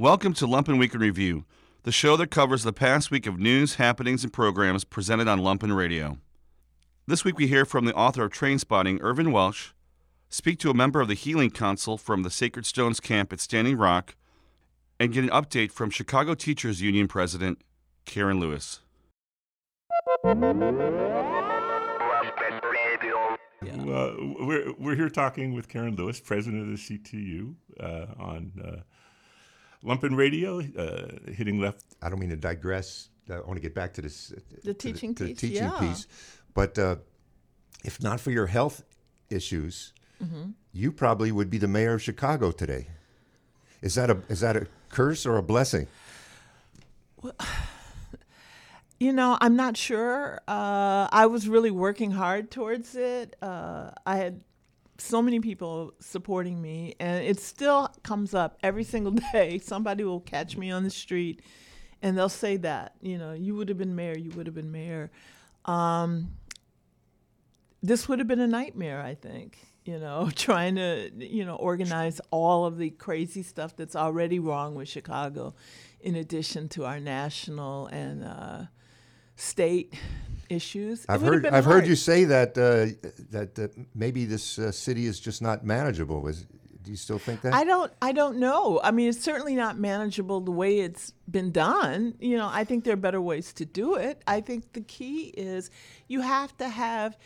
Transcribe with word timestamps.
Welcome 0.00 0.32
to 0.36 0.46
Lumpen 0.46 0.78
Week 0.78 0.94
in 0.94 1.00
Review, 1.02 1.44
the 1.82 1.92
show 1.92 2.16
that 2.16 2.30
covers 2.30 2.62
the 2.62 2.72
past 2.72 3.10
week 3.10 3.26
of 3.26 3.38
news, 3.38 3.74
happenings, 3.74 4.24
and 4.24 4.32
programs 4.32 4.82
presented 4.82 5.28
on 5.28 5.40
Lumpen 5.40 5.76
Radio. 5.76 6.16
This 7.06 7.22
week 7.22 7.36
we 7.36 7.48
hear 7.48 7.66
from 7.66 7.84
the 7.84 7.92
author 7.92 8.24
of 8.24 8.32
Trainspotting, 8.32 9.00
Irvin 9.02 9.30
Welsh, 9.30 9.72
speak 10.30 10.58
to 10.60 10.70
a 10.70 10.74
member 10.74 11.02
of 11.02 11.08
the 11.08 11.12
Healing 11.12 11.50
Council 11.50 11.98
from 11.98 12.22
the 12.22 12.30
Sacred 12.30 12.64
Stones 12.64 12.98
camp 12.98 13.30
at 13.30 13.40
Standing 13.40 13.76
Rock, 13.76 14.16
and 14.98 15.12
get 15.12 15.22
an 15.22 15.28
update 15.28 15.70
from 15.70 15.90
Chicago 15.90 16.32
Teachers 16.34 16.80
Union 16.80 17.06
President 17.06 17.60
Karen 18.06 18.40
Lewis. 18.40 18.80
Uh, 20.24 20.32
we're, 24.40 24.72
we're 24.78 24.96
here 24.96 25.10
talking 25.10 25.52
with 25.52 25.68
Karen 25.68 25.94
Lewis, 25.94 26.20
president 26.20 26.62
of 26.62 26.68
the 26.68 26.98
CTU, 26.98 27.54
uh, 27.78 28.06
on 28.18 28.52
uh, 28.64 28.80
Lumpen 29.84 30.16
Radio, 30.16 30.60
uh, 30.60 31.30
hitting 31.32 31.60
left. 31.60 31.84
I 32.02 32.08
don't 32.10 32.18
mean 32.18 32.30
to 32.30 32.36
digress. 32.36 33.08
I 33.30 33.40
want 33.40 33.54
to 33.54 33.60
get 33.60 33.74
back 33.74 33.94
to 33.94 34.02
this. 34.02 34.32
The 34.64 34.74
to 34.74 34.74
teaching 34.74 35.14
to 35.16 35.24
piece, 35.24 35.40
The 35.40 35.48
teaching 35.48 35.64
yeah. 35.64 35.78
piece. 35.78 36.06
But 36.52 36.78
uh, 36.78 36.96
if 37.84 38.02
not 38.02 38.20
for 38.20 38.30
your 38.30 38.46
health 38.46 38.82
issues, 39.30 39.92
Mm-hmm. 40.22 40.50
you 40.72 40.92
probably 40.92 41.32
would 41.32 41.48
be 41.48 41.56
the 41.56 41.66
mayor 41.66 41.94
of 41.94 42.02
Chicago 42.02 42.50
today. 42.50 42.88
Is 43.80 43.94
that 43.94 44.10
a 44.10 44.18
is 44.28 44.40
that 44.40 44.54
a 44.54 44.66
curse 44.90 45.24
or 45.24 45.38
a 45.38 45.42
blessing? 45.42 45.86
You 49.02 49.14
know, 49.14 49.38
I'm 49.40 49.56
not 49.56 49.78
sure. 49.78 50.42
Uh, 50.46 51.08
I 51.10 51.24
was 51.24 51.48
really 51.48 51.70
working 51.70 52.10
hard 52.10 52.50
towards 52.50 52.94
it. 52.94 53.34
Uh, 53.40 53.92
I 54.04 54.16
had 54.16 54.42
so 55.00 55.22
many 55.22 55.40
people 55.40 55.94
supporting 56.00 56.60
me, 56.60 56.94
and 57.00 57.24
it 57.24 57.40
still 57.40 57.92
comes 58.02 58.34
up 58.34 58.58
every 58.62 58.84
single 58.84 59.12
day. 59.32 59.58
Somebody 59.58 60.04
will 60.04 60.20
catch 60.20 60.56
me 60.56 60.70
on 60.70 60.84
the 60.84 60.90
street, 60.90 61.42
and 62.02 62.16
they'll 62.16 62.28
say 62.28 62.56
that, 62.58 62.94
you 63.00 63.18
know, 63.18 63.32
you 63.32 63.54
would 63.54 63.68
have 63.68 63.78
been 63.78 63.94
mayor, 63.94 64.16
you 64.16 64.30
would 64.32 64.46
have 64.46 64.54
been 64.54 64.72
mayor. 64.72 65.10
Um, 65.64 66.32
this 67.82 68.08
would 68.08 68.18
have 68.18 68.28
been 68.28 68.40
a 68.40 68.46
nightmare, 68.46 69.00
I 69.00 69.14
think. 69.14 69.58
You 69.84 69.98
know, 69.98 70.30
trying 70.36 70.76
to, 70.76 71.10
you 71.16 71.44
know, 71.44 71.56
organize 71.56 72.20
all 72.30 72.66
of 72.66 72.76
the 72.78 72.90
crazy 72.90 73.42
stuff 73.42 73.76
that's 73.76 73.96
already 73.96 74.38
wrong 74.38 74.74
with 74.74 74.88
Chicago, 74.88 75.54
in 76.00 76.14
addition 76.14 76.68
to 76.70 76.84
our 76.84 77.00
national 77.00 77.86
and 77.86 78.24
uh, 78.24 78.62
state 79.40 79.94
issues. 80.48 81.06
I've 81.08 81.22
heard 81.22 81.46
I've 81.46 81.64
heard 81.64 81.86
you 81.86 81.96
say 81.96 82.24
that 82.24 82.58
uh, 82.58 83.08
that 83.30 83.58
uh, 83.58 83.68
maybe 83.94 84.24
this 84.24 84.58
uh, 84.58 84.70
city 84.72 85.06
is 85.06 85.18
just 85.20 85.40
not 85.40 85.64
manageable. 85.64 86.26
Is, 86.28 86.46
do 86.82 86.90
you 86.90 86.96
still 86.96 87.18
think 87.18 87.42
that? 87.42 87.54
I 87.54 87.64
don't 87.64 87.92
I 88.02 88.12
don't 88.12 88.38
know. 88.38 88.80
I 88.82 88.90
mean, 88.90 89.08
it's 89.08 89.22
certainly 89.22 89.54
not 89.54 89.78
manageable 89.78 90.40
the 90.40 90.50
way 90.50 90.80
it's 90.80 91.12
been 91.30 91.52
done. 91.52 92.14
You 92.20 92.36
know, 92.36 92.48
I 92.52 92.64
think 92.64 92.84
there 92.84 92.94
are 92.94 93.04
better 93.08 93.20
ways 93.20 93.52
to 93.54 93.64
do 93.64 93.94
it. 93.94 94.22
I 94.26 94.40
think 94.40 94.72
the 94.72 94.82
key 94.82 95.32
is 95.36 95.70
you 96.08 96.20
have 96.20 96.56
to 96.58 96.68
have 96.68 97.16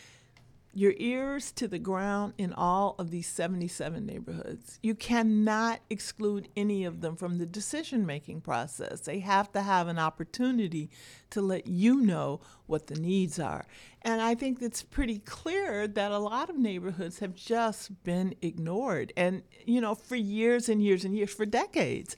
your 0.77 0.95
ears 0.97 1.53
to 1.53 1.69
the 1.69 1.79
ground 1.79 2.35
in 2.39 2.53
all 2.53 2.95
of 2.99 3.11
these 3.11 3.27
77 3.27 4.05
neighborhoods. 4.05 4.79
You 4.83 4.95
cannot 4.95 5.81
exclude 5.89 6.49
any 6.57 6.85
of 6.85 7.01
them 7.01 7.17
from 7.17 7.39
the 7.39 7.47
decision 7.47 8.07
making 8.07 8.41
process. 8.41 9.01
They 9.01 9.21
have 9.21 9.53
to 9.53 9.63
have 9.63 9.89
an 9.89 9.99
opportunity 9.99 10.91
to 11.31 11.41
let 11.41 11.67
you 11.67 12.01
know 12.01 12.41
what 12.67 12.87
the 12.87 12.97
needs 12.97 13.39
are. 13.39 13.67
And 14.03 14.21
I 14.21 14.35
think 14.35 14.61
it's 14.61 14.83
pretty 14.83 15.19
clear 15.21 15.87
that 15.89 16.13
a 16.13 16.19
lot 16.19 16.51
of 16.51 16.57
neighborhoods 16.57 17.21
have 17.21 17.35
just 17.35 18.03
been 18.05 18.35
ignored 18.43 19.13
and 19.17 19.43
you 19.65 19.81
know 19.81 19.95
for 19.95 20.17
years 20.17 20.69
and 20.69 20.83
years 20.83 21.05
and 21.05 21.17
years 21.17 21.33
for 21.33 21.47
decades. 21.47 22.17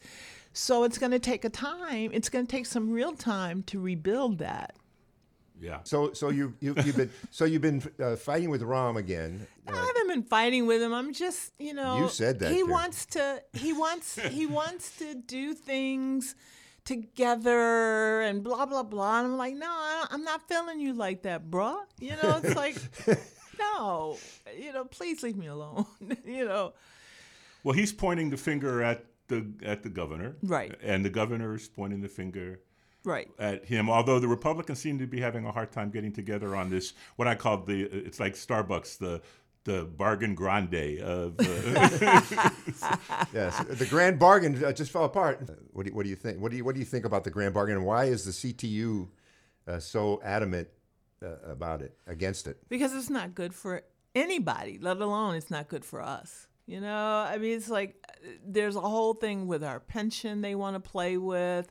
So 0.53 0.85
it's 0.85 0.97
going 0.97 1.13
to 1.13 1.19
take 1.19 1.45
a 1.45 1.51
time, 1.51 2.11
it's 2.15 2.31
going 2.31 2.47
to 2.47 2.51
take 2.51 2.65
some 2.65 2.91
real 2.91 3.13
time 3.13 3.63
to 3.65 3.79
rebuild 3.79 4.39
that. 4.39 4.75
Yeah. 5.61 5.79
so 5.85 6.13
so 6.13 6.29
you, 6.31 6.55
you 6.61 6.75
you've 6.85 6.97
been 6.97 7.11
so 7.31 7.45
you've 7.47 7.63
been 7.63 7.83
uh, 8.03 8.17
fighting 8.17 8.51
with 8.51 8.63
Rahm 8.63 8.97
again. 8.97 9.47
I 9.67 9.75
haven't 9.75 10.09
been 10.09 10.23
fighting 10.23 10.67
with 10.67 10.83
him. 10.83 10.93
I'm 10.93 11.13
just, 11.13 11.53
you 11.59 11.75
know, 11.75 11.99
You 11.99 12.09
said 12.09 12.39
that, 12.41 12.51
he 12.51 12.57
Karen. 12.59 12.71
wants 12.71 13.07
to. 13.07 13.43
He 13.55 13.73
wants. 13.73 14.17
he 14.19 14.47
wants 14.47 14.97
to 14.99 15.15
do 15.15 15.55
things 15.55 16.35
together 16.85 18.21
and 18.23 18.43
blah 18.43 18.67
blah 18.67 18.83
blah. 18.83 19.19
And 19.21 19.29
I'm 19.29 19.37
like, 19.37 19.55
no, 19.57 19.73
I'm 20.11 20.25
not 20.25 20.47
feeling 20.49 20.81
you 20.81 20.93
like 20.93 21.23
that, 21.23 21.51
bruh. 21.51 21.79
You 22.01 22.11
know, 22.23 22.41
it's 22.43 22.57
like, 22.65 22.77
no, 23.59 24.17
you 24.59 24.73
know, 24.73 24.85
please 24.85 25.23
leave 25.23 25.37
me 25.37 25.47
alone. 25.47 25.87
you 26.25 26.45
know, 26.45 26.73
Well, 27.65 27.75
he's 27.75 27.93
pointing 27.93 28.31
the 28.31 28.37
finger 28.37 28.83
at 28.83 29.05
the 29.29 29.47
at 29.65 29.83
the 29.83 29.89
governor, 29.89 30.37
Right. 30.43 30.75
And 30.83 31.05
the 31.05 31.11
governor 31.11 31.55
is 31.55 31.69
pointing 31.69 32.01
the 32.01 32.09
finger 32.09 32.61
right. 33.07 33.31
at 33.39 33.65
him. 33.65 33.89
Although 33.89 34.19
the 34.19 34.29
Republicans 34.29 34.79
seem 34.79 34.99
to 34.99 35.07
be 35.07 35.21
having 35.21 35.47
a 35.47 35.53
hard 35.53 35.73
time 35.73 35.91
getting 35.91 36.13
together 36.13 36.55
on 36.55 36.69
this, 36.69 36.93
what 37.17 37.29
I 37.29 37.35
call 37.35 37.59
the 37.59 37.83
it's 37.83 38.21
like 38.21 38.35
Starbucks 38.35 38.99
the 38.99 39.23
the 39.67 39.85
bargain 39.85 40.35
grande 40.35 41.01
of 41.01 41.35
uh, 41.41 41.45
Yes, 43.35 43.63
the 43.69 43.87
grand 43.91 44.19
bargain 44.19 44.65
uh, 44.65 44.73
just 44.73 44.91
fell 44.91 45.05
apart. 45.05 45.41
What 45.73 45.85
do 45.85 45.91
you, 45.91 45.97
what 45.97 46.05
do 46.05 46.09
you 46.09 46.17
think? 46.17 46.41
What 46.41 46.51
do 46.51 46.57
you 46.57 46.65
what 46.65 46.75
do 46.75 46.79
you 46.79 46.87
think 46.87 47.05
about 47.05 47.25
the 47.25 47.31
grand 47.31 47.53
bargain, 47.53 47.77
and 47.77 47.85
why 47.85 48.05
is 48.05 48.25
the 48.25 48.31
CTU 48.31 49.09
uh, 49.67 49.79
so 49.79 50.21
adamant 50.25 50.69
uh, 51.23 51.51
about 51.51 51.83
it, 51.83 51.97
against 52.07 52.47
it? 52.47 52.59
because 52.69 52.95
it's 52.95 53.11
not 53.11 53.35
good 53.35 53.55
for 53.55 53.83
anybody, 54.15 54.79
let 54.81 54.99
alone 54.99 55.35
it's 55.35 55.51
not 55.51 55.69
good 55.69 55.85
for 55.85 56.01
us. 56.01 56.47
You 56.67 56.81
know, 56.81 57.27
I 57.29 57.39
mean, 57.39 57.57
it's 57.57 57.69
like 57.69 57.97
uh, 58.09 58.29
there's 58.45 58.77
a 58.77 58.81
whole 58.81 59.15
thing 59.15 59.47
with 59.47 59.63
our 59.63 59.81
pension 59.81 60.41
they 60.41 60.55
want 60.55 60.75
to 60.75 60.81
play 60.81 61.17
with. 61.17 61.71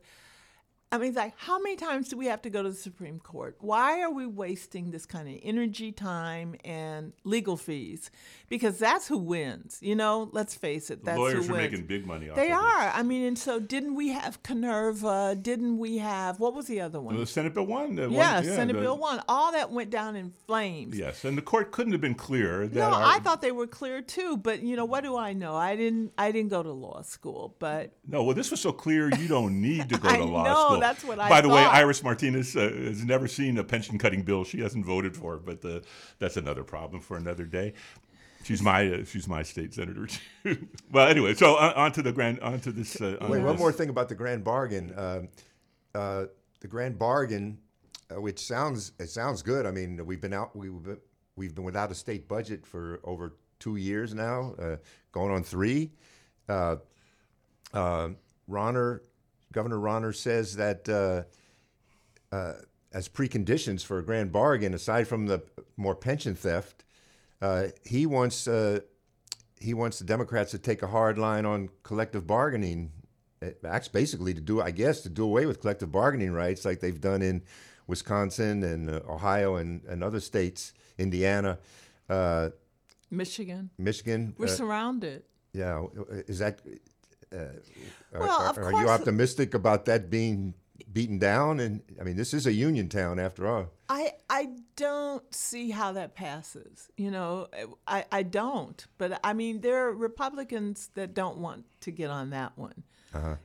I 0.91 0.97
mean, 0.97 1.09
it's 1.09 1.17
like, 1.17 1.33
how 1.35 1.59
many 1.59 1.75
times 1.75 2.09
do 2.09 2.17
we 2.17 2.27
have 2.27 2.41
to 2.43 2.49
go 2.49 2.61
to 2.63 2.69
the 2.69 2.75
Supreme 2.75 3.19
Court? 3.19 3.57
Why 3.59 4.01
are 4.01 4.11
we 4.11 4.25
wasting 4.25 4.91
this 4.91 5.05
kind 5.05 5.27
of 5.27 5.39
energy, 5.43 5.91
time, 5.91 6.55
and 6.63 7.11
legal 7.23 7.57
fees? 7.57 8.11
Because 8.49 8.77
that's 8.77 9.07
who 9.07 9.17
wins. 9.17 9.79
You 9.81 9.95
know, 9.95 10.29
let's 10.31 10.55
face 10.55 10.91
it, 10.91 11.03
that's 11.03 11.17
lawyers 11.17 11.47
who 11.47 11.55
are 11.55 11.57
making 11.57 11.87
big 11.87 12.05
money 12.05 12.29
off 12.29 12.35
They 12.35 12.51
of 12.51 12.59
are. 12.59 12.91
I 12.93 13.01
mean, 13.03 13.25
and 13.25 13.37
so 13.37 13.59
didn't 13.59 13.95
we 13.95 14.09
have 14.09 14.41
Canerva? 14.43 15.41
Didn't 15.41 15.79
we 15.79 15.97
have 15.97 16.39
what 16.39 16.53
was 16.53 16.67
the 16.67 16.79
other 16.81 17.01
one? 17.01 17.17
The 17.17 17.25
Senate 17.25 17.55
Bill 17.55 17.65
One. 17.65 17.97
Yes, 17.97 18.45
yeah, 18.45 18.55
Senate 18.55 18.73
the- 18.73 18.81
Bill 18.81 18.97
One. 18.97 19.21
All 19.27 19.51
that 19.53 19.71
went 19.71 19.89
down 19.89 20.15
in 20.15 20.31
flames. 20.45 20.97
Yes, 20.97 21.25
and 21.25 21.35
the 21.35 21.41
court 21.41 21.71
couldn't 21.71 21.93
have 21.93 22.01
been 22.01 22.15
clearer 22.15 22.67
that 22.67 22.75
No, 22.75 22.85
our, 22.85 23.03
I 23.03 23.19
thought 23.19 23.41
they 23.41 23.51
were 23.51 23.67
clear 23.67 24.01
too, 24.01 24.37
but 24.37 24.61
you 24.61 24.75
know 24.75 24.85
what 24.85 25.03
do 25.03 25.17
I 25.17 25.33
know? 25.33 25.55
I 25.55 25.75
didn't. 25.75 26.13
I 26.17 26.31
didn't 26.31 26.51
go 26.51 26.61
to 26.61 26.71
law 26.71 27.01
school, 27.01 27.55
but 27.59 27.91
No, 28.07 28.23
well, 28.23 28.35
this 28.35 28.51
was 28.51 28.61
so 28.61 28.71
clear 28.71 29.09
you 29.17 29.27
don't 29.27 29.59
need 29.59 29.89
to 29.89 29.97
go 29.97 30.09
to 30.15 30.23
law 30.23 30.43
know, 30.43 30.65
school. 30.67 30.84
That's 30.87 31.03
what 31.03 31.19
I 31.19 31.29
By 31.29 31.41
the 31.41 31.49
way. 31.49 31.63
Iris 31.63 32.03
Martinez 32.03 32.55
uh, 32.55 32.61
has 32.61 33.03
never 33.03 33.27
seen 33.27 33.57
a 33.57 33.63
pension 33.63 33.97
cutting 33.97 34.23
bill. 34.23 34.43
She 34.43 34.61
hasn't 34.61 34.85
voted 34.85 35.15
for, 35.15 35.37
but 35.37 35.63
uh, 35.65 35.79
that's 36.19 36.37
another 36.37 36.63
problem 36.63 37.01
for 37.01 37.17
another 37.17 37.45
day. 37.45 37.73
She's 38.43 38.61
my 38.61 38.87
uh, 38.87 39.03
she's 39.05 39.27
my 39.27 39.41
state 39.43 39.73
senator 39.73 40.07
too. 40.43 40.67
well, 40.91 41.07
anyway, 41.07 41.33
so 41.33 41.55
uh, 41.55 41.73
on 41.75 41.91
to 41.93 42.01
the 42.01 42.11
grand 42.11 42.39
on 42.41 42.59
to 42.61 42.71
this. 42.71 43.01
Uh, 43.01 43.17
on 43.21 43.29
Wait, 43.29 43.39
to 43.39 43.43
one 43.43 43.53
this. 43.53 43.59
more 43.59 43.71
thing 43.71 43.89
about 43.89 44.09
the 44.09 44.15
grand 44.15 44.43
bargain. 44.43 44.93
Um 44.95 45.29
uh, 45.95 46.25
the 46.59 46.67
grand 46.67 46.99
bargain, 46.99 47.57
uh, 48.13 48.19
which 48.19 48.39
sounds 48.39 48.91
it 48.99 49.09
sounds 49.09 49.41
good. 49.41 49.65
I 49.65 49.71
mean, 49.71 50.05
we've 50.05 50.21
been 50.21 50.33
out 50.33 50.55
we've 50.55 50.83
been, 50.83 50.99
we've 51.35 51.55
been 51.55 51.63
without 51.63 51.91
a 51.91 51.95
state 51.95 52.27
budget 52.27 52.65
for 52.65 52.99
over 53.03 53.33
two 53.59 53.77
years 53.77 54.13
now, 54.13 54.53
uh, 54.59 54.75
going 55.11 55.31
on 55.31 55.43
three. 55.43 55.91
Uh, 56.49 56.77
uh, 57.73 58.09
Rauner, 58.49 58.99
Governor 59.55 59.77
Rauner 59.77 60.13
says 60.13 60.57
that 60.57 60.89
uh, 60.89 61.23
uh, 62.35 62.55
as 62.91 63.07
preconditions 63.07 63.85
for 63.85 63.99
a 63.99 64.03
grand 64.03 64.33
bargain, 64.33 64.73
aside 64.73 65.07
from 65.07 65.27
the 65.27 65.43
more 65.77 65.95
pension 65.95 66.35
theft, 66.35 66.83
uh, 67.41 67.67
he 67.85 68.05
wants 68.05 68.49
uh, 68.49 68.81
he 69.57 69.73
wants 69.73 69.97
the 69.97 70.03
Democrats 70.03 70.51
to 70.51 70.59
take 70.59 70.83
a 70.83 70.87
hard 70.87 71.17
line 71.17 71.45
on 71.45 71.69
collective 71.83 72.27
bargaining. 72.27 72.91
It 73.41 73.59
acts 73.65 73.87
basically 73.87 74.33
to 74.33 74.41
do, 74.41 74.61
I 74.61 74.71
guess, 74.71 75.01
to 75.01 75.09
do 75.09 75.23
away 75.23 75.45
with 75.45 75.61
collective 75.61 75.89
bargaining 75.89 76.33
rights, 76.33 76.65
like 76.65 76.81
they've 76.81 76.99
done 76.99 77.21
in 77.21 77.41
Wisconsin 77.87 78.61
and 78.61 78.89
uh, 78.89 78.99
Ohio 79.07 79.55
and, 79.55 79.85
and 79.85 80.03
other 80.03 80.19
states, 80.19 80.73
Indiana, 80.97 81.59
uh, 82.09 82.49
Michigan, 83.09 83.69
Michigan. 83.77 84.35
we're 84.37 84.47
surrounded. 84.47 85.23
yeah, 85.53 85.85
is 86.27 86.39
that? 86.39 86.59
Uh, 87.35 87.39
are, 88.13 88.19
Well, 88.19 88.41
are- 88.41 88.49
of 88.49 88.57
are 88.57 88.71
you 88.71 88.89
optimistic 88.89 89.53
about 89.53 89.85
that 89.85 90.09
being 90.09 90.53
beaten 90.91 91.19
down? 91.19 91.59
And 91.59 91.81
I 91.99 92.03
mean, 92.03 92.15
this 92.15 92.33
is 92.33 92.45
a 92.47 92.53
union 92.53 92.89
town 92.89 93.19
after 93.19 93.47
all. 93.47 93.71
I 93.89 94.13
I 94.29 94.49
don't 94.75 95.23
see 95.33 95.69
how 95.71 95.91
that 95.93 96.15
passes. 96.15 96.89
You 96.97 97.11
know, 97.11 97.47
I 97.85 98.05
I 98.11 98.23
don't. 98.23 98.85
But 98.97 99.19
I 99.23 99.33
mean, 99.33 99.61
there 99.61 99.87
are 99.87 99.93
Republicans 99.93 100.89
that 100.95 101.13
don't 101.13 101.37
want 101.37 101.65
to 101.81 101.91
get 101.91 102.09
on 102.09 102.29
that 102.31 102.57
one. 102.57 102.83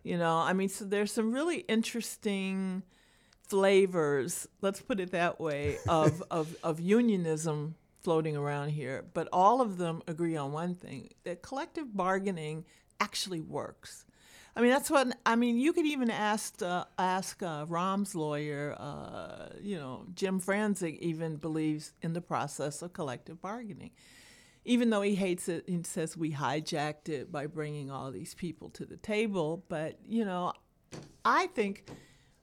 You 0.03 0.19
know, 0.19 0.37
I 0.39 0.53
mean, 0.53 0.69
so 0.69 0.85
there's 0.85 1.13
some 1.13 1.31
really 1.31 1.59
interesting 1.69 2.83
flavors. 3.47 4.49
Let's 4.61 4.81
put 4.81 4.99
it 5.01 5.13
that 5.13 5.41
way 5.41 5.79
of 5.89 6.23
of 6.31 6.57
of 6.63 6.81
unionism 6.81 7.75
floating 8.03 8.37
around 8.37 8.71
here. 8.71 9.05
But 9.13 9.29
all 9.33 9.61
of 9.61 9.77
them 9.77 10.03
agree 10.09 10.37
on 10.37 10.53
one 10.53 10.75
thing: 10.75 11.11
that 11.25 11.43
collective 11.43 11.95
bargaining 11.97 12.65
actually 13.01 13.41
works. 13.41 14.05
I 14.55 14.61
mean, 14.61 14.71
that's 14.71 14.91
what 14.91 15.17
I 15.25 15.37
mean. 15.37 15.59
You 15.59 15.73
could 15.73 15.87
even 15.87 16.11
ask 16.11 16.61
uh, 16.61 16.85
ask 16.99 17.43
uh, 17.43 17.67
Rahm's 17.69 18.15
lawyer. 18.15 18.77
Uh, 18.79 19.51
you 19.61 19.77
know, 19.77 20.07
Jim 20.15 20.41
Franczek 20.41 20.99
even 20.99 21.37
believes 21.37 21.93
in 22.03 22.13
the 22.13 22.21
process 22.21 22.83
of 22.83 22.93
collective 22.93 23.41
bargaining, 23.41 23.93
even 24.65 24.91
though 24.91 25.03
he 25.03 25.15
hates 25.15 25.49
it. 25.49 25.67
and 25.69 25.87
says 25.87 26.17
we 26.17 26.33
hijacked 26.33 27.09
it 27.09 27.31
by 27.31 27.47
bringing 27.47 27.91
all 27.91 28.11
these 28.11 28.35
people 28.35 28.71
to 28.71 28.85
the 28.85 28.97
table. 28.97 29.65
But 29.69 29.99
you 30.07 30.25
know, 30.25 30.53
I 31.25 31.47
think 31.49 31.89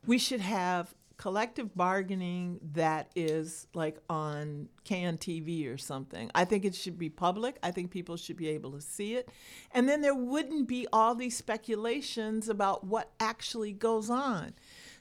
we 0.06 0.18
should 0.18 0.42
have 0.42 0.96
collective 1.18 1.76
bargaining 1.76 2.60
that 2.74 3.10
is 3.16 3.68
like 3.74 3.98
on 4.10 4.70
CAN 4.84 5.18
TV 5.18 5.72
or 5.72 5.78
something. 5.78 6.30
I 6.36 6.46
think 6.46 6.64
it 6.64 6.76
should 6.76 6.98
be 6.98 7.10
public. 7.10 7.58
I 7.64 7.72
think 7.72 7.90
people 7.90 8.18
should 8.18 8.38
be 8.38 8.50
able 8.50 8.72
to 8.74 8.82
see 8.82 9.16
it. 9.16 9.30
And 9.72 9.90
then 9.90 10.02
there 10.02 10.14
wouldn't 10.14 10.68
be 10.68 10.88
all 10.94 11.16
these 11.16 11.36
speculations 11.36 12.50
about 12.50 12.86
what 12.86 13.12
actually 13.20 13.74
goes 13.74 14.10
on. 14.10 14.54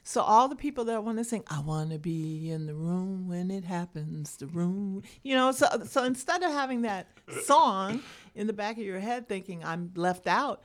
So 0.03 0.21
all 0.21 0.47
the 0.47 0.55
people 0.55 0.85
that 0.85 1.03
want 1.03 1.17
to 1.17 1.23
sing, 1.23 1.43
I 1.49 1.59
want 1.59 1.91
to 1.91 1.99
be 1.99 2.49
in 2.49 2.65
the 2.65 2.73
room 2.73 3.27
when 3.27 3.51
it 3.51 3.65
happens, 3.65 4.37
the 4.37 4.47
room, 4.47 5.03
you 5.21 5.35
know, 5.35 5.51
so 5.51 5.67
so 5.85 6.03
instead 6.03 6.43
of 6.43 6.51
having 6.51 6.83
that 6.83 7.07
song 7.43 8.01
in 8.33 8.47
the 8.47 8.53
back 8.53 8.77
of 8.77 8.83
your 8.83 8.99
head 8.99 9.27
thinking 9.27 9.63
I'm 9.65 9.91
left 9.95 10.25
out, 10.25 10.63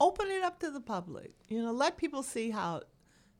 open 0.00 0.28
it 0.28 0.42
up 0.42 0.60
to 0.60 0.70
the 0.70 0.80
public. 0.80 1.32
You 1.48 1.62
know, 1.62 1.72
let 1.72 1.96
people 1.96 2.22
see 2.22 2.50
how 2.50 2.82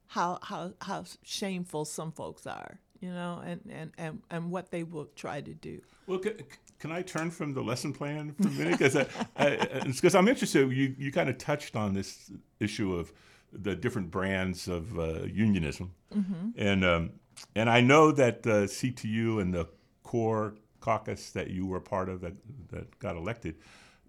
how 0.07 0.39
how 0.43 0.73
how 0.81 1.05
shameful 1.23 1.85
some 1.85 2.13
folks 2.13 2.47
are, 2.47 2.79
you 3.01 3.11
know, 3.11 3.43
and 3.45 3.61
and 3.69 3.93
and, 3.99 4.23
and 4.31 4.51
what 4.51 4.71
they 4.71 4.83
will 4.83 5.09
try 5.17 5.41
to 5.41 5.55
do. 5.55 5.81
Well, 6.07 6.19
can, 6.19 6.35
can 6.79 6.93
I 6.93 7.03
turn 7.03 7.31
from 7.31 7.55
the 7.55 7.63
lesson 7.63 7.93
plan 7.93 8.35
for 8.35 8.49
a 8.49 8.51
minute? 8.51 8.79
Because 8.79 10.15
I'm 10.15 10.29
interested. 10.29 10.71
You 10.73 10.95
you 10.99 11.13
kind 11.13 11.29
of 11.29 11.39
touched 11.39 11.77
on 11.77 11.95
this 11.95 12.31
issue 12.61 12.95
of 12.95 13.13
the 13.53 13.75
different 13.75 14.11
brands 14.11 14.69
of 14.69 14.99
uh, 14.99 15.25
unionism, 15.25 15.93
mm-hmm. 16.15 16.51
and 16.57 16.85
um, 16.85 17.11
and 17.55 17.69
I 17.69 17.81
know 17.81 18.13
that 18.13 18.43
the 18.43 18.65
CTU 18.65 19.41
and 19.41 19.53
the 19.53 19.69
core 20.03 20.55
caucus 20.81 21.31
that 21.31 21.51
you 21.51 21.67
were 21.67 21.81
part 21.81 22.09
of 22.09 22.21
that 22.21 22.35
that 22.71 22.99
got 22.99 23.17
elected 23.17 23.57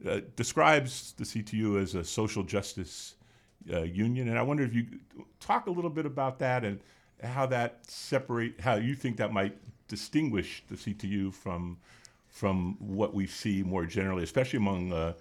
uh, 0.07 0.19
describes 0.35 1.13
the 1.17 1.23
CTU 1.23 1.81
as 1.81 1.95
a 1.95 2.03
social 2.03 2.43
justice 2.43 3.15
uh, 3.71 3.81
union, 3.81 4.29
and 4.29 4.37
I 4.37 4.41
wonder 4.41 4.63
if 4.63 4.73
you 4.73 4.85
talk 5.39 5.67
a 5.67 5.71
little 5.71 5.89
bit 5.89 6.05
about 6.05 6.39
that 6.39 6.63
and 6.63 6.79
how 7.23 7.45
that 7.47 7.79
separate, 7.87 8.59
how 8.59 8.75
you 8.75 8.95
think 8.95 9.17
that 9.17 9.31
might 9.31 9.57
distinguish 9.87 10.63
the 10.69 10.75
CTU 10.75 11.33
from 11.33 11.77
from 12.29 12.75
what 12.79 13.15
we 13.15 13.25
see 13.25 13.63
more 13.63 13.85
generally, 13.85 14.23
especially 14.23 14.57
among 14.57 14.93
uh, 14.93 15.13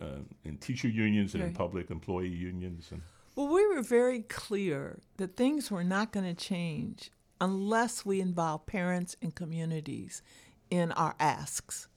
uh, 0.00 0.06
in 0.44 0.56
teacher 0.58 0.88
unions 0.88 1.34
and 1.34 1.42
right. 1.42 1.50
in 1.50 1.54
public 1.54 1.90
employee 1.90 2.28
unions. 2.28 2.88
And 2.90 3.02
well, 3.36 3.46
we 3.48 3.64
were 3.66 3.82
very 3.82 4.22
clear 4.22 4.98
that 5.18 5.36
things 5.36 5.70
were 5.70 5.84
not 5.84 6.10
going 6.10 6.26
to 6.26 6.34
change 6.34 7.10
unless 7.40 8.04
we 8.04 8.20
involve 8.20 8.66
parents 8.66 9.16
and 9.22 9.34
communities 9.34 10.22
in 10.70 10.90
our 10.92 11.14
asks 11.20 11.88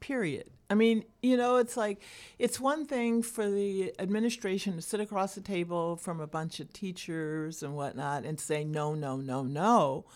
period. 0.00 0.50
I 0.68 0.74
mean, 0.74 1.04
you 1.22 1.36
know, 1.36 1.56
it's 1.56 1.76
like 1.76 2.02
it's 2.38 2.58
one 2.58 2.86
thing 2.86 3.22
for 3.22 3.48
the 3.48 3.94
administration 3.98 4.74
to 4.76 4.82
sit 4.82 5.00
across 5.00 5.34
the 5.34 5.40
table 5.40 5.96
from 5.96 6.20
a 6.20 6.26
bunch 6.26 6.58
of 6.60 6.72
teachers 6.72 7.62
and 7.62 7.74
whatnot 7.74 8.24
and 8.24 8.40
say 8.40 8.64
no, 8.64 8.94
no, 8.94 9.16
no, 9.16 9.42
no, 9.42 10.06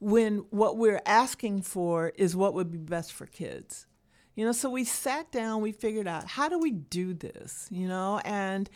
when 0.00 0.38
what 0.50 0.78
we're 0.78 1.02
asking 1.04 1.62
for 1.62 2.12
is 2.16 2.34
what 2.34 2.54
would 2.54 2.70
be 2.70 2.78
best 2.78 3.12
for 3.12 3.26
kids. 3.26 3.86
You 4.34 4.46
know, 4.46 4.52
so 4.52 4.70
we 4.70 4.84
sat 4.84 5.30
down, 5.30 5.60
we 5.60 5.72
figured 5.72 6.08
out 6.08 6.26
how 6.26 6.48
do 6.48 6.58
we 6.58 6.70
do 6.70 7.12
this, 7.12 7.68
you 7.70 7.86
know, 7.86 8.18
and 8.24 8.70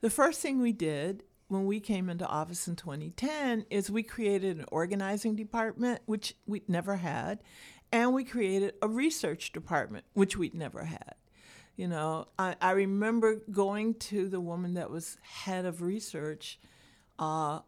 the 0.00 0.10
first 0.10 0.40
thing 0.40 0.60
we 0.60 0.72
did 0.72 1.24
when 1.48 1.66
we 1.66 1.80
came 1.80 2.08
into 2.08 2.26
office 2.26 2.66
in 2.66 2.76
2010 2.76 3.66
is 3.68 3.90
we 3.90 4.02
created 4.02 4.58
an 4.58 4.64
organizing 4.72 5.36
department, 5.36 6.00
which 6.06 6.34
we'd 6.46 6.68
never 6.68 6.96
had, 6.96 7.40
and 7.92 8.14
we 8.14 8.24
created 8.24 8.74
a 8.80 8.88
research 8.88 9.52
department, 9.52 10.06
which 10.14 10.36
we'd 10.36 10.54
never 10.54 10.84
had. 10.84 11.14
You 11.76 11.88
know, 11.88 12.28
I, 12.38 12.56
I 12.60 12.72
remember 12.72 13.42
going 13.50 13.94
to 13.94 14.28
the 14.28 14.40
woman 14.40 14.74
that 14.74 14.90
was 14.90 15.16
head 15.22 15.64
of 15.64 15.82
research 15.82 16.58
uh, 17.18 17.60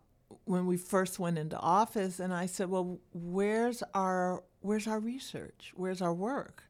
when 0.44 0.66
we 0.66 0.76
first 0.76 1.18
went 1.18 1.38
into 1.38 1.58
office, 1.58 2.20
and 2.20 2.32
I 2.32 2.46
said, 2.46 2.68
"Well, 2.70 2.98
where's 3.12 3.82
our 3.94 4.42
where's 4.60 4.86
our 4.86 5.00
research? 5.00 5.72
Where's 5.74 6.02
our 6.02 6.12
work?" 6.12 6.64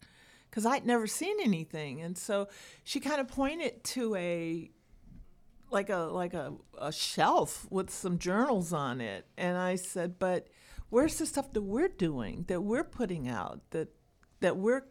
Because 0.49 0.67
I'd 0.67 0.87
never 0.87 1.07
seen 1.07 1.37
anything, 1.43 2.03
and 2.03 2.17
so 2.17 2.49
she 2.85 3.01
kind 3.01 3.21
of 3.21 3.27
pointed 3.29 3.83
to 3.85 4.15
a 4.15 4.71
like 5.71 5.91
a 5.91 5.97
like 5.97 6.35
a, 6.35 6.55
a 6.79 6.93
shelf 6.93 7.67
with 7.71 7.91
some 7.91 8.19
journals 8.19 8.73
on 8.73 9.01
it, 9.01 9.27
and 9.37 9.57
I 9.57 9.77
said, 9.77 10.19
"But." 10.19 10.49
Where's 10.95 11.19
the 11.19 11.27
stuff 11.27 11.53
that 11.53 11.63
we're 11.63 11.89
doing 11.89 12.45
that 12.47 12.61
we're 12.61 12.85
putting 12.85 13.27
out 13.29 13.61
that 13.71 13.89
that 14.39 14.57
we're 14.57 14.83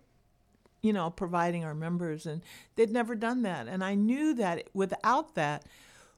you 0.81 0.91
know 0.91 1.09
providing 1.09 1.63
our 1.63 1.73
members? 1.73 2.25
And 2.25 2.41
they'd 2.75 2.91
never 2.91 3.15
done 3.15 3.43
that. 3.43 3.69
And 3.69 3.81
i 3.83 3.95
knew 3.95 4.33
that 4.33 4.67
without 4.73 5.35
that 5.35 5.65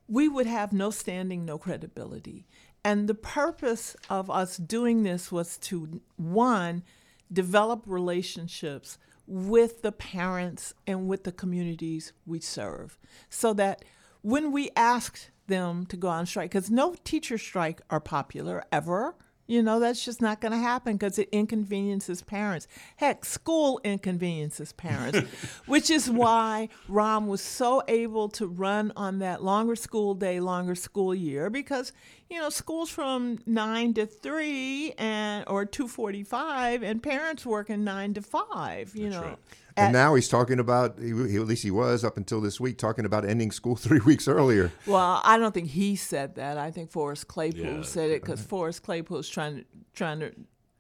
we 0.08 0.28
would 0.28 0.48
have 0.48 0.74
no 0.74 0.90
standing 0.90 1.46
no 1.46 1.60
credibility. 1.60 2.48
And 2.84 3.08
the 3.08 3.14
purpose 3.14 3.96
of 4.10 4.30
us 4.32 4.58
doing 4.58 5.04
this 5.04 5.32
was 5.32 5.58
to 5.70 6.02
one 6.18 6.84
develop 7.32 7.84
relationships 7.86 8.98
with 9.28 9.84
the 9.84 9.92
parents 9.92 10.74
and 10.88 11.08
with 11.08 11.26
the 11.26 11.32
communities 11.32 12.12
we 12.26 12.40
serve 12.40 12.98
so 13.30 13.54
that 13.54 13.86
when 14.24 14.52
we 14.52 14.72
asked 14.76 15.30
them 15.46 15.86
to 15.86 15.96
go 15.96 16.08
on 16.08 16.26
strike 16.26 16.50
because 16.50 16.72
no 16.72 16.96
teacher 17.04 17.38
strike 17.38 17.82
are 17.92 18.00
popular 18.00 18.64
ever 18.72 19.16
you 19.48 19.62
know, 19.62 19.80
that's 19.80 20.04
just 20.04 20.22
not 20.22 20.42
going 20.42 20.52
to 20.52 20.58
happen 20.58 20.94
because 20.94 21.20
it 21.20 21.30
inconveniences 21.32 22.22
parents. 22.22 22.68
Heck, 22.96 23.26
school 23.26 23.80
inconveniences 23.84 24.72
parents, 24.74 25.20
which 25.68 25.90
is 25.90 26.10
why 26.10 26.70
Rahm 26.90 27.28
was 27.28 27.42
so 27.42 27.84
able 27.88 28.30
to 28.30 28.48
run 28.48 28.92
on 28.96 29.20
that 29.20 29.44
longer 29.44 29.76
school 29.76 30.16
day, 30.16 30.40
longer 30.40 30.76
school 30.76 31.14
year 31.14 31.50
because, 31.50 31.94
you 32.30 32.40
know, 32.40 32.50
school's 32.50 32.90
from 32.90 33.40
9 33.46 33.94
to 33.96 34.06
3 34.06 34.94
and 34.98 35.44
or 35.48 35.66
2:45 35.66 36.84
and 36.84 37.04
parents 37.04 37.46
work 37.46 37.70
in 37.70 37.84
9 37.84 38.16
to 38.16 38.22
5, 38.22 38.96
you 38.96 39.10
that's 39.10 39.16
know. 39.16 39.22
Right. 39.22 39.38
And 39.78 39.94
now 39.94 40.16
he's 40.16 40.30
talking 40.30 40.60
about, 40.60 41.00
he, 41.00 41.08
he, 41.08 41.36
at 41.36 41.48
least 41.48 41.64
he 41.64 41.72
was 41.72 42.04
up 42.04 42.18
until 42.18 42.40
this 42.40 42.60
week, 42.60 42.78
talking 42.78 43.06
about 43.06 43.26
ending 43.26 43.52
school 43.52 43.76
three 43.76 44.00
weeks 44.00 44.28
earlier. 44.28 44.72
Well, 44.86 45.22
I 45.24 45.38
don't 45.38 45.54
think 45.54 45.70
he 45.70 45.96
said 45.96 46.36
that. 46.36 46.58
I 46.58 46.72
think 46.72 46.92
Forrest 46.92 47.28
Claypool 47.28 47.62
yeah, 47.62 47.82
said 47.82 48.12
it 48.12 48.22
because 48.22 48.42
Forrest 48.42 48.84
Claypool 48.84 49.18
is 49.18 49.30
trying 49.30 49.58
to 49.58 49.66
trying 49.94 50.20
to 50.20 50.32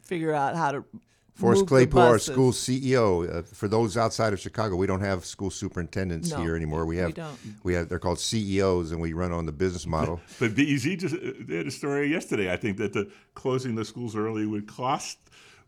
figure 0.02 0.34
out 0.34 0.56
how 0.56 0.72
to. 0.72 0.86
Forrest 1.34 1.68
Claypool, 1.68 2.00
our 2.00 2.18
school 2.18 2.54
CEO. 2.54 3.30
Uh, 3.30 3.42
for 3.42 3.68
those 3.68 3.98
outside 3.98 4.32
of 4.32 4.40
Chicago, 4.40 4.78
we 4.78 4.88
don't 4.88 5.02
have 5.02 5.26
school 5.26 5.50
superintendents 5.50 6.32
no, 6.32 6.38
here 6.38 6.56
anymore. 6.56 6.86
We 6.86 6.96
have, 6.96 7.08
we, 7.08 7.12
don't. 7.14 7.38
we 7.64 7.74
have, 7.74 7.90
they're 7.90 8.00
called 8.00 8.22
CEOs, 8.22 8.94
and 8.94 9.02
we 9.02 9.12
run 9.12 9.34
on 9.34 9.46
the 9.46 9.52
business 9.52 9.86
model. 9.86 10.22
but 10.40 10.56
BEZ 10.56 10.98
just 10.98 11.14
they 11.46 11.58
had 11.58 11.68
a 11.68 11.72
story 11.72 12.10
yesterday. 12.10 12.54
I 12.54 12.56
think 12.56 12.78
that 12.78 12.94
the 12.94 13.12
closing 13.34 13.76
the 13.76 13.84
schools 13.84 14.16
early 14.16 14.46
would 14.46 14.66
cost 14.66 15.18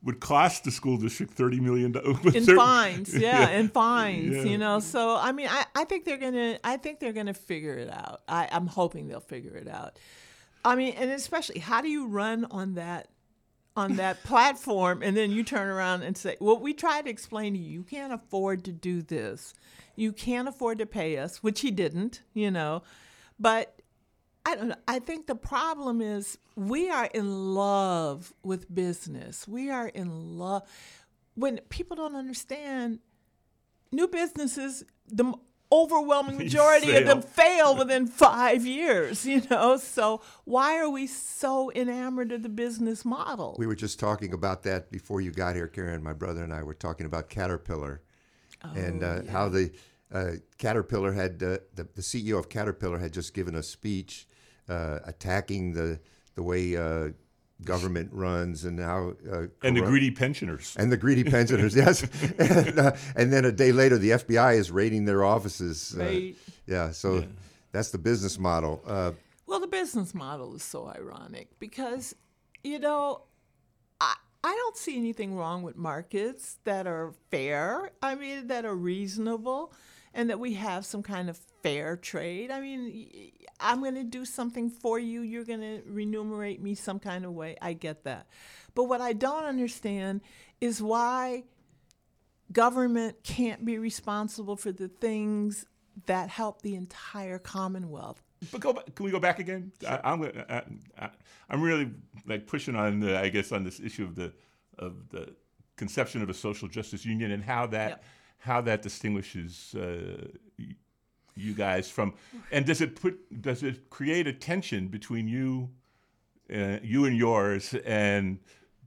would 0.04 0.20
cost 0.20 0.64
the 0.64 0.72
school 0.72 0.98
district 0.98 1.34
thirty 1.34 1.60
million 1.60 1.92
dollars 1.92 2.36
in 2.36 2.46
fines. 2.56 3.14
Yeah, 3.18 3.50
yeah, 3.50 3.60
in 3.60 3.70
fines. 3.70 4.36
Yeah. 4.36 4.44
You 4.44 4.58
know, 4.58 4.80
so 4.80 5.16
I 5.16 5.32
mean, 5.32 5.48
I, 5.50 5.66
I 5.76 5.84
think 5.86 6.06
they're 6.06 6.18
gonna 6.18 6.60
I 6.64 6.78
think 6.78 7.00
they're 7.00 7.14
gonna 7.14 7.34
figure 7.34 7.76
it 7.76 7.90
out. 7.90 8.22
I, 8.28 8.48
I'm 8.52 8.68
hoping 8.68 9.08
they'll 9.08 9.20
figure 9.20 9.56
it 9.56 9.68
out. 9.68 9.98
I 10.64 10.76
mean, 10.76 10.94
and 10.98 11.12
especially 11.12 11.60
how 11.60 11.82
do 11.82 11.90
you 11.90 12.08
run 12.08 12.46
on 12.52 12.76
that 12.76 13.08
on 13.76 13.96
that 13.98 14.24
platform 14.26 15.02
and 15.04 15.16
then 15.16 15.32
you 15.32 15.44
turn 15.44 15.68
around 15.68 16.04
and 16.04 16.18
say, 16.18 16.38
"Well, 16.40 16.60
we 16.60 16.74
tried 16.74 17.06
to 17.06 17.10
explain 17.10 17.54
to 17.54 17.60
you, 17.60 17.70
you 17.72 17.84
can't 17.84 18.14
afford 18.14 18.66
to 18.66 18.72
do 18.72 19.02
this. 19.02 19.54
You 19.96 20.12
can't 20.14 20.48
afford 20.48 20.78
to 20.78 20.86
pay 20.86 21.18
us," 21.18 21.42
which 21.42 21.62
he 21.62 21.72
didn't, 21.72 22.22
you 22.34 22.52
know. 22.52 22.84
But 23.40 23.77
I 24.48 24.56
don't 24.56 24.70
know. 24.70 24.76
I 24.88 25.00
think 25.00 25.28
the 25.28 25.36
problem 25.36 26.02
is 26.02 26.38
we 26.56 26.90
are 26.90 27.10
in 27.14 27.54
love 27.54 28.32
with 28.44 28.74
business. 28.74 29.46
We 29.46 29.70
are 29.70 29.90
in 29.90 30.38
love. 30.38 30.64
When 31.36 31.60
people 31.68 31.98
don't 31.98 32.16
understand, 32.16 33.00
new 33.92 34.08
businesses, 34.08 34.86
the 35.06 35.34
overwhelming 35.70 36.38
majority 36.46 36.96
of 36.96 37.06
them 37.06 37.22
fail 37.22 37.76
within 37.76 38.08
five 38.08 38.66
years, 38.66 39.26
you 39.26 39.42
know? 39.52 39.76
So 39.76 40.22
why 40.46 40.78
are 40.78 40.90
we 40.90 41.08
so 41.08 41.70
enamored 41.74 42.32
of 42.32 42.42
the 42.42 42.48
business 42.48 43.04
model? 43.04 43.58
We 43.60 43.68
were 43.68 43.76
just 43.76 44.00
talking 44.00 44.32
about 44.32 44.64
that 44.64 44.94
before 44.94 45.20
you 45.20 45.32
got 45.32 45.58
here, 45.58 45.68
Karen. 45.68 46.02
My 46.02 46.14
brother 46.14 46.42
and 46.42 46.54
I 46.54 46.64
were 46.64 46.74
talking 46.74 47.06
about 47.06 47.28
Caterpillar 47.28 48.02
oh, 48.64 48.72
and 48.74 49.04
uh, 49.04 49.24
yeah. 49.26 49.30
how 49.30 49.50
the 49.50 49.74
uh, 50.10 50.32
Caterpillar 50.58 51.12
had, 51.12 51.44
uh, 51.44 51.58
the, 51.76 51.86
the 51.96 52.02
CEO 52.02 52.40
of 52.40 52.48
Caterpillar 52.48 53.00
had 53.00 53.12
just 53.12 53.34
given 53.34 53.54
a 53.54 53.62
speech 53.62 54.26
uh, 54.70 55.00
attacking 55.06 55.74
the 55.74 56.00
the 56.36 56.44
way 56.44 56.76
uh, 56.76 57.10
government 57.64 58.10
runs 58.14 58.66
and 58.66 58.80
how 58.80 59.14
uh, 59.32 59.48
and 59.64 59.76
the 59.76 59.82
greedy 59.82 60.12
pensioners 60.12 60.76
and 60.78 60.92
the 60.92 60.98
greedy 60.98 61.24
pensioners 61.24 61.76
yes 61.84 62.04
and, 62.38 62.80
uh, 62.80 62.92
and, 63.16 63.34
then 63.34 63.46
a 63.46 63.52
day 63.52 63.72
later 63.72 63.98
the 63.98 64.12
FBI 64.12 64.58
is 64.58 64.70
raiding 64.70 65.06
their 65.06 65.24
offices 65.24 65.96
uh, 65.98 66.04
right. 66.04 66.36
yeah 66.68 66.92
so 66.92 67.16
yeah. 67.16 67.26
that's 67.72 67.90
the 67.90 67.98
business 67.98 68.38
model. 68.38 68.82
Uh, 68.86 69.12
Well, 69.46 69.60
the 69.60 69.68
business 69.68 70.14
model 70.14 70.56
is 70.56 70.64
so 70.64 70.88
ironic 70.88 71.58
because, 71.58 72.16
you 72.64 72.80
know, 72.80 73.24
I, 74.02 74.16
I 74.44 74.54
don't 74.54 74.78
see 74.78 74.98
anything 74.98 75.36
wrong 75.36 75.64
with 75.64 75.78
markets 75.78 76.58
that 76.66 76.86
are 76.86 77.14
fair. 77.32 77.92
I 78.02 78.16
mean, 78.16 78.48
that 78.48 78.66
are 78.66 78.76
reasonable 78.76 79.74
and 80.18 80.32
that 80.32 80.40
we 80.40 80.56
have 80.56 80.84
some 80.84 81.04
kind 81.04 81.30
of 81.30 81.38
fair 81.62 81.96
trade. 81.96 82.50
I 82.50 82.60
mean, 82.60 83.32
I'm 83.60 83.82
going 83.82 83.94
to 83.94 84.04
do 84.04 84.26
something 84.26 84.72
for 84.72 84.98
you. 84.98 85.22
You're 85.22 85.46
going 85.46 85.62
to 85.62 85.84
remunerate 85.86 86.60
me 86.60 86.74
some 86.74 87.00
kind 87.00 87.24
of 87.24 87.34
way. 87.34 87.56
I 87.62 87.74
get 87.74 88.04
that. 88.06 88.26
But 88.74 88.86
what 88.86 89.00
I 89.00 89.14
don't 89.14 89.46
understand 89.46 90.22
is 90.60 90.82
why 90.82 91.44
government 92.52 93.24
can't 93.24 93.64
be 93.64 93.78
responsible 93.78 94.56
for 94.56 94.72
the 94.72 94.88
things 94.88 95.68
that 96.08 96.30
help 96.30 96.64
the 96.64 96.74
entire 96.74 97.38
Commonwealth. 97.38 98.24
But 98.52 98.62
go 98.62 98.74
back, 98.74 98.96
can 98.96 99.06
we 99.06 99.12
go 99.12 99.20
back 99.20 99.38
again? 99.38 99.72
I, 99.88 100.00
I'm 100.04 100.24
I, 100.24 100.64
I, 100.98 101.10
I'm 101.48 101.62
really 101.62 101.92
like 102.26 102.48
pushing 102.48 102.76
on 102.76 103.02
the, 103.02 103.20
I 103.20 103.30
guess 103.30 103.52
on 103.52 103.64
this 103.64 103.80
issue 103.80 104.04
of 104.04 104.16
the 104.16 104.34
of 104.80 105.10
the 105.10 105.36
conception 105.76 106.24
of 106.24 106.30
a 106.30 106.34
social 106.34 106.68
justice 106.68 107.06
union 107.06 107.32
and 107.32 107.44
how 107.44 107.68
that 107.68 107.90
Yep. 107.90 108.04
How 108.38 108.62
that 108.62 108.82
distinguishes 108.82 109.76
uh, 109.76 110.28
you 111.36 111.54
guys 111.54 111.90
from 111.90 112.14
and 112.52 112.66
does 112.66 112.82
it 112.82 112.96
put 112.96 113.42
does 113.42 113.64
it 113.64 113.90
create 113.90 114.28
a 114.28 114.34
tension 114.34 114.88
between 114.88 115.28
you 115.28 115.70
uh, 116.54 116.78
you 116.82 117.06
and 117.06 117.18
yours 117.18 117.76
and 117.86 118.40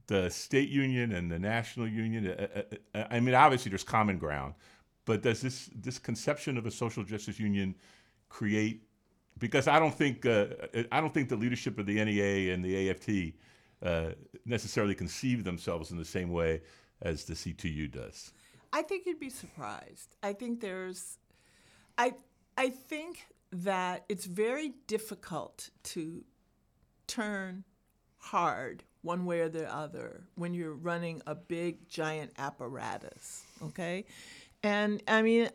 the 0.07 0.29
state 0.29 0.69
union 0.69 1.13
and 1.13 1.31
the 1.31 1.39
national 1.39 1.87
union 1.87 2.27
uh, 2.27 2.47
uh, 2.55 2.61
uh, 2.95 3.05
I 3.09 3.19
mean 3.19 3.35
obviously 3.35 3.69
there's 3.69 3.83
common 3.83 4.17
ground 4.17 4.55
but 5.05 5.21
does 5.21 5.41
this 5.41 5.69
this 5.75 5.97
conception 5.97 6.57
of 6.57 6.65
a 6.65 6.71
social 6.71 7.03
justice 7.03 7.39
union 7.39 7.75
create 8.29 8.83
because 9.39 9.67
I 9.67 9.79
don't 9.79 9.93
think 9.93 10.25
uh, 10.25 10.47
I 10.91 11.01
don't 11.01 11.13
think 11.13 11.29
the 11.29 11.35
leadership 11.35 11.77
of 11.79 11.85
the 11.85 12.03
NEA 12.03 12.53
and 12.53 12.63
the 12.63 12.89
AFT 12.89 13.33
uh, 13.83 14.11
necessarily 14.45 14.95
conceive 14.95 15.43
themselves 15.43 15.91
in 15.91 15.97
the 15.97 16.05
same 16.05 16.31
way 16.31 16.61
as 17.01 17.25
the 17.25 17.33
CTU 17.33 17.91
does. 17.91 18.31
I 18.73 18.81
think 18.81 19.05
you'd 19.05 19.19
be 19.19 19.29
surprised. 19.29 20.15
I 20.23 20.33
think 20.33 20.61
there's, 20.61 21.17
I, 21.97 22.13
I 22.57 22.69
think 22.69 23.27
that 23.51 24.05
it's 24.07 24.25
very 24.25 24.73
difficult 24.87 25.69
to 25.83 26.23
turn 27.07 27.63
hard 28.17 28.83
one 29.01 29.25
way 29.25 29.41
or 29.41 29.49
the 29.49 29.73
other 29.73 30.23
when 30.35 30.53
you're 30.53 30.73
running 30.73 31.21
a 31.27 31.35
big 31.35 31.89
giant 31.89 32.31
apparatus. 32.37 33.43
Okay, 33.63 34.05
and 34.63 35.01
I 35.07 35.21
mean. 35.21 35.49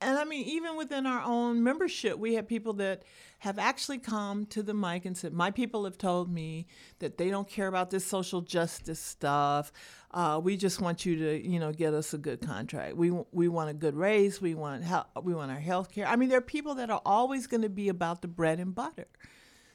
And, 0.00 0.10
and 0.10 0.18
I 0.18 0.24
mean, 0.24 0.44
even 0.46 0.76
within 0.76 1.06
our 1.06 1.22
own 1.24 1.62
membership, 1.62 2.18
we 2.18 2.34
have 2.34 2.46
people 2.46 2.74
that 2.74 3.02
have 3.40 3.58
actually 3.58 3.98
come 3.98 4.46
to 4.46 4.62
the 4.62 4.74
mic 4.74 5.04
and 5.04 5.16
said, 5.16 5.32
My 5.32 5.50
people 5.50 5.84
have 5.84 5.98
told 5.98 6.30
me 6.32 6.66
that 6.98 7.18
they 7.18 7.30
don't 7.30 7.48
care 7.48 7.66
about 7.66 7.90
this 7.90 8.04
social 8.06 8.40
justice 8.40 9.00
stuff. 9.00 9.72
Uh, 10.10 10.40
we 10.42 10.56
just 10.56 10.80
want 10.80 11.04
you 11.04 11.16
to, 11.16 11.46
you 11.46 11.58
know, 11.60 11.72
get 11.72 11.92
us 11.92 12.14
a 12.14 12.18
good 12.18 12.40
contract. 12.40 12.96
We, 12.96 13.10
we 13.32 13.48
want 13.48 13.70
a 13.70 13.74
good 13.74 13.94
raise. 13.96 14.40
We 14.40 14.54
want 14.54 14.82
help. 14.84 15.06
We 15.22 15.34
want 15.34 15.50
our 15.50 15.58
health 15.60 15.90
care. 15.92 16.06
I 16.06 16.16
mean, 16.16 16.28
there 16.30 16.38
are 16.38 16.42
people 16.42 16.76
that 16.76 16.90
are 16.90 17.02
always 17.04 17.46
going 17.46 17.62
to 17.62 17.68
be 17.68 17.88
about 17.88 18.22
the 18.22 18.28
bread 18.28 18.58
and 18.60 18.74
butter. 18.74 19.06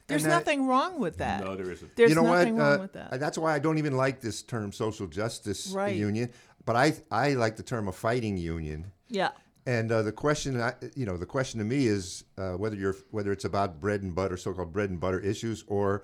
There's 0.08 0.24
And 0.24 0.32
that- 0.32 0.38
nothing 0.38 0.66
wrong 0.66 0.98
with 0.98 1.18
that. 1.18 1.44
No, 1.44 1.54
there 1.54 1.70
isn't. 1.70 1.94
There's 1.94 2.10
you 2.10 2.16
know 2.16 2.24
nothing 2.24 2.56
what? 2.56 2.62
wrong 2.62 2.78
Uh, 2.78 2.82
with 2.82 2.92
that. 2.94 3.20
That's 3.20 3.38
why 3.38 3.54
I 3.54 3.60
don't 3.60 3.78
even 3.78 3.96
like 3.96 4.20
this 4.20 4.42
term 4.42 4.72
social 4.72 5.06
justice 5.06 5.68
Right. 5.68 5.94
union. 5.96 6.30
But 6.64 6.76
I 6.76 6.94
I 7.10 7.34
like 7.34 7.56
the 7.56 7.62
term 7.62 7.86
a 7.88 7.92
fighting 7.92 8.36
union. 8.36 8.90
yeah. 9.08 9.30
And 9.66 9.92
uh, 9.92 10.02
the 10.02 10.12
question, 10.12 10.60
I- 10.60 10.74
you 10.96 11.06
know, 11.06 11.16
the 11.16 11.26
question 11.26 11.58
to 11.58 11.64
me 11.64 11.86
is 11.86 12.24
uh, 12.36 12.52
whether 12.52 12.76
you're 12.76 12.96
whether 13.10 13.32
it's 13.32 13.44
about 13.44 13.80
bread 13.80 14.02
and 14.02 14.14
butter, 14.14 14.36
so-called 14.36 14.72
bread 14.72 14.90
and 14.90 14.98
butter 15.00 15.20
issues, 15.20 15.64
or 15.68 16.02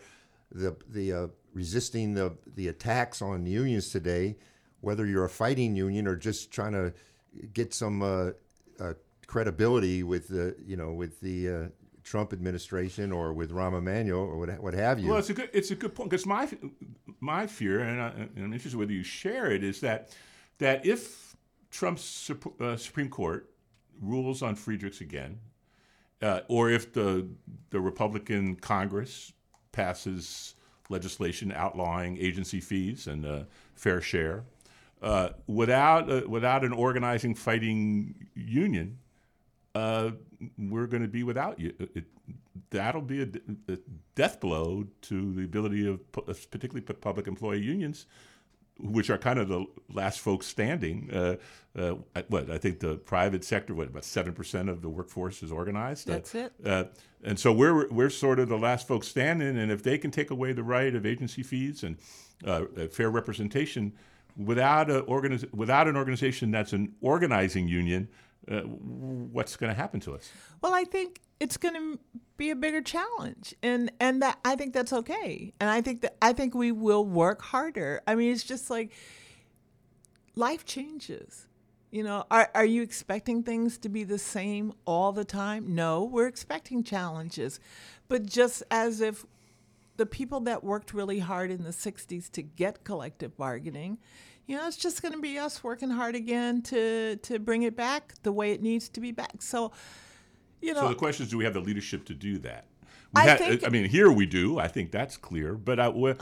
the 0.53 0.77
the 0.89 1.13
uh, 1.13 1.27
resisting 1.53 2.15
the 2.15 2.37
the 2.55 2.69
attacks 2.69 3.21
on 3.21 3.47
unions 3.47 3.91
today. 3.91 4.37
Whether 4.81 5.07
you're 5.07 5.25
a 5.25 5.29
fighting 5.31 5.75
union 5.75 6.07
or 6.07 6.15
just 6.15 6.53
trying 6.53 6.73
to 6.73 6.95
get 7.53 7.75
some 7.75 8.01
uh, 8.01 8.31
uh, 8.79 8.95
credibility 9.27 10.05
with 10.05 10.29
the 10.29 10.55
you 10.65 10.77
know 10.77 10.93
with 10.93 11.21
the 11.21 11.49
uh, 11.49 11.69
Trump 12.05 12.33
administration 12.33 13.11
or 13.11 13.33
with 13.33 13.51
Rahm 13.51 13.77
Emanuel 13.77 14.21
or 14.21 14.39
what 14.39 14.63
what 14.63 14.75
have 14.75 15.01
you. 15.01 15.11
Well, 15.11 15.19
it's 15.19 15.31
a 15.31 15.35
good 15.35 15.51
it's 15.53 15.73
a 15.73 15.75
good 15.75 15.97
point 15.97 16.11
because 16.11 16.27
my 16.27 16.49
my 17.19 17.49
fear, 17.49 17.81
and, 17.81 18.01
I, 18.01 18.09
and 18.11 18.31
I'm 18.37 18.53
interested 18.53 18.79
whether 18.79 18.93
you 18.93 19.03
share 19.03 19.51
it, 19.51 19.65
is 19.65 19.81
that 19.81 20.17
that 20.59 20.87
if 20.87 21.28
Trump's 21.71 22.31
uh, 22.61 22.77
Supreme 22.77 23.09
Court 23.09 23.51
rules 24.01 24.43
on 24.43 24.55
Friedrichs 24.55 25.01
again, 25.01 25.39
uh, 26.23 26.41
or 26.49 26.71
if 26.71 26.93
the 26.93 27.27
the 27.71 27.81
Republican 27.81 28.57
Congress 28.57 29.33
passes 29.73 30.55
legislation 30.89 31.53
outlawing 31.53 32.17
agency 32.19 32.61
fees 32.61 33.07
and 33.07 33.27
uh, 33.27 33.43
fair 33.75 34.01
share, 34.01 34.45
uh, 35.03 35.31
without 35.47 36.11
uh, 36.11 36.23
without 36.29 36.65
an 36.65 36.73
organizing 36.73 37.35
fighting 37.35 38.15
union, 38.35 38.99
uh, 39.75 40.11
we're 40.57 40.87
going 40.87 41.03
to 41.03 41.09
be 41.09 41.23
without 41.23 41.59
you. 41.59 41.73
It, 41.95 42.05
that'll 42.71 43.03
be 43.03 43.23
a, 43.23 43.29
a 43.73 43.79
death 44.15 44.41
blow 44.41 44.85
to 45.03 45.33
the 45.35 45.45
ability 45.45 45.87
of 45.87 46.01
particularly 46.13 46.81
public 46.81 47.27
employee 47.27 47.63
unions, 47.63 48.07
which 48.79 49.11
are 49.11 49.19
kind 49.19 49.39
of 49.39 49.49
the 49.49 49.67
last 49.93 50.21
folks 50.21 50.47
standing. 50.47 51.11
Uh, 51.13 51.37
uh, 51.77 51.95
what 52.29 52.51
I 52.51 52.59
think 52.59 52.81
the 52.81 52.97
private 52.97 53.45
sector, 53.45 53.75
what 53.75 53.89
about 53.89 54.05
seven 54.05 54.33
percent 54.33 54.69
of 54.69 54.83
the 54.83 54.89
workforce 54.89 55.43
is 55.43 55.53
organized. 55.53 56.09
Uh, 56.09 56.15
That's 56.15 56.35
it. 56.35 56.53
Uh, 56.65 56.85
and 57.23 57.39
so 57.39 57.53
we're 57.53 57.89
we're 57.89 58.11
sort 58.11 58.39
of 58.39 58.49
the 58.49 58.59
last 58.59 58.89
folks 58.89 59.09
standing. 59.09 59.59
And 59.59 59.71
if 59.71 59.83
they 59.83 59.99
can 59.99 60.11
take 60.11 60.31
away 60.31 60.53
the 60.53 60.63
right 60.63 60.95
of 60.95 61.07
agency 61.07 61.43
fees 61.43 61.83
and 61.83 61.97
uh, 62.47 62.65
uh, 62.77 62.89
fair 62.89 63.11
representation 63.11 63.93
without 64.37 64.91
a 64.91 65.03
organiz- 65.03 65.53
without 65.53 65.89
an 65.89 65.97
organization 65.97 66.51
that's 66.51 66.73
an 66.73 66.95
organizing 67.01 67.69
union, 67.69 68.09
uh, 68.51 68.61
what's 68.61 69.57
going 69.57 69.71
to 69.71 69.77
happen 69.77 70.01
to 70.01 70.15
us? 70.15 70.31
Well, 70.61 70.75
I 70.75 70.85
think 70.85 71.21
it's 71.41 71.57
going 71.57 71.75
to 71.75 71.99
be 72.37 72.51
a 72.51 72.57
bigger 72.57 72.81
challenge, 72.81 73.55
and 73.63 73.91
and 74.01 74.23
that 74.23 74.39
I 74.45 74.57
think 74.57 74.73
that's 74.73 74.93
okay, 74.93 75.53
and 75.61 75.71
I 75.71 75.81
think 75.81 76.03
that 76.03 76.17
I 76.23 76.33
think 76.33 76.55
we 76.55 76.73
will 76.73 77.05
work 77.05 77.43
harder. 77.43 78.01
I 78.07 78.15
mean, 78.15 78.33
it's 78.33 78.45
just 78.45 78.71
like 78.71 78.93
life 80.35 80.65
changes. 80.65 81.47
You 81.91 82.05
know, 82.05 82.25
are 82.31 82.51
are 82.55 82.65
you 82.65 82.83
expecting 82.83 83.43
things 83.43 83.79
to 83.79 83.89
be 83.89 84.05
the 84.05 84.19
same 84.19 84.73
all 84.85 85.13
the 85.13 85.25
time? 85.25 85.75
No, 85.75 86.05
we're 86.05 86.27
expecting 86.27 86.83
challenges, 86.85 87.61
but 88.09 88.27
just 88.27 88.63
as 88.71 89.01
if 89.01 89.25
the 89.97 90.07
people 90.07 90.41
that 90.41 90.63
worked 90.63 90.95
really 90.95 91.19
hard 91.19 91.51
in 91.51 91.65
the 91.65 91.71
60s 91.71 92.31
to 92.31 92.41
get 92.41 92.85
collective 92.85 93.37
bargaining 93.37 93.99
you 94.47 94.57
know 94.57 94.67
it's 94.67 94.77
just 94.77 95.03
going 95.03 95.13
to 95.13 95.21
be 95.21 95.39
us 95.39 95.63
working 95.63 95.91
hard 95.91 96.15
again 96.15 96.63
to 96.63 97.17
to 97.17 97.39
bring 97.39 97.63
it 97.63 97.77
back 97.77 98.15
the 98.23 98.33
way 98.33 98.53
it 98.53 98.63
needs 98.63 98.89
to 98.89 99.01
be 99.01 99.13
back 99.13 99.43
so 99.43 99.71
you 100.61 100.75
know 100.75 100.81
So 100.83 100.89
the 100.89 100.95
question 100.95 101.25
is, 101.25 101.31
do 101.31 101.39
we 101.39 101.45
have 101.45 101.55
the 101.55 101.61
leadership 101.61 102.05
to 102.07 102.15
do 102.15 102.39
that? 102.39 102.67
I 103.15 103.25
We 103.25 103.31
ha- 103.31 103.37
think- 103.37 103.67
I 103.67 103.69
mean, 103.71 103.85
here 103.87 104.11
we 104.13 104.27
do. 104.27 104.59
I 104.59 104.69
think 104.69 104.91
that's 104.91 105.17
clear. 105.17 105.55
But 105.55 105.81
I, 105.81 105.89
we 105.89 106.15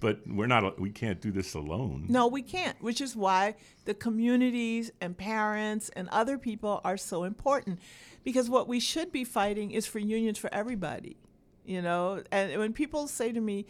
but 0.00 0.18
we're 0.26 0.48
not. 0.48 0.80
We 0.80 0.90
can't 0.90 1.20
do 1.20 1.30
this 1.30 1.54
alone. 1.54 2.06
No, 2.08 2.26
we 2.26 2.42
can't, 2.42 2.80
which 2.82 3.00
is 3.00 3.14
why 3.14 3.54
the 3.84 3.94
communities 3.94 4.90
and 5.00 5.16
parents 5.16 5.90
and 5.90 6.08
other 6.08 6.38
people 6.38 6.80
are 6.84 6.96
so 6.96 7.22
important. 7.22 7.78
Because 8.24 8.50
what 8.50 8.66
we 8.66 8.80
should 8.80 9.12
be 9.12 9.22
fighting 9.24 9.70
is 9.70 9.86
for 9.86 10.00
unions 10.00 10.38
for 10.38 10.52
everybody, 10.52 11.16
you 11.64 11.80
know? 11.82 12.22
And 12.32 12.58
when 12.58 12.72
people 12.72 13.06
say 13.06 13.30
to 13.32 13.40
me, 13.40 13.66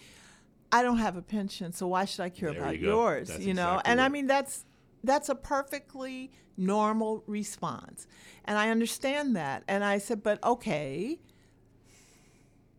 I 0.70 0.82
don't 0.82 0.98
have 0.98 1.16
a 1.18 1.22
pension, 1.22 1.72
so 1.72 1.86
why 1.88 2.06
should 2.06 2.22
I 2.22 2.30
care 2.30 2.50
There 2.52 2.62
about 2.62 2.78
you 2.78 2.88
yours? 2.88 3.28
That's 3.28 3.44
you 3.44 3.52
know? 3.52 3.72
exactly 3.74 3.90
and 3.92 4.00
I 4.00 4.08
mean 4.08 4.26
that's 4.26 4.64
that's 5.04 5.28
a 5.28 5.34
perfectly 5.34 6.30
normal 6.56 7.24
response. 7.26 8.06
And 8.44 8.58
I 8.58 8.70
understand 8.70 9.36
that. 9.36 9.64
And 9.68 9.84
I 9.84 9.98
said, 9.98 10.22
but 10.22 10.42
okay, 10.44 11.18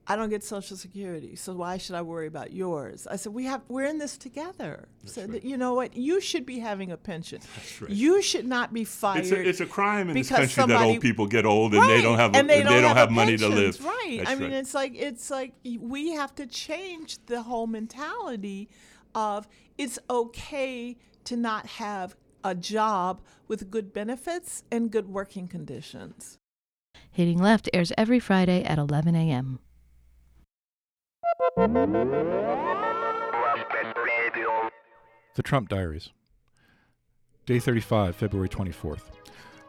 I 0.06 0.18
don't 0.18 0.30
get 0.30 0.44
Social 0.44 0.76
Security, 0.76 1.38
so 1.38 1.54
why 1.54 1.78
should 1.78 1.96
I 1.96 2.02
worry 2.02 2.28
about 2.28 2.52
yours? 2.52 3.08
I 3.08 3.16
said, 3.16 3.34
we 3.34 3.46
have 3.46 3.62
we're 3.70 3.86
in 3.86 4.00
this 4.00 4.18
together. 4.18 4.90
so 5.06 5.26
that, 5.28 5.46
you 5.46 5.56
know 5.56 5.76
what? 5.76 5.96
You 5.96 6.20
should 6.20 6.46
be 6.46 6.60
having 6.60 6.92
a 6.92 6.98
pension. 6.98 7.40
right. 7.80 7.90
You 7.90 8.22
should 8.22 8.46
not 8.46 8.74
be 8.74 8.84
fired. 8.84 9.20
It's 9.20 9.32
a, 9.32 9.50
it's 9.50 9.60
a 9.62 9.66
crime 9.66 10.10
in 10.10 10.16
this 10.18 10.28
country 10.28 10.48
that 10.48 10.52
somebody- 10.52 10.90
old 10.92 11.02
people 11.02 11.26
get 11.26 11.46
old 11.46 11.74
and 11.74 11.90
they 11.90 12.02
don't 12.02 12.18
have 12.18 12.36
and 12.36 12.50
they 12.50 12.60
and 12.60 12.66
don't, 12.66 12.74
they 12.76 12.82
don't 12.82 12.98
have, 12.98 13.10
a 13.10 13.12
money 13.12 13.38
to 13.38 13.48
pensions, 13.48 13.80
live. 13.80 13.86
Right. 13.86 14.18
That's 14.20 14.30
I 14.30 14.36
mean, 14.36 14.52
right. 14.52 14.58
it's 14.58 14.74
like 14.74 14.94
it's 14.96 15.32
like 15.32 15.54
we 15.64 16.12
have 16.12 16.36
to 16.36 16.48
change 16.48 17.26
the 17.28 17.42
whole 17.42 17.68
mentality 17.68 18.70
of 19.16 19.48
it's 19.78 20.00
okay 20.10 20.98
to 21.26 21.36
not 21.36 21.66
have 21.66 22.16
a 22.44 22.54
job 22.56 23.22
with 23.48 23.72
good 23.72 23.94
benefits 23.94 24.64
and 24.72 24.92
good 24.92 25.08
working 25.08 25.48
conditions. 25.48 26.38
Hitting 27.12 27.38
Left 27.38 27.70
airs 27.74 27.92
every 27.98 28.20
Friday 28.20 28.64
at 28.64 28.78
11 28.78 29.16
a.m. 29.16 29.60
The 35.36 35.44
Trump 35.44 35.70
Diaries. 35.70 36.10
Day 37.46 37.60
35, 37.60 38.16
February 38.16 38.50
24th. 38.50 39.02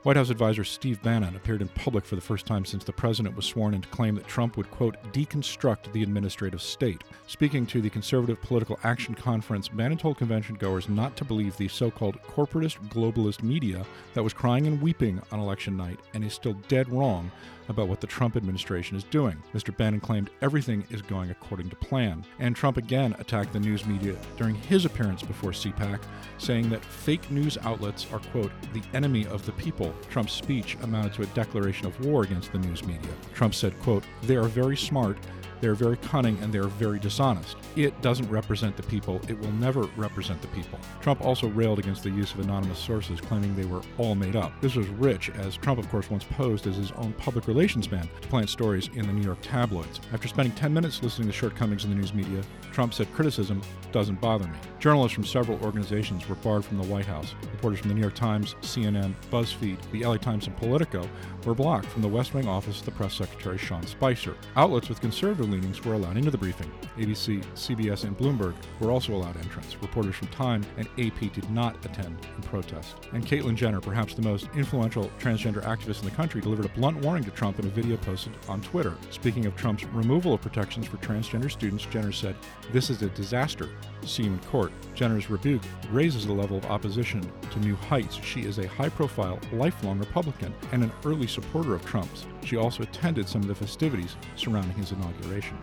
White 0.05 0.19
House 0.19 0.29
advisor 0.29 0.65
Steve 0.65 1.03
Bannon 1.03 1.35
appeared 1.35 1.63
in 1.63 1.69
public 1.69 2.05
for 2.05 2.15
the 2.15 2.21
first 2.21 2.45
time 2.45 2.67
since 2.67 2.85
the 2.85 2.93
president 2.93 3.35
was 3.35 3.47
sworn 3.47 3.73
in 3.73 3.81
to 3.81 3.89
claim 3.89 4.15
that 4.17 4.27
Trump 4.27 4.59
would, 4.59 4.71
quote, 4.71 5.03
deconstruct 5.15 5.91
the 5.93 6.03
administrative 6.03 6.61
state. 6.61 7.03
Speaking 7.27 7.65
to 7.65 7.81
the 7.81 7.89
Conservative 7.89 8.39
Political 8.43 8.79
Action 8.85 9.15
Conference, 9.15 9.67
Bannon 9.67 9.97
told 9.97 10.19
convention 10.19 10.57
goers 10.57 10.91
not 10.91 11.17
to 11.17 11.25
believe 11.25 11.57
the 11.57 11.69
so 11.69 11.91
called 11.91 12.21
corporatist 12.25 12.87
globalist 12.91 13.43
media 13.43 13.87
that 14.13 14.23
was 14.23 14.35
crying 14.35 14.67
and 14.67 14.83
weeping 14.83 15.23
on 15.33 15.41
election 15.41 15.75
night 15.75 15.99
and 16.13 16.23
is 16.23 16.35
still 16.35 16.53
dead 16.69 16.87
wrong 16.93 17.33
about 17.69 17.89
what 17.89 18.01
the 18.01 18.07
Trump 18.07 18.37
administration 18.37 18.97
is 18.97 19.05
doing. 19.05 19.37
Mr. 19.55 19.77
Bannon 19.77 20.01
claimed 20.01 20.31
everything 20.43 20.85
is 20.91 21.03
going 21.03 21.31
according 21.31 21.71
to 21.71 21.77
plan. 21.77 22.25
And 22.39 22.55
Trump 22.55 22.77
again 22.77 23.15
attacked 23.19 23.53
the 23.53 23.61
news 23.61 23.87
media 23.87 24.17
during 24.37 24.55
his 24.55 24.85
appearance 24.85 25.23
before 25.23 25.51
CPAC, 25.51 26.01
saying 26.39 26.71
that 26.71 26.85
fake 26.85 27.31
news 27.31 27.59
outlets 27.63 28.07
are, 28.13 28.19
quote, 28.19 28.53
the 28.73 28.83
enemy 28.95 29.27
of 29.27 29.45
the 29.47 29.53
people. 29.53 29.95
Trump's 30.11 30.33
speech 30.33 30.77
amounted 30.83 31.15
to 31.15 31.23
a 31.23 31.27
declaration 31.27 31.87
of 31.87 32.05
war 32.05 32.23
against 32.23 32.53
the 32.53 32.59
news 32.59 32.85
media. 32.85 33.13
Trump 33.35 33.55
said, 33.55 33.79
quote, 33.81 34.05
they 34.23 34.37
are 34.37 34.45
very 34.45 34.77
smart 34.77 35.19
they're 35.65 35.75
very 35.75 35.97
cunning 35.97 36.39
and 36.43 36.53
they're 36.53 36.65
very 36.65 36.99
dishonest. 36.99 37.57
It 37.75 37.99
doesn't 38.03 38.29
represent 38.29 38.77
the 38.77 38.83
people. 38.83 39.19
It 39.29 39.41
will 39.41 39.53
never 39.53 39.85
represent 39.97 40.43
the 40.43 40.49
people. 40.49 40.79
Trump 41.01 41.25
also 41.25 41.49
railed 41.49 41.79
against 41.79 42.03
the 42.03 42.11
use 42.11 42.35
of 42.35 42.41
anonymous 42.41 42.79
sources, 42.79 43.19
claiming 43.19 43.57
they 43.57 43.65
were 43.65 43.81
all 43.97 44.15
made 44.15 44.37
up. 44.37 44.53
This 44.61 44.75
was 44.75 44.87
rich, 44.89 45.31
as 45.31 45.57
Trump, 45.57 45.79
of 45.79 45.89
course, 45.89 46.11
once 46.11 46.23
posed 46.23 46.67
as 46.67 46.77
his 46.77 46.93
own 46.93 47.15
public 47.15 47.49
relations 47.49 47.91
man 47.91 48.07
to 48.21 48.29
plant 48.29 48.51
stories 48.51 48.91
in 48.95 49.07
the 49.07 49.13
New 49.15 49.23
York 49.23 49.39
tabloids. 49.41 50.03
After 50.13 50.29
spending 50.29 50.55
10 50.55 50.75
minutes 50.75 51.03
listening 51.03 51.29
to 51.29 51.33
shortcomings 51.33 51.85
in 51.85 51.91
the 51.91 51.97
news 51.97 52.13
media, 52.13 52.43
Trump 52.71 52.93
said 52.93 53.11
criticism 53.15 53.63
doesn't 53.91 54.21
bother 54.21 54.47
me. 54.47 54.59
Journalists 54.81 55.15
from 55.15 55.25
several 55.25 55.59
organizations 55.65 56.29
were 56.29 56.35
barred 56.35 56.67
from 56.67 56.77
the 56.77 56.87
White 56.89 57.07
House. 57.07 57.35
Reporters 57.53 57.81
from 57.81 57.89
the 57.89 57.95
New 57.95 58.03
York 58.03 58.15
Times, 58.15 58.55
CNN, 58.61 59.15
BuzzFeed, 59.31 59.79
the 59.93 60.05
LA 60.05 60.19
Times, 60.19 60.47
and 60.47 60.57
Politico 60.59 61.09
were 61.45 61.55
blocked 61.55 61.87
from 61.87 62.03
the 62.03 62.09
West 62.09 62.35
Wing 62.35 62.49
office 62.49 62.81
of 62.81 62.85
the 62.85 62.91
press 62.91 63.15
secretary 63.15 63.59
Sean 63.59 63.85
Spicer. 63.87 64.37
Outlets 64.57 64.89
with 64.89 65.01
conservative 65.01 65.49
leanings 65.51 65.85
were 65.85 65.95
allowed 65.95 66.17
into 66.17 66.31
the 66.31 66.39
briefing. 66.39 66.71
ABC, 66.97 67.45
CBS, 67.55 68.05
and 68.05 68.17
Bloomberg 68.17 68.55
were 68.81 68.91
also 68.91 69.15
allowed 69.15 69.37
entrance. 69.37 69.77
Reporters 69.81 70.17
from 70.17 70.29
Time 70.29 70.65
and 70.77 70.89
AP 70.99 71.33
did 71.33 71.49
not 71.51 71.77
attend 71.85 72.17
in 72.37 72.43
protest. 72.43 72.97
And 73.13 73.27
Caitlyn 73.27 73.57
Jenner, 73.57 73.81
perhaps 73.81 74.15
the 74.15 74.23
most 74.23 74.49
influential 74.55 75.11
transgender 75.19 75.63
activist 75.65 76.01
in 76.01 76.07
the 76.07 76.15
country, 76.15 76.41
delivered 76.41 76.67
a 76.67 76.71
blunt 76.71 76.99
warning 76.99 77.25
to 77.25 77.31
Trump 77.31 77.59
in 77.59 77.67
a 77.67 77.71
video 77.71 77.97
posted 77.97 78.33
on 78.49 78.61
Twitter. 78.61 78.95
Speaking 79.11 79.47
of 79.47 79.57
Trump's 79.57 79.85
removal 79.87 80.35
of 80.35 80.41
protections 80.41 80.87
for 80.87 80.97
transgender 80.99 81.51
students, 81.51 81.87
Jenner 81.87 82.13
said, 82.13 82.37
This 82.73 82.91
is 82.91 83.03
a 83.03 83.09
disaster. 83.11 83.71
See 84.05 84.25
him 84.25 84.35
in 84.35 84.39
court. 84.51 84.73
Jenner's 84.95 85.31
rebuke 85.31 85.63
raises 85.91 86.27
the 86.27 86.33
level 86.33 86.59
of 86.59 86.67
opposition 86.67 87.31
to 87.51 87.59
new 87.61 87.77
heights. 87.77 88.17
She 88.23 88.43
is 88.43 88.59
a 88.59 88.69
high 88.69 88.89
profile, 88.89 89.39
lifelong 89.53 89.99
Republican 89.99 90.55
and 90.73 90.83
an 90.83 90.93
early 91.05 91.27
supporter 91.35 91.75
of 91.75 91.85
Trump's. 91.85 92.27
She 92.45 92.57
also 92.57 92.85
attended 92.85 93.29
some 93.29 93.43
of 93.43 93.49
the 93.49 93.55
festivities 93.55 94.17
surrounding 94.37 94.77
his 94.77 94.93
inauguration. 94.93 95.59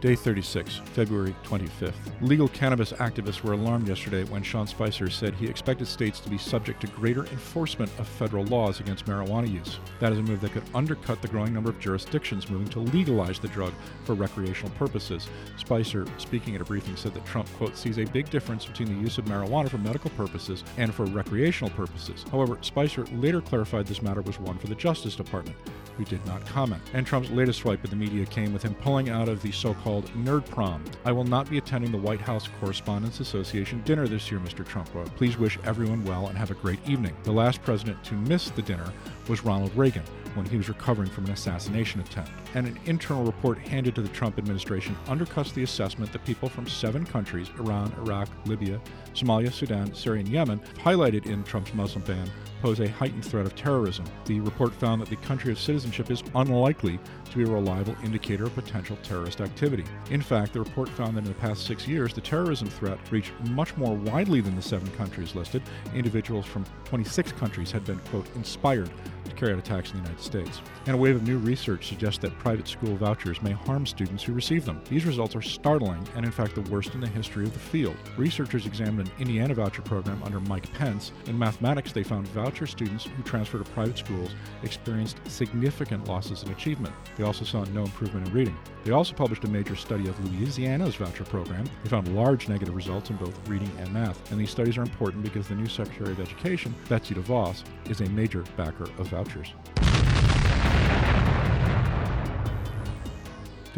Day 0.00 0.14
36, 0.14 0.76
February 0.94 1.34
25th. 1.42 1.92
Legal 2.20 2.46
cannabis 2.46 2.92
activists 2.92 3.42
were 3.42 3.54
alarmed 3.54 3.88
yesterday 3.88 4.22
when 4.30 4.44
Sean 4.44 4.68
Spicer 4.68 5.10
said 5.10 5.34
he 5.34 5.48
expected 5.48 5.88
states 5.88 6.20
to 6.20 6.30
be 6.30 6.38
subject 6.38 6.80
to 6.82 6.86
greater 6.86 7.26
enforcement 7.26 7.90
of 7.98 8.06
federal 8.06 8.44
laws 8.44 8.78
against 8.78 9.06
marijuana 9.06 9.52
use. 9.52 9.80
That 9.98 10.12
is 10.12 10.18
a 10.18 10.22
move 10.22 10.40
that 10.42 10.52
could 10.52 10.62
undercut 10.72 11.20
the 11.20 11.26
growing 11.26 11.52
number 11.52 11.70
of 11.70 11.80
jurisdictions 11.80 12.48
moving 12.48 12.68
to 12.68 12.78
legalize 12.78 13.40
the 13.40 13.48
drug 13.48 13.72
for 14.04 14.14
recreational 14.14 14.70
purposes. 14.76 15.26
Spicer, 15.56 16.06
speaking 16.16 16.54
at 16.54 16.60
a 16.60 16.64
briefing, 16.64 16.94
said 16.94 17.12
that 17.14 17.26
Trump, 17.26 17.48
quote, 17.54 17.76
sees 17.76 17.98
a 17.98 18.04
big 18.04 18.30
difference 18.30 18.66
between 18.66 18.94
the 18.94 19.02
use 19.02 19.18
of 19.18 19.24
marijuana 19.24 19.68
for 19.68 19.78
medical 19.78 20.10
purposes 20.10 20.62
and 20.76 20.94
for 20.94 21.06
recreational 21.06 21.70
purposes. 21.70 22.24
However, 22.30 22.56
Spicer 22.60 23.04
later 23.14 23.40
clarified 23.40 23.88
this 23.88 24.02
matter 24.02 24.20
was 24.20 24.38
one 24.38 24.58
for 24.58 24.68
the 24.68 24.76
Justice 24.76 25.16
Department, 25.16 25.56
who 25.96 26.04
did 26.04 26.24
not 26.24 26.46
comment. 26.46 26.82
And 26.94 27.04
Trump's 27.04 27.30
latest 27.30 27.58
swipe 27.58 27.82
at 27.82 27.90
the 27.90 27.96
media 27.96 28.24
came 28.26 28.52
with 28.52 28.62
him 28.62 28.76
pulling 28.76 29.08
out 29.08 29.28
of 29.28 29.42
the 29.42 29.50
so 29.50 29.74
called 29.74 29.87
called 29.88 30.10
Nerd 30.16 30.44
Prom. 30.50 30.84
I 31.06 31.12
will 31.12 31.24
not 31.24 31.48
be 31.48 31.56
attending 31.56 31.90
the 31.90 31.96
White 31.96 32.20
House 32.20 32.46
Correspondents 32.60 33.20
Association 33.20 33.80
dinner 33.86 34.06
this 34.06 34.30
year, 34.30 34.38
Mr. 34.38 34.62
Trump 34.62 34.94
wrote. 34.94 35.06
Please 35.16 35.38
wish 35.38 35.58
everyone 35.64 36.04
well 36.04 36.26
and 36.26 36.36
have 36.36 36.50
a 36.50 36.54
great 36.54 36.78
evening. 36.86 37.16
The 37.22 37.32
last 37.32 37.62
president 37.62 38.04
to 38.04 38.14
miss 38.14 38.50
the 38.50 38.60
dinner 38.60 38.92
was 39.28 39.44
Ronald 39.44 39.74
Reagan 39.76 40.04
when 40.34 40.46
he 40.46 40.56
was 40.56 40.68
recovering 40.68 41.10
from 41.10 41.24
an 41.26 41.32
assassination 41.32 42.00
attempt. 42.00 42.30
And 42.54 42.66
an 42.66 42.78
internal 42.86 43.24
report 43.24 43.58
handed 43.58 43.94
to 43.96 44.02
the 44.02 44.08
Trump 44.08 44.38
administration 44.38 44.96
undercuts 45.06 45.52
the 45.52 45.62
assessment 45.62 46.12
that 46.12 46.24
people 46.24 46.48
from 46.48 46.66
seven 46.66 47.04
countries 47.04 47.50
Iran, 47.58 47.92
Iraq, 47.98 48.28
Libya, 48.46 48.80
Somalia, 49.14 49.52
Sudan, 49.52 49.92
Syria, 49.94 50.20
and 50.20 50.28
Yemen, 50.28 50.60
highlighted 50.76 51.26
in 51.26 51.42
Trump's 51.44 51.74
Muslim 51.74 52.04
ban, 52.04 52.30
pose 52.62 52.80
a 52.80 52.88
heightened 52.88 53.24
threat 53.24 53.46
of 53.46 53.54
terrorism. 53.54 54.04
The 54.24 54.40
report 54.40 54.72
found 54.74 55.00
that 55.00 55.08
the 55.08 55.16
country 55.16 55.52
of 55.52 55.58
citizenship 55.58 56.10
is 56.10 56.22
unlikely 56.34 56.98
to 57.30 57.36
be 57.36 57.44
a 57.44 57.46
reliable 57.46 57.96
indicator 58.02 58.44
of 58.44 58.54
potential 58.54 58.98
terrorist 59.02 59.40
activity. 59.40 59.84
In 60.10 60.20
fact, 60.20 60.52
the 60.52 60.60
report 60.60 60.88
found 60.88 61.16
that 61.16 61.20
in 61.20 61.28
the 61.28 61.34
past 61.34 61.66
six 61.66 61.86
years, 61.86 62.14
the 62.14 62.20
terrorism 62.20 62.68
threat 62.68 62.98
reached 63.10 63.32
much 63.50 63.76
more 63.76 63.94
widely 63.94 64.40
than 64.40 64.56
the 64.56 64.62
seven 64.62 64.90
countries 64.92 65.34
listed. 65.34 65.62
Individuals 65.94 66.46
from 66.46 66.64
26 66.84 67.32
countries 67.32 67.70
had 67.70 67.84
been, 67.84 67.98
quote, 68.10 68.26
inspired 68.34 68.90
carry 69.38 69.52
out 69.52 69.58
attacks 69.58 69.90
in 69.90 69.98
the 69.98 70.02
United 70.02 70.22
States. 70.22 70.60
And 70.86 70.94
a 70.94 70.98
wave 70.98 71.16
of 71.16 71.26
new 71.26 71.38
research 71.38 71.88
suggests 71.88 72.18
that 72.22 72.38
private 72.38 72.66
school 72.66 72.96
vouchers 72.96 73.40
may 73.42 73.52
harm 73.52 73.86
students 73.86 74.22
who 74.22 74.32
receive 74.32 74.64
them. 74.64 74.80
These 74.88 75.04
results 75.04 75.36
are 75.36 75.42
startling 75.42 76.06
and, 76.16 76.24
in 76.24 76.32
fact, 76.32 76.54
the 76.54 76.62
worst 76.62 76.94
in 76.94 77.00
the 77.00 77.06
history 77.06 77.44
of 77.44 77.52
the 77.52 77.58
field. 77.58 77.96
Researchers 78.16 78.66
examined 78.66 79.08
an 79.08 79.14
Indiana 79.20 79.54
voucher 79.54 79.82
program 79.82 80.22
under 80.24 80.40
Mike 80.40 80.72
Pence. 80.72 81.12
In 81.26 81.38
mathematics, 81.38 81.92
they 81.92 82.02
found 82.02 82.26
voucher 82.28 82.66
students 82.66 83.04
who 83.04 83.22
transferred 83.22 83.64
to 83.64 83.70
private 83.72 83.98
schools 83.98 84.30
experienced 84.62 85.18
significant 85.28 86.08
losses 86.08 86.42
in 86.42 86.50
achievement. 86.50 86.94
They 87.16 87.24
also 87.24 87.44
saw 87.44 87.64
no 87.66 87.82
improvement 87.82 88.26
in 88.26 88.32
reading. 88.32 88.56
They 88.84 88.92
also 88.92 89.14
published 89.14 89.44
a 89.44 89.48
major 89.48 89.76
study 89.76 90.08
of 90.08 90.32
Louisiana's 90.32 90.96
voucher 90.96 91.24
program. 91.24 91.68
They 91.82 91.90
found 91.90 92.14
large 92.16 92.48
negative 92.48 92.74
results 92.74 93.10
in 93.10 93.16
both 93.16 93.38
reading 93.48 93.70
and 93.78 93.92
math. 93.92 94.30
And 94.32 94.40
these 94.40 94.50
studies 94.50 94.78
are 94.78 94.82
important 94.82 95.22
because 95.22 95.46
the 95.46 95.54
new 95.54 95.66
Secretary 95.66 96.12
of 96.12 96.20
Education, 96.20 96.74
Betsy 96.88 97.14
DeVos, 97.14 97.64
is 97.88 98.00
a 98.00 98.08
major 98.10 98.44
backer 98.56 98.84
of 98.98 99.08
vouchers 99.08 99.27
structures. 99.28 99.52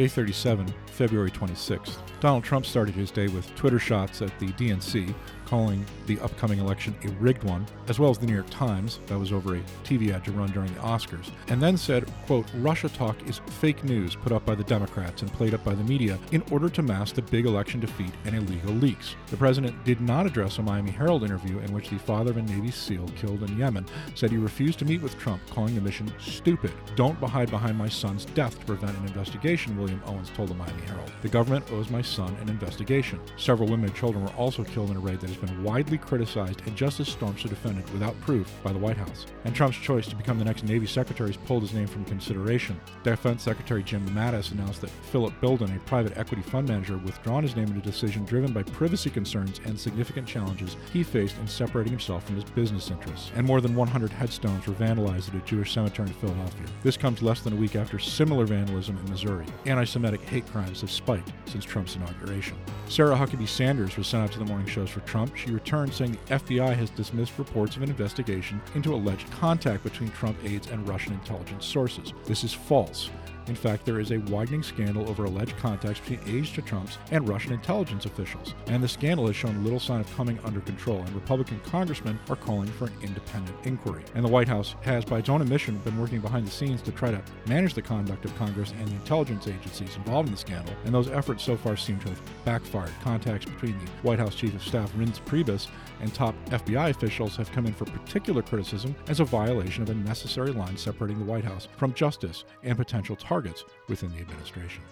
Day 0.01 0.09
37, 0.09 0.73
February 0.87 1.31
26th. 1.31 1.99
Donald 2.21 2.43
Trump 2.43 2.65
started 2.65 2.95
his 2.95 3.11
day 3.11 3.29
with 3.29 3.55
Twitter 3.55 3.79
shots 3.79 4.23
at 4.23 4.39
the 4.39 4.47
DNC, 4.53 5.15
calling 5.45 5.85
the 6.07 6.19
upcoming 6.21 6.59
election 6.59 6.95
a 7.05 7.09
rigged 7.23 7.43
one, 7.45 7.67
as 7.89 7.99
well 7.99 8.11
as 8.11 8.17
the 8.17 8.25
New 8.25 8.35
York 8.35 8.49
Times, 8.51 9.01
that 9.09 9.19
was 9.19 9.33
over 9.33 9.57
a 9.57 9.61
TV 9.85 10.11
ad 10.15 10.25
to 10.25 10.33
run 10.33 10.51
during 10.53 10.73
the 10.73 10.81
Oscars, 10.81 11.31
and 11.49 11.61
then 11.61 11.77
said, 11.77 12.11
quote, 12.27 12.47
Russia 12.57 12.89
talk 12.89 13.17
is 13.29 13.41
fake 13.61 13.83
news 13.83 14.15
put 14.15 14.33
up 14.33 14.47
by 14.47 14.55
the 14.55 14.65
Democrats 14.65 15.23
and 15.23 15.33
played 15.33 15.53
up 15.53 15.65
by 15.65 15.75
the 15.75 15.85
media 15.85 16.19
in 16.33 16.43
order 16.51 16.69
to 16.69 16.83
mask 16.83 17.17
the 17.17 17.23
big 17.23 17.47
election 17.47 17.81
defeat 17.81 18.13
and 18.25 18.35
illegal 18.35 18.73
leaks. 18.75 19.17
The 19.27 19.37
president 19.37 19.85
did 19.85 20.01
not 20.01 20.25
address 20.25 20.59
a 20.59 20.63
Miami 20.63 20.93
Herald 20.93 21.25
interview 21.25 21.59
in 21.59 21.73
which 21.73 21.91
the 21.91 21.99
father 21.99 22.31
of 22.31 22.37
a 22.37 22.43
Navy 22.43 22.71
SEAL 22.71 23.09
killed 23.17 23.43
in 23.43 23.59
Yemen 23.59 23.87
said 24.15 24.31
he 24.31 24.37
refused 24.37 24.79
to 24.79 24.85
meet 24.85 25.03
with 25.03 25.19
Trump, 25.19 25.43
calling 25.51 25.75
the 25.75 25.81
mission 25.81 26.13
stupid. 26.21 26.73
Don't 26.97 27.17
hide 27.17 27.51
behind 27.51 27.77
my 27.77 27.89
son's 27.89 28.25
death 28.27 28.59
to 28.59 28.67
prevent 28.67 28.97
an 28.97 29.07
investigation, 29.07 29.77
William 29.77 29.90
Owens 30.07 30.31
told 30.31 30.51
the 30.51 30.55
Miami 30.55 30.83
Herald. 30.83 31.11
The 31.23 31.29
government 31.29 31.65
owes 31.73 31.91
my 31.91 32.03
son 32.03 32.37
an 32.41 32.49
investigation. 32.49 33.19
Several 33.37 33.69
women 33.69 33.87
and 33.87 33.95
children 33.97 34.25
were 34.25 34.31
also 34.33 34.63
killed 34.63 34.91
in 34.91 34.97
a 34.97 35.01
raid 35.01 35.21
that 35.21 35.31
has 35.31 35.37
been 35.37 35.65
widely 35.65 35.99
criticized 35.99 36.63
and 36.67 36.77
Justice 36.77 37.01
as 37.01 37.09
staunchly 37.09 37.51
defended 37.51 37.89
without 37.93 38.19
proof 38.21 38.53
by 38.63 38.73
the 38.73 38.79
White 38.79 38.97
House. 38.97 39.27
And 39.45 39.55
Trump's 39.55 39.79
choice 39.79 40.07
to 40.09 40.17
become 40.17 40.39
the 40.39 40.45
next 40.45 40.65
Navy 40.65 40.87
Secretary 40.87 41.31
has 41.31 41.37
pulled 41.37 41.63
his 41.63 41.73
name 41.73 41.87
from 41.87 42.05
consideration. 42.05 42.79
Defense 43.03 43.43
Secretary 43.43 43.83
Jim 43.83 44.07
Mattis 44.11 44.53
announced 44.53 44.81
that 44.83 44.91
Philip 44.91 45.33
Bilden, 45.41 45.75
a 45.75 45.81
private 45.81 46.17
equity 46.17 46.43
fund 46.43 46.69
manager, 46.69 46.99
withdrawn 46.99 47.43
his 47.43 47.57
name 47.57 47.69
in 47.69 47.77
a 47.77 47.83
decision 47.83 48.25
driven 48.25 48.53
by 48.53 48.63
privacy 48.63 49.11
concerns 49.11 49.61
and 49.65 49.79
significant 49.79 50.27
challenges 50.27 50.77
he 50.93 51.03
faced 51.03 51.39
in 51.39 51.47
separating 51.47 51.93
himself 51.93 52.27
from 52.27 52.37
his 52.37 52.45
business 52.45 52.91
interests. 52.91 53.31
And 53.35 53.47
more 53.47 53.61
than 53.61 53.75
100 53.75 54.11
headstones 54.11 54.67
were 54.67 54.75
vandalized 54.75 55.29
at 55.29 55.43
a 55.43 55.47
Jewish 55.47 55.73
cemetery 55.73 56.09
in 56.09 56.15
Philadelphia. 56.15 56.67
This 56.83 56.97
comes 56.97 57.23
less 57.23 57.41
than 57.41 57.55
a 57.55 57.57
week 57.57 57.77
after 57.77 57.99
similar 57.99 58.45
vandalism 58.45 58.99
in 58.99 59.11
Missouri. 59.11 59.47
Anti 59.71 59.85
Semitic 59.85 60.23
hate 60.23 60.47
crimes 60.47 60.81
have 60.81 60.91
spiked 60.91 61.33
since 61.45 61.65
Trump's 61.65 61.95
inauguration. 61.95 62.59
Sarah 62.89 63.15
Huckabee 63.15 63.47
Sanders 63.47 63.97
was 63.97 64.09
sent 64.09 64.25
out 64.25 64.33
to 64.33 64.41
the 64.41 64.45
morning 64.45 64.67
shows 64.67 64.91
for 64.91 64.99
Trump. 65.01 65.37
She 65.37 65.53
returned 65.53 65.95
saying 65.95 66.19
the 66.27 66.35
FBI 66.35 66.75
has 66.75 66.91
dismissed 66.91 67.39
reports 67.39 67.77
of 67.77 67.83
an 67.83 67.89
investigation 67.89 68.61
into 68.75 68.93
alleged 68.93 69.31
contact 69.31 69.85
between 69.85 70.11
Trump 70.11 70.37
aides 70.45 70.67
and 70.67 70.89
Russian 70.89 71.13
intelligence 71.13 71.65
sources. 71.65 72.13
This 72.25 72.43
is 72.43 72.53
false. 72.53 73.11
In 73.51 73.57
fact, 73.57 73.85
there 73.85 73.99
is 73.99 74.13
a 74.13 74.19
widening 74.19 74.63
scandal 74.63 75.09
over 75.11 75.25
alleged 75.25 75.57
contacts 75.57 75.99
between 75.99 76.21
aides 76.37 76.53
to 76.53 76.63
Trump's 76.63 76.99
and 77.11 77.29
Russian 77.29 77.53
intelligence 77.53 78.07
officials. 78.07 78.55
And 78.69 78.81
the 78.81 78.87
scandal 78.87 79.27
has 79.27 79.35
shown 79.35 79.65
little 79.65 79.81
sign 79.81 80.01
of 80.01 80.15
coming 80.15 80.39
under 80.45 80.61
control, 80.61 80.99
and 80.99 81.13
Republican 81.17 81.59
congressmen 81.65 82.17
are 82.29 82.37
calling 82.37 82.69
for 82.69 82.85
an 82.85 82.93
independent 83.03 83.57
inquiry. 83.65 84.05
And 84.15 84.25
the 84.25 84.29
White 84.29 84.47
House 84.47 84.77
has, 84.83 85.05
by 85.05 85.19
its 85.19 85.29
own 85.29 85.43
admission, 85.43 85.79
been 85.79 85.99
working 85.99 86.21
behind 86.21 86.47
the 86.47 86.51
scenes 86.53 86.81
to 86.83 86.93
try 86.93 87.11
to 87.11 87.21
manage 87.47 87.75
the 87.75 87.83
conduct 87.83 88.25
of 88.25 88.39
Congress 88.39 88.73
and 88.79 88.87
the 88.87 88.95
intelligence 88.95 89.49
agencies 89.49 89.97
involved 89.97 90.29
in 90.29 90.35
the 90.35 90.41
scandal, 90.41 90.73
and 90.85 90.95
those 90.95 91.11
efforts 91.11 91.43
so 91.43 91.57
far 91.57 91.77
seem 91.77 91.99
to 91.99 92.11
have 92.11 92.23
backfired. 92.45 92.93
Contacts 93.03 93.47
between 93.47 93.77
the 93.81 93.91
White 94.03 94.21
House 94.21 94.37
Chief 94.37 94.55
of 94.55 94.63
Staff 94.63 94.93
Reince 94.93 95.19
Priebus 95.25 95.67
and 96.01 96.13
top 96.15 96.35
FBI 96.47 96.91
officials 96.91 97.37
have 97.37 97.53
come 97.53 97.67
in 97.67 97.73
for 97.73 97.85
particular 97.85 98.43
criticism 98.43 98.95
as 99.09 99.21
a 99.21 99.25
violation 99.25 99.83
of 99.83 99.91
a 99.91 99.95
necessary 99.95 100.53
line 100.53 100.77
separating 100.77 101.19
the 101.19 101.25
White 101.25 101.45
House 101.45 101.69
from 101.77 101.95
justice 101.95 102.45
and 102.63 102.77
potential 102.77 103.17
targets 103.17 103.65
within 103.89 104.11
the 104.13 104.21
administration. 104.21 104.83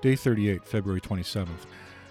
Day 0.00 0.14
38, 0.14 0.64
February 0.64 1.00
27th. 1.00 1.66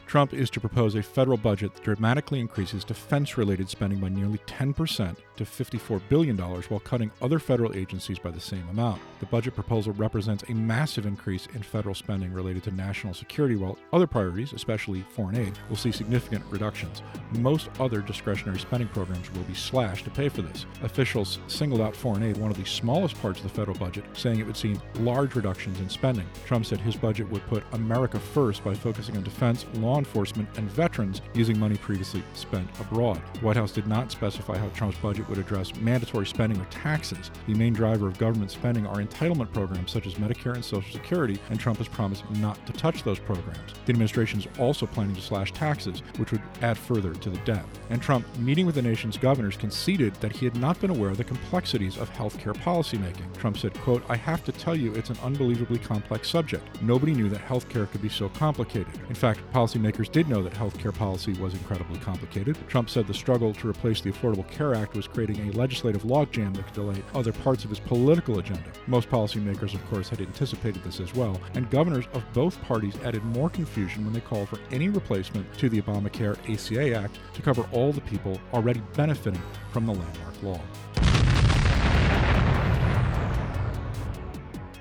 Trump 0.08 0.34
is 0.34 0.50
to 0.50 0.62
propose 0.62 0.96
a 0.96 1.04
federal 1.04 1.36
budget 1.36 1.76
that 1.76 1.84
dramatically 1.84 2.40
increases 2.40 2.86
defense 2.86 3.38
related 3.38 3.70
spending 3.70 4.00
by 4.00 4.08
nearly 4.08 4.38
10% 4.48 5.18
to 5.36 5.44
$54 5.44 6.02
billion 6.08 6.38
while 6.38 6.80
cutting 6.80 7.12
other 7.22 7.40
federal 7.40 7.76
agencies 7.76 8.18
by 8.18 8.32
the 8.32 8.40
same 8.40 8.68
amount. 8.70 9.02
The 9.20 9.26
budget 9.26 9.54
proposal 9.54 9.94
represents 9.94 10.44
a 10.48 10.54
massive 10.54 11.06
increase 11.06 11.48
in 11.54 11.62
federal 11.62 11.94
spending 11.94 12.34
related 12.34 12.64
to 12.64 12.72
national 12.72 13.14
security, 13.14 13.58
while 13.58 13.78
other 13.92 14.08
priorities, 14.08 14.54
especially 14.54 15.06
foreign 15.14 15.36
aid, 15.36 15.58
will 15.70 15.76
see 15.76 15.92
significant 15.92 16.44
reductions. 16.50 17.02
Most 17.40 17.70
other 17.80 18.02
discretionary 18.02 18.60
spending 18.60 18.88
programs 18.90 19.32
will 19.34 19.44
be 19.44 19.54
slashed 19.54 20.06
to 20.06 20.12
pay 20.12 20.30
for 20.30 20.42
this. 20.42 20.66
Officials 20.84 21.40
singled 21.48 21.82
out 21.82 21.96
foreign 21.96 22.24
aid, 22.24 22.38
one 22.38 22.50
of 22.50 22.58
the 22.58 22.66
smallest 22.66 23.22
parts 23.22 23.40
of 23.40 23.44
the 23.44 23.50
federal 23.50 23.78
budget, 23.78 24.06
saying 24.14 24.40
it 24.40 24.46
would 24.46 24.58
see 24.58 24.80
large 24.96 25.36
reductions 25.36 25.80
in 25.80 25.90
spending. 25.90 26.28
Trump 26.46 26.66
said 26.66 26.80
his 26.80 26.96
budget 26.96 27.30
would 27.30 27.46
put 27.48 27.64
America 27.74 28.20
first 28.20 28.64
by 28.64 28.74
focusing 28.74 29.18
on 29.18 29.24
defense, 29.24 29.66
law 29.98 30.00
enforcement, 30.00 30.48
and 30.58 30.70
veterans 30.72 31.22
using 31.34 31.58
money 31.60 31.76
previously 31.78 32.24
spent 32.34 32.68
abroad. 32.80 33.20
The 33.34 33.40
White 33.40 33.58
House 33.58 33.72
did 33.72 33.88
not 33.88 34.12
specify 34.12 34.58
how 34.58 34.70
Trump's 34.70 34.98
budget 35.00 35.28
would 35.28 35.40
address 35.40 35.76
mandatory 35.78 36.26
spending 36.26 36.60
or 36.62 36.66
taxes. 36.66 37.32
The 37.48 37.56
main 37.56 37.74
driver 37.74 38.08
of 38.08 38.18
government 38.18 38.52
spending 38.52 38.86
are 38.86 38.98
entitlement 38.98 39.52
programs 39.54 39.92
such 39.92 40.06
as 40.06 40.16
Medicare 40.16 40.54
and 40.54 40.64
Social 40.64 40.92
Security, 40.92 41.40
and 41.50 41.60
Trump 41.60 41.80
has 41.80 41.88
promised 41.88 42.30
not 42.32 42.64
to 42.68 42.74
touch 42.74 43.04
those 43.04 43.20
programs. 43.20 43.74
The 43.86 43.92
administration 43.92 44.40
is 44.40 44.48
also 44.60 44.86
planning 44.86 45.16
to 45.16 45.22
slash 45.22 45.52
taxes, 45.52 46.04
which 46.18 46.32
would 46.32 46.42
add 46.62 46.78
further 46.78 47.14
to 47.14 47.30
the 47.30 47.38
debt. 47.40 47.66
And 47.90 48.02
Trump, 48.02 48.26
meeting 48.38 48.66
with 48.66 48.76
the 48.76 48.82
nation's 48.82 49.18
governors, 49.18 49.58
conceded 49.58 50.14
that 50.16 50.36
he 50.36 50.46
had 50.46 50.56
not 50.58 50.80
been 50.80 50.92
aware 50.92 51.10
of 51.10 51.18
the 51.18 51.24
complexities 51.24 51.98
of 51.98 52.12
healthcare 52.14 52.56
policymaking. 52.56 53.36
Trump 53.38 53.58
said, 53.58 53.74
quote, 53.80 54.04
I 54.10 54.16
have 54.16 54.44
to 54.46 54.52
tell 54.52 54.76
you 54.76 54.94
it's 54.94 55.10
an 55.10 55.18
unbelievably 55.24 55.80
complex 55.80 56.30
subject. 56.30 56.82
Nobody 56.82 57.14
knew 57.14 57.30
that 57.30 57.42
healthcare 57.48 57.90
could 57.90 58.02
be 58.02 58.10
so 58.10 58.30
complicated. 58.30 58.88
In 59.10 59.16
fact, 59.16 59.40
policymakers 59.54 59.87
did 59.92 60.28
know 60.30 60.42
that 60.42 60.54
healthcare 60.54 60.94
policy 60.94 61.34
was 61.34 61.54
incredibly 61.54 62.00
complicated. 62.00 62.58
Trump 62.68 62.90
said 62.90 63.08
the 63.08 63.14
struggle 63.14 63.54
to 63.54 63.70
replace 63.70 64.02
the 64.02 64.12
Affordable 64.12 64.50
Care 64.50 64.76
Act 64.76 64.96
was 64.96 65.08
creating 65.08 65.50
a 65.50 65.52
legislative 65.52 66.04
logjam 66.04 66.56
that 66.56 66.66
could 66.66 66.74
delay 66.74 67.04
other 67.14 67.32
parts 67.32 67.64
of 67.64 67.70
his 67.70 67.80
political 67.80 68.40
agenda. 68.40 68.72
Most 68.88 69.10
policymakers, 69.10 69.74
of 69.74 69.86
course, 69.90 70.10
had 70.10 70.22
anticipated 70.22 70.84
this 70.84 71.00
as 71.00 71.14
well, 71.14 71.40
and 71.54 71.70
governors 71.70 72.06
of 72.14 72.24
both 72.34 72.62
parties 72.64 72.96
added 73.04 73.24
more 73.26 73.50
confusion 73.50 74.04
when 74.04 74.14
they 74.14 74.22
called 74.22 74.50
for 74.50 74.60
any 74.72 74.90
replacement 74.90 75.52
to 75.58 75.70
the 75.70 75.82
Obamacare 75.82 76.38
ACA 76.52 76.96
Act 76.96 77.20
to 77.34 77.42
cover 77.42 77.68
all 77.72 77.92
the 77.92 78.02
people 78.02 78.40
already 78.54 78.82
benefiting 78.96 79.42
from 79.72 79.86
the 79.86 79.94
landmark 79.94 80.44
law. 80.44 80.60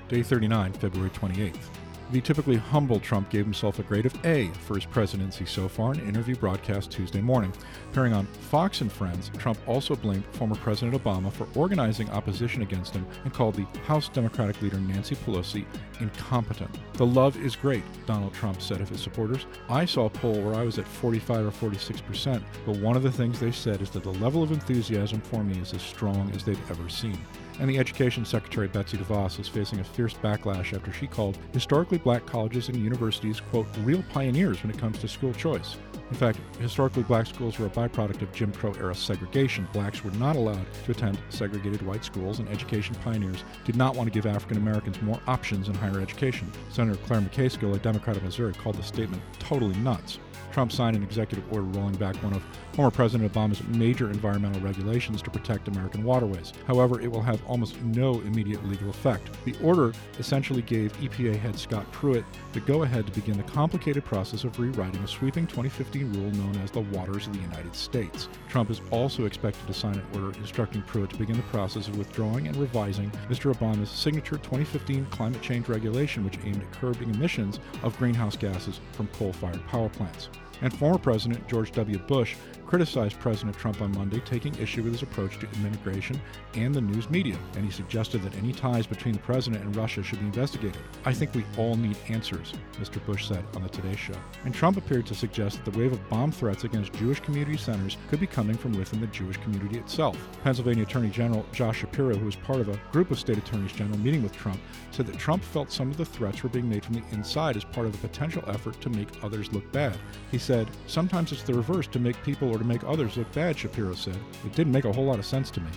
Day 0.07 0.23
39, 0.23 0.73
February 0.73 1.09
28th. 1.09 1.76
The 2.09 2.21
typically 2.21 2.55
humble 2.55 3.01
Trump 3.01 3.29
gave 3.29 3.43
himself 3.43 3.79
a 3.79 3.83
grade 3.83 4.05
of 4.05 4.25
A 4.25 4.47
for 4.65 4.75
his 4.75 4.85
presidency 4.85 5.45
so 5.45 5.67
far 5.67 5.93
in 5.93 5.99
an 5.99 6.07
interview 6.07 6.37
broadcast 6.37 6.89
Tuesday 6.89 7.19
morning. 7.19 7.51
Appearing 7.91 8.13
on 8.13 8.25
Fox 8.49 8.79
and 8.79 8.89
Friends, 8.89 9.29
Trump 9.37 9.59
also 9.67 9.93
blamed 9.93 10.23
former 10.31 10.55
President 10.55 10.95
Obama 10.95 11.29
for 11.29 11.49
organizing 11.53 12.09
opposition 12.11 12.61
against 12.61 12.93
him 12.93 13.05
and 13.25 13.33
called 13.33 13.55
the 13.55 13.65
House 13.81 14.07
Democratic 14.07 14.61
leader 14.61 14.79
Nancy 14.79 15.15
Pelosi 15.15 15.65
incompetent. 15.99 16.69
The 16.93 17.05
love 17.05 17.35
is 17.35 17.57
great, 17.57 17.83
Donald 18.05 18.33
Trump 18.33 18.61
said 18.61 18.79
of 18.79 18.87
his 18.87 19.01
supporters. 19.01 19.45
I 19.67 19.83
saw 19.83 20.05
a 20.05 20.09
poll 20.09 20.41
where 20.41 20.55
I 20.55 20.63
was 20.63 20.79
at 20.79 20.87
45 20.87 21.47
or 21.47 21.51
46 21.51 21.99
percent, 21.99 22.41
but 22.65 22.77
one 22.77 22.95
of 22.95 23.03
the 23.03 23.11
things 23.11 23.37
they 23.37 23.51
said 23.51 23.81
is 23.81 23.89
that 23.89 24.03
the 24.03 24.13
level 24.13 24.43
of 24.43 24.53
enthusiasm 24.53 25.19
for 25.19 25.43
me 25.43 25.59
is 25.59 25.73
as 25.73 25.81
strong 25.81 26.31
as 26.33 26.45
they've 26.45 26.71
ever 26.71 26.87
seen 26.87 27.19
and 27.59 27.69
the 27.69 27.77
Education 27.77 28.25
Secretary 28.25 28.67
Betsy 28.67 28.97
DeVos 28.97 29.39
is 29.39 29.47
facing 29.47 29.79
a 29.79 29.83
fierce 29.83 30.13
backlash 30.13 30.75
after 30.75 30.91
she 30.91 31.07
called 31.07 31.37
historically 31.53 31.97
black 31.97 32.25
colleges 32.25 32.69
and 32.69 32.77
universities, 32.77 33.39
quote, 33.39 33.67
real 33.83 34.03
pioneers 34.11 34.61
when 34.61 34.71
it 34.71 34.77
comes 34.77 34.99
to 34.99 35.07
school 35.07 35.33
choice. 35.33 35.77
In 36.09 36.15
fact, 36.15 36.39
historically 36.59 37.03
black 37.03 37.27
schools 37.27 37.59
were 37.59 37.65
a 37.65 37.69
byproduct 37.69 38.21
of 38.21 38.31
Jim 38.31 38.53
Crow 38.53 38.73
era 38.73 38.95
segregation. 38.95 39.67
Blacks 39.73 40.03
were 40.03 40.11
not 40.11 40.37
allowed 40.37 40.65
to 40.85 40.91
attend 40.91 41.19
segregated 41.29 41.81
white 41.81 42.05
schools, 42.05 42.39
and 42.39 42.47
education 42.49 42.95
pioneers 43.03 43.43
did 43.65 43.75
not 43.75 43.95
want 43.95 44.07
to 44.07 44.13
give 44.13 44.25
African 44.25 44.57
Americans 44.57 45.01
more 45.01 45.19
options 45.27 45.67
in 45.67 45.75
higher 45.75 45.99
education. 45.99 46.49
Senator 46.69 46.97
Claire 47.05 47.21
McCaskill, 47.21 47.75
a 47.75 47.79
Democrat 47.79 48.15
of 48.15 48.23
Missouri, 48.23 48.53
called 48.53 48.77
the 48.77 48.83
statement 48.83 49.21
totally 49.39 49.75
nuts. 49.77 50.19
Trump 50.51 50.71
signed 50.71 50.95
an 50.95 51.03
executive 51.03 51.43
order 51.51 51.67
rolling 51.77 51.95
back 51.95 52.15
one 52.17 52.33
of 52.33 52.43
former 52.73 52.91
President 52.91 53.31
Obama's 53.31 53.63
major 53.69 54.09
environmental 54.09 54.61
regulations 54.61 55.21
to 55.21 55.31
protect 55.31 55.67
American 55.67 56.03
waterways. 56.03 56.53
However, 56.67 57.01
it 57.01 57.11
will 57.11 57.21
have 57.21 57.41
almost 57.47 57.81
no 57.81 58.21
immediate 58.21 58.63
legal 58.67 58.89
effect. 58.89 59.29
The 59.45 59.55
order 59.63 59.93
essentially 60.19 60.61
gave 60.61 60.95
EPA 60.97 61.37
head 61.37 61.57
Scott 61.57 61.91
Pruitt 61.91 62.25
the 62.53 62.59
go 62.61 62.83
ahead 62.83 63.05
to 63.07 63.11
begin 63.13 63.37
the 63.37 63.43
complicated 63.43 64.05
process 64.05 64.43
of 64.43 64.59
rewriting 64.59 65.01
a 65.03 65.07
sweeping 65.07 65.47
2015 65.47 66.13
rule 66.13 66.31
known 66.31 66.55
as 66.63 66.71
the 66.71 66.81
Waters 66.81 67.27
of 67.27 67.33
the 67.33 67.39
United 67.39 67.75
States. 67.75 68.29
Trump 68.47 68.69
is 68.69 68.81
also 68.91 69.25
expected 69.25 69.65
to 69.67 69.73
sign 69.73 69.95
an 69.95 70.05
order 70.13 70.37
instructing 70.37 70.81
Pruitt 70.83 71.09
to 71.11 71.17
begin 71.17 71.37
the 71.37 71.43
process 71.43 71.87
of 71.87 71.97
withdrawing 71.97 72.47
and 72.47 72.55
revising 72.57 73.11
Mr. 73.29 73.53
Obama's 73.53 73.89
signature 73.89 74.37
2015 74.37 75.05
climate 75.07 75.41
change 75.41 75.67
regulation, 75.67 76.23
which 76.23 76.39
aimed 76.43 76.61
at 76.61 76.71
curbing 76.73 77.13
emissions 77.13 77.59
of 77.83 77.97
greenhouse 77.97 78.35
gases 78.35 78.79
from 78.91 79.07
coal 79.07 79.33
fired 79.33 79.65
power 79.67 79.89
plants. 79.89 80.26
And 80.61 80.73
former 80.77 80.97
President 80.97 81.47
George 81.47 81.71
W. 81.71 81.97
Bush 81.99 82.35
criticized 82.67 83.17
President 83.19 83.57
Trump 83.57 83.81
on 83.81 83.91
Monday, 83.93 84.19
taking 84.25 84.53
issue 84.55 84.83
with 84.83 84.91
his 84.91 85.01
approach 85.01 85.39
to 85.39 85.47
immigration 85.55 86.19
and 86.53 86.75
the 86.75 86.81
news 86.81 87.09
media, 87.09 87.37
and 87.55 87.63
he 87.65 87.71
suggested 87.71 88.21
that 88.21 88.35
any 88.35 88.51
ties 88.51 88.85
between 88.85 89.13
the 89.13 89.19
president 89.19 89.63
and 89.63 89.75
Russia 89.75 90.03
should 90.03 90.19
be 90.19 90.25
investigated. 90.25 90.81
I 91.05 91.13
think 91.13 91.33
we 91.33 91.45
all 91.57 91.75
need 91.75 91.97
answers, 92.09 92.53
Mr. 92.73 93.03
Bush 93.05 93.27
said 93.27 93.43
on 93.55 93.63
the 93.63 93.69
Today 93.69 93.95
Show. 93.95 94.15
And 94.43 94.53
Trump 94.53 94.77
appeared 94.77 95.05
to 95.07 95.15
suggest 95.15 95.63
that 95.63 95.71
the 95.71 95.79
wave 95.79 95.93
of 95.93 96.09
bomb 96.09 96.31
threats 96.31 96.65
against 96.65 96.93
Jewish 96.93 97.21
community 97.21 97.57
centers 97.57 97.97
could 98.09 98.19
be 98.19 98.27
coming 98.27 98.57
from 98.57 98.73
within 98.73 98.99
the 98.99 99.07
Jewish 99.07 99.37
community 99.37 99.77
itself. 99.77 100.17
Pennsylvania 100.43 100.83
Attorney 100.83 101.09
General 101.09 101.45
Josh 101.53 101.79
Shapiro, 101.79 102.15
who 102.15 102.25
was 102.25 102.35
part 102.35 102.59
of 102.59 102.69
a 102.69 102.79
group 102.91 103.11
of 103.11 103.19
state 103.19 103.37
attorneys 103.37 103.71
general 103.71 103.97
meeting 103.99 104.23
with 104.23 104.35
Trump, 104.35 104.59
said 104.91 105.07
that 105.07 105.17
Trump 105.17 105.41
felt 105.41 105.71
some 105.71 105.89
of 105.89 105.97
the 105.97 106.05
threats 106.05 106.43
were 106.43 106.49
being 106.49 106.69
made 106.69 106.83
from 106.83 106.95
the 106.95 107.03
inside 107.11 107.55
as 107.55 107.63
part 107.63 107.87
of 107.87 107.95
a 107.95 107.97
potential 107.99 108.43
effort 108.47 108.79
to 108.81 108.89
make 108.89 109.23
others 109.23 109.51
look 109.53 109.71
bad. 109.71 109.97
He 110.31 110.37
said, 110.47 110.69
Sometimes 110.87 111.33
it's 111.33 111.43
the 111.43 111.53
reverse 111.53 111.87
to 111.87 111.99
make 111.99 112.21
people 112.23 112.49
or 112.49 112.57
to 112.57 112.63
make 112.63 112.81
others 112.85 113.17
look 113.17 113.29
bad, 113.33 113.59
Shapiro 113.59 113.93
said. 113.93 114.17
It 114.45 114.53
didn't 114.53 114.71
make 114.71 114.85
a 114.85 114.93
whole 114.93 115.03
lot 115.03 115.19
of 115.19 115.25
sense 115.25 115.51
to 115.51 115.59
me. 115.59 115.69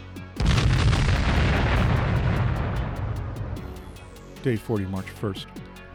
Day 4.43 4.57
40, 4.57 4.85
March 4.87 5.07
1st. 5.21 5.47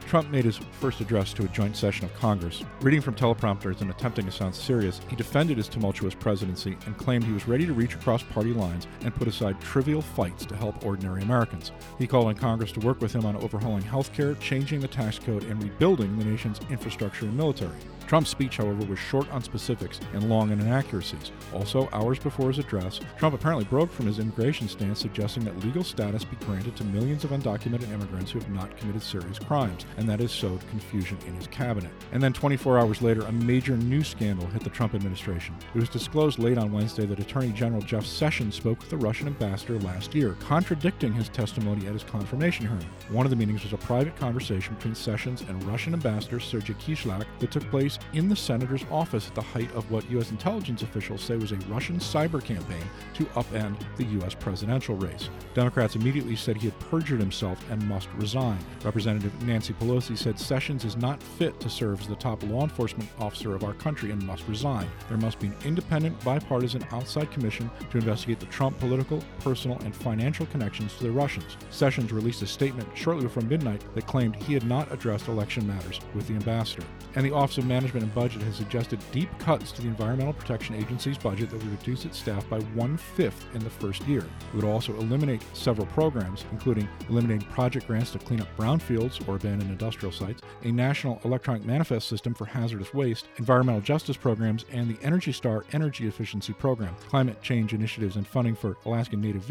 Trump 0.01 0.29
made 0.29 0.45
his 0.45 0.57
first 0.79 0.99
address 0.99 1.33
to 1.33 1.45
a 1.45 1.47
joint 1.47 1.75
session 1.75 2.05
of 2.05 2.13
Congress. 2.15 2.63
Reading 2.81 3.01
from 3.01 3.15
teleprompters 3.15 3.81
and 3.81 3.89
attempting 3.89 4.25
to 4.25 4.31
sound 4.31 4.53
serious, 4.53 5.01
he 5.09 5.15
defended 5.15 5.57
his 5.57 5.67
tumultuous 5.67 6.13
presidency 6.13 6.77
and 6.85 6.97
claimed 6.97 7.23
he 7.23 7.31
was 7.31 7.47
ready 7.47 7.65
to 7.65 7.73
reach 7.73 7.95
across 7.95 8.21
party 8.23 8.53
lines 8.53 8.87
and 9.01 9.15
put 9.15 9.27
aside 9.27 9.59
trivial 9.61 10.01
fights 10.01 10.45
to 10.45 10.55
help 10.55 10.85
ordinary 10.85 11.23
Americans. 11.23 11.71
He 11.97 12.05
called 12.05 12.27
on 12.27 12.35
Congress 12.35 12.73
to 12.73 12.81
work 12.81 13.01
with 13.01 13.13
him 13.13 13.25
on 13.25 13.37
overhauling 13.37 13.83
health 13.83 14.13
care, 14.13 14.35
changing 14.35 14.81
the 14.81 14.87
tax 14.87 15.17
code, 15.17 15.45
and 15.45 15.63
rebuilding 15.63 16.19
the 16.19 16.25
nation's 16.25 16.59
infrastructure 16.69 17.25
and 17.25 17.35
military. 17.35 17.73
Trump's 18.07 18.29
speech, 18.29 18.57
however, 18.57 18.85
was 18.85 18.99
short 18.99 19.29
on 19.31 19.43
specifics 19.43 19.99
and 20.13 20.29
long 20.29 20.51
on 20.51 20.59
inaccuracies. 20.59 21.31
Also, 21.53 21.89
hours 21.91 22.19
before 22.19 22.49
his 22.49 22.59
address, 22.59 22.99
Trump 23.17 23.35
apparently 23.35 23.65
broke 23.65 23.91
from 23.91 24.05
his 24.05 24.19
immigration 24.19 24.67
stance, 24.67 24.99
suggesting 24.99 25.43
that 25.45 25.59
legal 25.63 25.83
status 25.83 26.23
be 26.23 26.35
granted 26.45 26.75
to 26.75 26.83
millions 26.83 27.23
of 27.23 27.31
undocumented 27.31 27.91
immigrants 27.91 28.31
who 28.31 28.39
have 28.39 28.49
not 28.49 28.75
committed 28.77 29.01
serious 29.01 29.39
crimes. 29.39 29.85
and 29.97 30.07
that 30.09 30.19
has 30.19 30.31
sowed 30.31 30.67
confusion 30.69 31.17
in 31.27 31.33
his 31.35 31.47
cabinet. 31.47 31.91
And 32.11 32.21
then 32.21 32.33
24 32.33 32.79
hours 32.79 33.01
later, 33.01 33.21
a 33.21 33.31
major 33.31 33.77
new 33.77 34.03
scandal 34.03 34.45
hit 34.47 34.63
the 34.63 34.69
Trump 34.69 34.93
administration. 34.93 35.55
It 35.73 35.79
was 35.79 35.89
disclosed 35.89 36.39
late 36.39 36.57
on 36.57 36.71
Wednesday 36.71 37.05
that 37.05 37.19
Attorney 37.19 37.51
General 37.51 37.81
Jeff 37.81 38.05
Sessions 38.05 38.55
spoke 38.55 38.79
with 38.79 38.89
the 38.89 38.97
Russian 38.97 39.27
ambassador 39.27 39.79
last 39.79 40.13
year, 40.13 40.35
contradicting 40.39 41.13
his 41.13 41.29
testimony 41.29 41.87
at 41.87 41.93
his 41.93 42.03
confirmation 42.03 42.67
hearing. 42.67 42.85
One 43.09 43.25
of 43.25 43.29
the 43.29 43.35
meetings 43.35 43.63
was 43.63 43.73
a 43.73 43.77
private 43.77 44.15
conversation 44.17 44.75
between 44.75 44.95
Sessions 44.95 45.41
and 45.41 45.63
Russian 45.63 45.93
ambassador 45.93 46.39
Sergei 46.39 46.73
Kislyak 46.73 47.25
that 47.39 47.51
took 47.51 47.69
place 47.69 47.94
in 48.13 48.29
the 48.29 48.35
senator's 48.35 48.85
office 48.91 49.27
at 49.27 49.35
the 49.35 49.41
height 49.41 49.71
of 49.73 49.89
what 49.91 50.09
U.S. 50.11 50.31
intelligence 50.31 50.81
officials 50.81 51.21
say 51.21 51.35
was 51.37 51.51
a 51.51 51.57
Russian 51.67 51.99
cyber 51.99 52.43
campaign 52.43 52.83
to 53.15 53.25
upend 53.25 53.77
the 53.97 54.05
U.S. 54.05 54.33
presidential 54.33 54.95
race. 54.95 55.29
Democrats 55.53 55.95
immediately 55.95 56.35
said 56.35 56.57
he 56.57 56.69
had 56.69 56.79
perjured 56.79 57.19
himself 57.19 57.63
and 57.69 57.87
must 57.87 58.07
resign. 58.15 58.59
Representative 58.83 59.41
Nancy 59.43 59.73
Pelosi 59.73 60.17
said 60.17 60.39
Sessions 60.39 60.85
is 60.85 60.97
not 60.97 61.21
fit 61.21 61.59
to 61.59 61.69
serve 61.69 62.01
as 62.01 62.07
the 62.07 62.15
top 62.15 62.43
law 62.43 62.63
enforcement 62.63 63.09
officer 63.19 63.55
of 63.55 63.63
our 63.63 63.73
country 63.73 64.11
and 64.11 64.25
must 64.25 64.47
resign. 64.47 64.87
There 65.07 65.17
must 65.17 65.39
be 65.39 65.47
an 65.47 65.55
independent, 65.63 66.23
bipartisan 66.23 66.85
outside 66.91 67.31
commission 67.31 67.69
to 67.91 67.97
investigate 67.97 68.39
the 68.39 68.45
Trump 68.47 68.79
political, 68.79 69.23
personal, 69.39 69.79
and 69.79 69.95
financial 69.95 70.45
connections 70.47 70.95
to 70.97 71.03
the 71.03 71.11
Russians. 71.11 71.57
Sessions 71.69 72.11
released 72.11 72.41
a 72.41 72.47
statement 72.47 72.89
shortly 72.95 73.23
before 73.23 73.43
midnight 73.43 73.81
that 73.93 74.07
claimed 74.07 74.35
he 74.35 74.53
had 74.53 74.65
not 74.65 74.91
addressed 74.91 75.27
election 75.27 75.65
matters 75.67 75.99
with 76.13 76.27
the 76.27 76.33
ambassador. 76.33 76.85
And 77.15 77.25
the 77.25 77.33
Office 77.33 77.57
of 77.57 77.65
and 77.93 78.13
Budget 78.15 78.41
has 78.41 78.55
suggested 78.55 78.99
deep 79.11 79.29
cuts 79.39 79.71
to 79.73 79.81
the 79.81 79.87
Environmental 79.87 80.33
Protection 80.33 80.75
Agency's 80.75 81.17
budget 81.17 81.49
that 81.49 81.57
would 81.57 81.71
reduce 81.71 82.05
its 82.05 82.17
staff 82.17 82.47
by 82.49 82.59
one 82.73 82.97
fifth 82.97 83.45
in 83.53 83.63
the 83.63 83.69
first 83.69 84.01
year. 84.07 84.21
It 84.21 84.55
would 84.55 84.65
also 84.65 84.95
eliminate 84.95 85.43
several 85.53 85.87
programs, 85.87 86.45
including 86.51 86.89
eliminating 87.09 87.47
project 87.49 87.87
grants 87.87 88.11
to 88.11 88.19
clean 88.19 88.41
up 88.41 88.47
brownfields 88.57 89.27
or 89.27 89.35
abandoned 89.35 89.69
industrial 89.69 90.11
sites, 90.11 90.41
a 90.63 90.71
national 90.71 91.21
electronic 91.23 91.63
manifest 91.65 92.07
system 92.07 92.33
for 92.33 92.45
hazardous 92.45 92.93
waste, 92.93 93.27
environmental 93.37 93.81
justice 93.81 94.17
programs, 94.17 94.65
and 94.71 94.89
the 94.89 95.01
Energy 95.03 95.31
Star 95.31 95.65
Energy 95.73 96.07
Efficiency 96.07 96.53
Program. 96.53 96.95
Climate 97.09 97.41
change 97.41 97.73
initiatives 97.73 98.15
and 98.15 98.25
funding 98.25 98.55
for 98.55 98.77
Alaskan 98.85 99.21
Native 99.21 99.43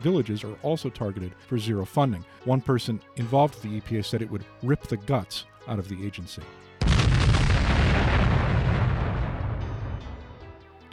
villages 0.00 0.44
are 0.44 0.54
also 0.62 0.88
targeted 0.88 1.32
for 1.46 1.58
zero 1.58 1.84
funding. 1.84 2.24
One 2.44 2.60
person 2.60 3.00
involved 3.16 3.54
with 3.54 3.64
the 3.64 3.80
EPA 3.80 4.04
said 4.04 4.22
it 4.22 4.30
would 4.30 4.44
rip 4.62 4.82
the 4.82 4.96
guts 4.96 5.44
out 5.68 5.78
of 5.78 5.88
the 5.88 6.04
agency. 6.04 6.42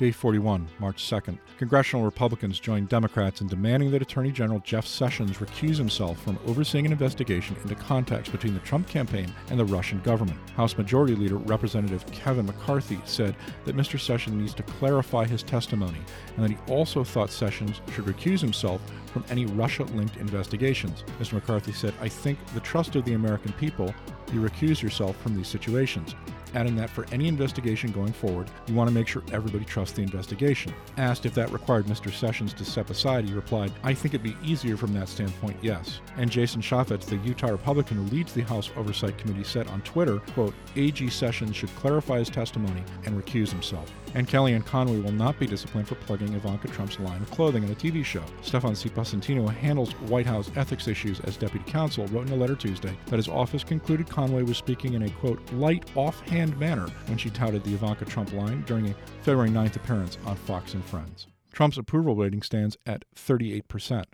Day 0.02 0.10
41, 0.10 0.68
March 0.80 1.04
2nd. 1.04 1.38
Congressional 1.60 2.04
Republicans 2.04 2.60
joined 2.60 2.90
Democrats 2.90 3.42
in 3.42 3.48
demanding 3.48 3.92
that 3.92 4.02
Attorney 4.02 4.32
General 4.32 4.60
Jeff 4.62 4.84
Sessions 4.84 5.38
recuse 5.38 5.78
himself 5.78 6.20
from 6.24 6.40
overseeing 6.48 6.88
an 6.88 6.92
investigation 6.92 7.56
into 7.62 7.76
contacts 7.76 8.28
between 8.28 8.56
the 8.56 8.60
Trump 8.62 8.88
campaign 8.88 9.32
and 9.52 9.60
the 9.60 9.66
Russian 9.66 10.02
government. 10.02 10.40
House 10.56 10.76
Majority 10.76 11.14
Leader 11.14 11.38
Representative 11.38 12.04
Kevin 12.08 12.48
McCarthy 12.48 13.00
said 13.06 13.36
that 13.66 13.78
Mr. 13.78 14.00
Sessions 14.00 14.36
needs 14.36 14.56
to 14.56 14.64
clarify 14.64 15.28
his 15.28 15.44
testimony 15.44 16.00
and 16.36 16.44
that 16.44 16.50
he 16.50 16.58
also 16.74 17.04
thought 17.04 17.30
Sessions 17.30 17.80
should 17.94 18.06
recuse 18.06 18.42
himself 18.42 18.82
from 19.14 19.24
any 19.30 19.46
Russia 19.46 19.84
linked 19.84 20.18
investigations. 20.18 21.04
Mr. 21.20 21.34
McCarthy 21.34 21.74
said, 21.74 21.94
I 22.02 22.10
think 22.10 22.40
the 22.56 22.60
trust 22.62 22.96
of 22.96 23.06
the 23.06 23.14
American 23.14 23.54
people, 23.54 23.94
you 24.34 24.42
recuse 24.42 24.82
yourself 24.82 25.16
from 25.18 25.36
these 25.36 25.48
situations 25.48 26.16
adding 26.54 26.76
that 26.76 26.90
for 26.90 27.06
any 27.12 27.28
investigation 27.28 27.92
going 27.92 28.14
forward, 28.14 28.50
you 28.68 28.76
want 28.76 28.90
to 28.90 28.94
make 28.94 29.08
sure 29.08 29.24
everybody 29.32 29.66
trusts 29.66 29.96
the 29.96 30.02
investigation. 30.02 30.74
Asked 30.98 31.26
if 31.26 31.34
that 31.36 31.52
required 31.52 31.86
Mr. 31.86 32.12
Sessions 32.12 32.54
to 32.54 32.66
step 32.66 32.90
aside, 32.90 33.26
he 33.26 33.34
replied, 33.34 33.72
I 33.84 33.94
think 33.94 34.14
it'd 34.14 34.24
be 34.24 34.38
easier 34.44 34.78
from 34.78 34.94
that 34.94 35.10
standpoint, 35.10 35.58
yes. 35.62 36.02
And 36.18 36.30
Jason 36.30 36.62
Chaffetz, 36.62 37.06
the 37.06 37.18
Utah 37.18 37.48
Republican 37.52 37.98
who 37.98 38.16
leads 38.16 38.34
the 38.34 38.42
House 38.42 38.70
Oversight 38.76 39.18
Committee, 39.18 39.44
said 39.44 39.68
on 39.68 39.82
Twitter, 39.82 40.20
quote, 40.34 40.54
AG 40.76 41.10
Sessions 41.10 41.56
should 41.56 41.74
clarify 41.76 42.20
his 42.20 42.30
testimony 42.30 42.84
and 43.06 43.22
recuse 43.22 43.50
himself. 43.50 43.92
And 44.14 44.28
Kellyanne 44.28 44.66
Conway 44.66 45.00
will 45.00 45.14
not 45.14 45.40
be 45.40 45.48
disciplined 45.48 45.88
for 45.88 45.96
plugging 45.96 46.34
Ivanka 46.34 46.68
Trump's 46.68 47.00
line 47.00 47.22
of 47.22 47.32
clothing 47.32 47.64
in 47.64 47.72
a 47.72 47.76
TV 47.76 48.04
show. 48.04 48.24
Stefan 48.42 48.76
C. 48.76 48.90
Passantino 48.90 49.50
handles 49.50 49.94
White 50.10 50.26
House 50.26 50.52
ethics 50.56 50.88
issues 50.88 51.20
as 51.22 51.38
deputy 51.38 51.70
counsel, 51.70 52.08
wrote 52.08 52.28
in 52.28 52.34
a 52.34 52.36
letter 52.36 52.56
Tuesday 52.56 52.98
that 53.06 53.18
his 53.18 53.30
office 53.30 53.64
concluded 53.64 54.10
Conway 54.10 54.44
was 54.44 54.58
speaking 54.58 54.96
in 54.96 55.04
a, 55.04 55.10
quote, 55.12 55.40
light, 55.54 55.90
offhand 55.96 56.41
manner 56.50 56.88
when 57.08 57.18
she 57.18 57.30
touted 57.30 57.64
the 57.64 57.74
Ivanka 57.74 58.06
Trump 58.06 58.34
line 58.34 58.64
during 58.64 58.90
a 58.90 58.96
February 59.22 59.50
9th 59.50 59.76
appearance 59.76 60.18
on 60.26 60.36
Fox 60.36 60.74
and 60.74 60.84
Friends. 60.86 61.28
Trump's 61.52 61.78
approval 61.78 62.16
rating 62.16 62.42
stands 62.42 62.78
at 62.86 63.04
38%. 63.16 64.06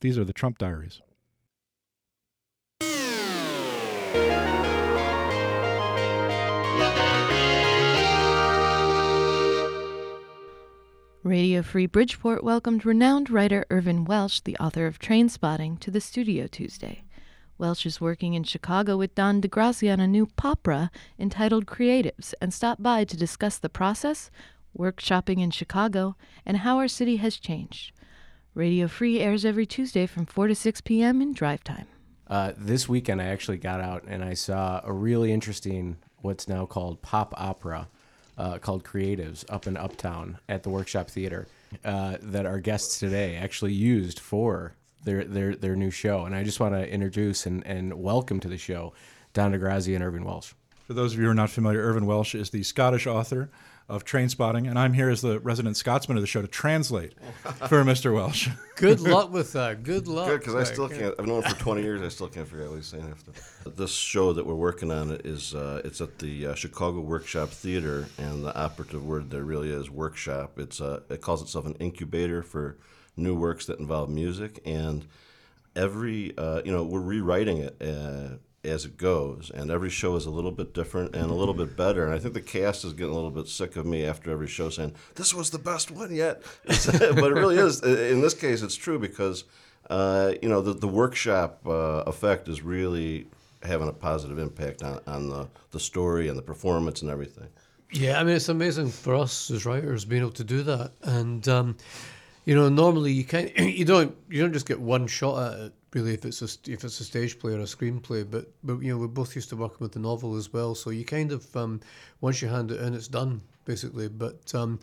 These 0.00 0.18
are 0.18 0.24
the 0.24 0.32
Trump 0.32 0.58
diaries. 0.58 1.00
Radio 11.26 11.60
Free 11.60 11.86
Bridgeport 11.86 12.44
welcomed 12.44 12.86
renowned 12.86 13.30
writer 13.30 13.64
Irvin 13.68 14.04
Welsh, 14.04 14.40
the 14.44 14.56
author 14.58 14.86
of 14.86 15.00
Trainspotting, 15.00 15.80
to 15.80 15.90
the 15.90 16.00
studio 16.00 16.46
Tuesday. 16.46 17.02
Welsh 17.58 17.86
is 17.86 18.00
working 18.00 18.34
in 18.34 18.44
Chicago 18.44 18.98
with 18.98 19.14
Don 19.14 19.40
DeGrazia 19.40 19.92
on 19.92 20.00
a 20.00 20.06
new 20.06 20.26
popra 20.26 20.90
entitled 21.18 21.64
Creatives 21.64 22.34
and 22.40 22.52
stopped 22.52 22.82
by 22.82 23.04
to 23.04 23.16
discuss 23.16 23.56
the 23.56 23.70
process, 23.70 24.30
workshopping 24.76 25.40
in 25.40 25.50
Chicago, 25.50 26.16
and 26.44 26.58
how 26.58 26.76
our 26.76 26.88
city 26.88 27.16
has 27.16 27.38
changed. 27.38 27.92
Radio 28.54 28.88
Free 28.88 29.20
airs 29.20 29.46
every 29.46 29.64
Tuesday 29.64 30.06
from 30.06 30.26
4 30.26 30.48
to 30.48 30.54
6 30.54 30.80
p.m. 30.82 31.22
in 31.22 31.32
drive 31.32 31.64
time. 31.64 31.86
Uh, 32.28 32.52
this 32.58 32.88
weekend, 32.88 33.22
I 33.22 33.26
actually 33.26 33.58
got 33.58 33.80
out 33.80 34.04
and 34.06 34.22
I 34.22 34.34
saw 34.34 34.82
a 34.84 34.92
really 34.92 35.32
interesting, 35.32 35.96
what's 36.18 36.48
now 36.48 36.66
called 36.66 37.00
pop 37.00 37.32
opera, 37.38 37.88
uh, 38.36 38.58
called 38.58 38.84
Creatives, 38.84 39.44
up 39.48 39.66
in 39.66 39.78
Uptown 39.78 40.38
at 40.48 40.62
the 40.62 40.68
Workshop 40.68 41.08
Theater, 41.08 41.46
uh, 41.84 42.18
that 42.20 42.44
our 42.44 42.60
guests 42.60 42.98
today 42.98 43.36
actually 43.36 43.72
used 43.72 44.18
for 44.20 44.74
their 45.06 45.24
their 45.24 45.54
their 45.54 45.76
new 45.76 45.90
show. 45.90 46.26
And 46.26 46.34
I 46.34 46.44
just 46.44 46.60
want 46.60 46.74
to 46.74 46.86
introduce 46.86 47.46
and, 47.46 47.66
and 47.66 47.94
welcome 47.94 48.40
to 48.40 48.48
the 48.48 48.58
show 48.58 48.92
Don 49.32 49.52
DeGrazia 49.52 49.94
and 49.94 50.04
Irvin 50.04 50.24
Welsh. 50.24 50.52
For 50.86 50.92
those 50.92 51.14
of 51.14 51.18
you 51.18 51.24
who 51.24 51.30
are 51.30 51.34
not 51.34 51.48
familiar, 51.48 51.80
Irvin 51.80 52.06
Welsh 52.06 52.34
is 52.34 52.50
the 52.50 52.62
Scottish 52.62 53.06
author 53.06 53.50
of 53.88 54.04
Trainspotting, 54.04 54.68
and 54.68 54.76
I'm 54.76 54.92
here 54.92 55.08
as 55.10 55.20
the 55.20 55.38
resident 55.40 55.76
Scotsman 55.76 56.16
of 56.16 56.22
the 56.22 56.26
show 56.26 56.42
to 56.42 56.48
translate 56.48 57.14
for 57.68 57.84
Mr. 57.84 58.12
Welsh. 58.12 58.48
Good 58.74 59.00
luck 59.12 59.32
with 59.32 59.52
that. 59.52 59.84
Good 59.84 60.08
luck. 60.08 60.28
Good, 60.28 60.40
because 60.40 60.54
I 60.56 60.64
still 60.64 60.88
can't. 60.88 61.14
I've 61.18 61.26
known 61.26 61.42
him 61.42 61.50
for 61.50 61.60
20 61.60 61.82
years. 61.82 62.02
I 62.02 62.08
still 62.08 62.28
can't 62.28 62.48
figure 62.48 62.64
out 62.64 62.70
what 62.70 62.76
he's 62.76 62.86
saying 62.86 63.08
after. 63.08 63.32
This 63.70 63.92
show 63.92 64.32
that 64.32 64.44
we're 64.44 64.54
working 64.54 64.90
on 64.90 65.12
is 65.24 65.54
uh, 65.54 65.82
it's 65.84 66.00
at 66.00 66.18
the 66.18 66.48
uh, 66.48 66.54
Chicago 66.54 67.00
Workshop 67.00 67.50
Theater, 67.50 68.08
and 68.18 68.44
the 68.44 68.56
operative 68.56 69.04
word 69.04 69.30
there 69.30 69.44
really 69.44 69.70
is 69.70 69.88
workshop. 69.88 70.58
It's 70.58 70.80
uh, 70.80 71.00
it 71.08 71.20
calls 71.20 71.42
itself 71.42 71.66
an 71.66 71.74
incubator 71.74 72.42
for 72.42 72.78
new 73.16 73.34
works 73.34 73.66
that 73.66 73.78
involve 73.78 74.10
music, 74.10 74.60
and 74.64 75.06
every 75.74 76.36
uh, 76.36 76.62
you 76.64 76.72
know 76.72 76.82
we're 76.82 77.00
rewriting 77.00 77.58
it 77.58 77.76
uh, 77.80 78.36
as 78.64 78.84
it 78.84 78.96
goes, 78.96 79.50
and 79.54 79.70
every 79.70 79.90
show 79.90 80.16
is 80.16 80.26
a 80.26 80.30
little 80.30 80.50
bit 80.50 80.74
different 80.74 81.14
and 81.14 81.30
a 81.30 81.34
little 81.34 81.54
bit 81.54 81.76
better. 81.76 82.04
And 82.04 82.14
I 82.14 82.18
think 82.18 82.34
the 82.34 82.40
cast 82.40 82.84
is 82.84 82.92
getting 82.92 83.12
a 83.12 83.14
little 83.14 83.30
bit 83.30 83.48
sick 83.48 83.76
of 83.76 83.86
me 83.86 84.04
after 84.04 84.30
every 84.30 84.48
show 84.48 84.68
saying 84.68 84.94
this 85.14 85.32
was 85.32 85.50
the 85.50 85.58
best 85.58 85.90
one 85.90 86.14
yet, 86.14 86.42
but 86.66 87.02
it 87.02 87.34
really 87.34 87.56
is. 87.56 87.82
In 87.82 88.20
this 88.20 88.34
case, 88.34 88.62
it's 88.62 88.76
true 88.76 88.98
because 88.98 89.44
uh, 89.90 90.32
you 90.42 90.48
know 90.48 90.60
the 90.60 90.74
the 90.74 90.88
workshop 90.88 91.60
uh, 91.66 92.02
effect 92.06 92.48
is 92.48 92.62
really 92.62 93.26
having 93.62 93.88
a 93.88 93.92
positive 93.92 94.38
impact 94.38 94.82
on, 94.82 95.00
on 95.06 95.28
the, 95.28 95.48
the 95.72 95.80
story 95.80 96.28
and 96.28 96.38
the 96.38 96.42
performance 96.42 97.02
and 97.02 97.10
everything. 97.10 97.48
Yeah, 97.92 98.20
I 98.20 98.24
mean 98.24 98.36
it's 98.36 98.48
amazing 98.48 98.90
for 98.90 99.14
us 99.14 99.50
as 99.50 99.64
writers 99.64 100.04
being 100.04 100.22
able 100.22 100.32
to 100.32 100.44
do 100.44 100.62
that, 100.64 100.92
and 101.02 101.46
um, 101.48 101.76
you 102.46 102.54
know 102.54 102.70
normally 102.70 103.12
you 103.12 103.24
can't 103.24 103.54
you 103.58 103.84
don't 103.84 104.16
you 104.30 104.40
don't 104.40 104.54
just 104.54 104.66
get 104.66 104.80
one 104.80 105.06
shot 105.06 105.52
at 105.52 105.60
it 105.60 105.72
really 105.96 106.14
if 106.14 106.24
it's 106.24 106.42
a 106.42 106.70
if 106.70 106.84
it's 106.84 107.00
a 107.00 107.04
stage 107.04 107.38
play 107.38 107.52
or 107.52 107.60
a 107.60 107.64
screenplay. 107.64 108.28
But 108.28 108.50
but 108.64 108.80
you 108.80 108.92
know 108.92 108.98
we're 108.98 109.08
both 109.08 109.34
used 109.34 109.50
to 109.50 109.56
working 109.56 109.78
with 109.80 109.92
the 109.92 109.98
novel 109.98 110.36
as 110.36 110.52
well, 110.52 110.74
so 110.74 110.90
you 110.90 111.04
kind 111.04 111.32
of 111.32 111.54
um, 111.56 111.80
once 112.20 112.40
you 112.40 112.48
hand 112.48 112.70
it 112.70 112.80
in, 112.80 112.94
it's 112.94 113.08
done 113.08 113.42
basically. 113.64 114.08
But 114.08 114.54
um, 114.54 114.78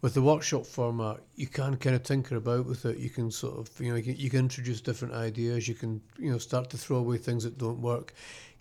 with 0.00 0.14
the 0.14 0.22
workshop 0.22 0.66
format, 0.66 1.20
you 1.36 1.46
can 1.46 1.76
kind 1.76 1.94
of 1.94 2.02
tinker 2.02 2.36
about 2.36 2.66
with 2.66 2.84
it. 2.86 2.98
You 2.98 3.10
can 3.10 3.30
sort 3.30 3.58
of 3.58 3.80
you 3.80 3.90
know 3.90 3.96
you 3.96 4.02
can, 4.02 4.16
you 4.16 4.30
can 4.30 4.40
introduce 4.40 4.80
different 4.80 5.14
ideas. 5.14 5.68
You 5.68 5.74
can 5.74 6.00
you 6.18 6.32
know 6.32 6.38
start 6.38 6.70
to 6.70 6.78
throw 6.78 6.98
away 6.98 7.18
things 7.18 7.44
that 7.44 7.58
don't 7.58 7.80
work. 7.80 8.14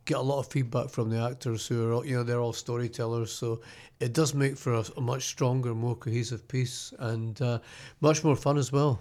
Get 0.06 0.18
a 0.18 0.22
lot 0.22 0.40
of 0.40 0.48
feedback 0.48 0.90
from 0.90 1.10
the 1.10 1.20
actors 1.20 1.68
who 1.68 1.88
are 1.88 1.94
all, 1.94 2.06
you 2.06 2.16
know 2.16 2.24
they're 2.24 2.40
all 2.40 2.54
storytellers, 2.54 3.32
so 3.32 3.62
it 4.00 4.14
does 4.14 4.34
make 4.34 4.58
for 4.58 4.74
a, 4.74 4.84
a 4.98 5.02
much 5.02 5.28
stronger, 5.28 5.76
more 5.76 5.96
cohesive 5.96 6.48
piece 6.48 6.94
and 7.00 7.40
uh, 7.42 7.60
much 8.02 8.24
more 8.24 8.36
fun 8.36 8.58
as 8.58 8.72
well. 8.72 9.00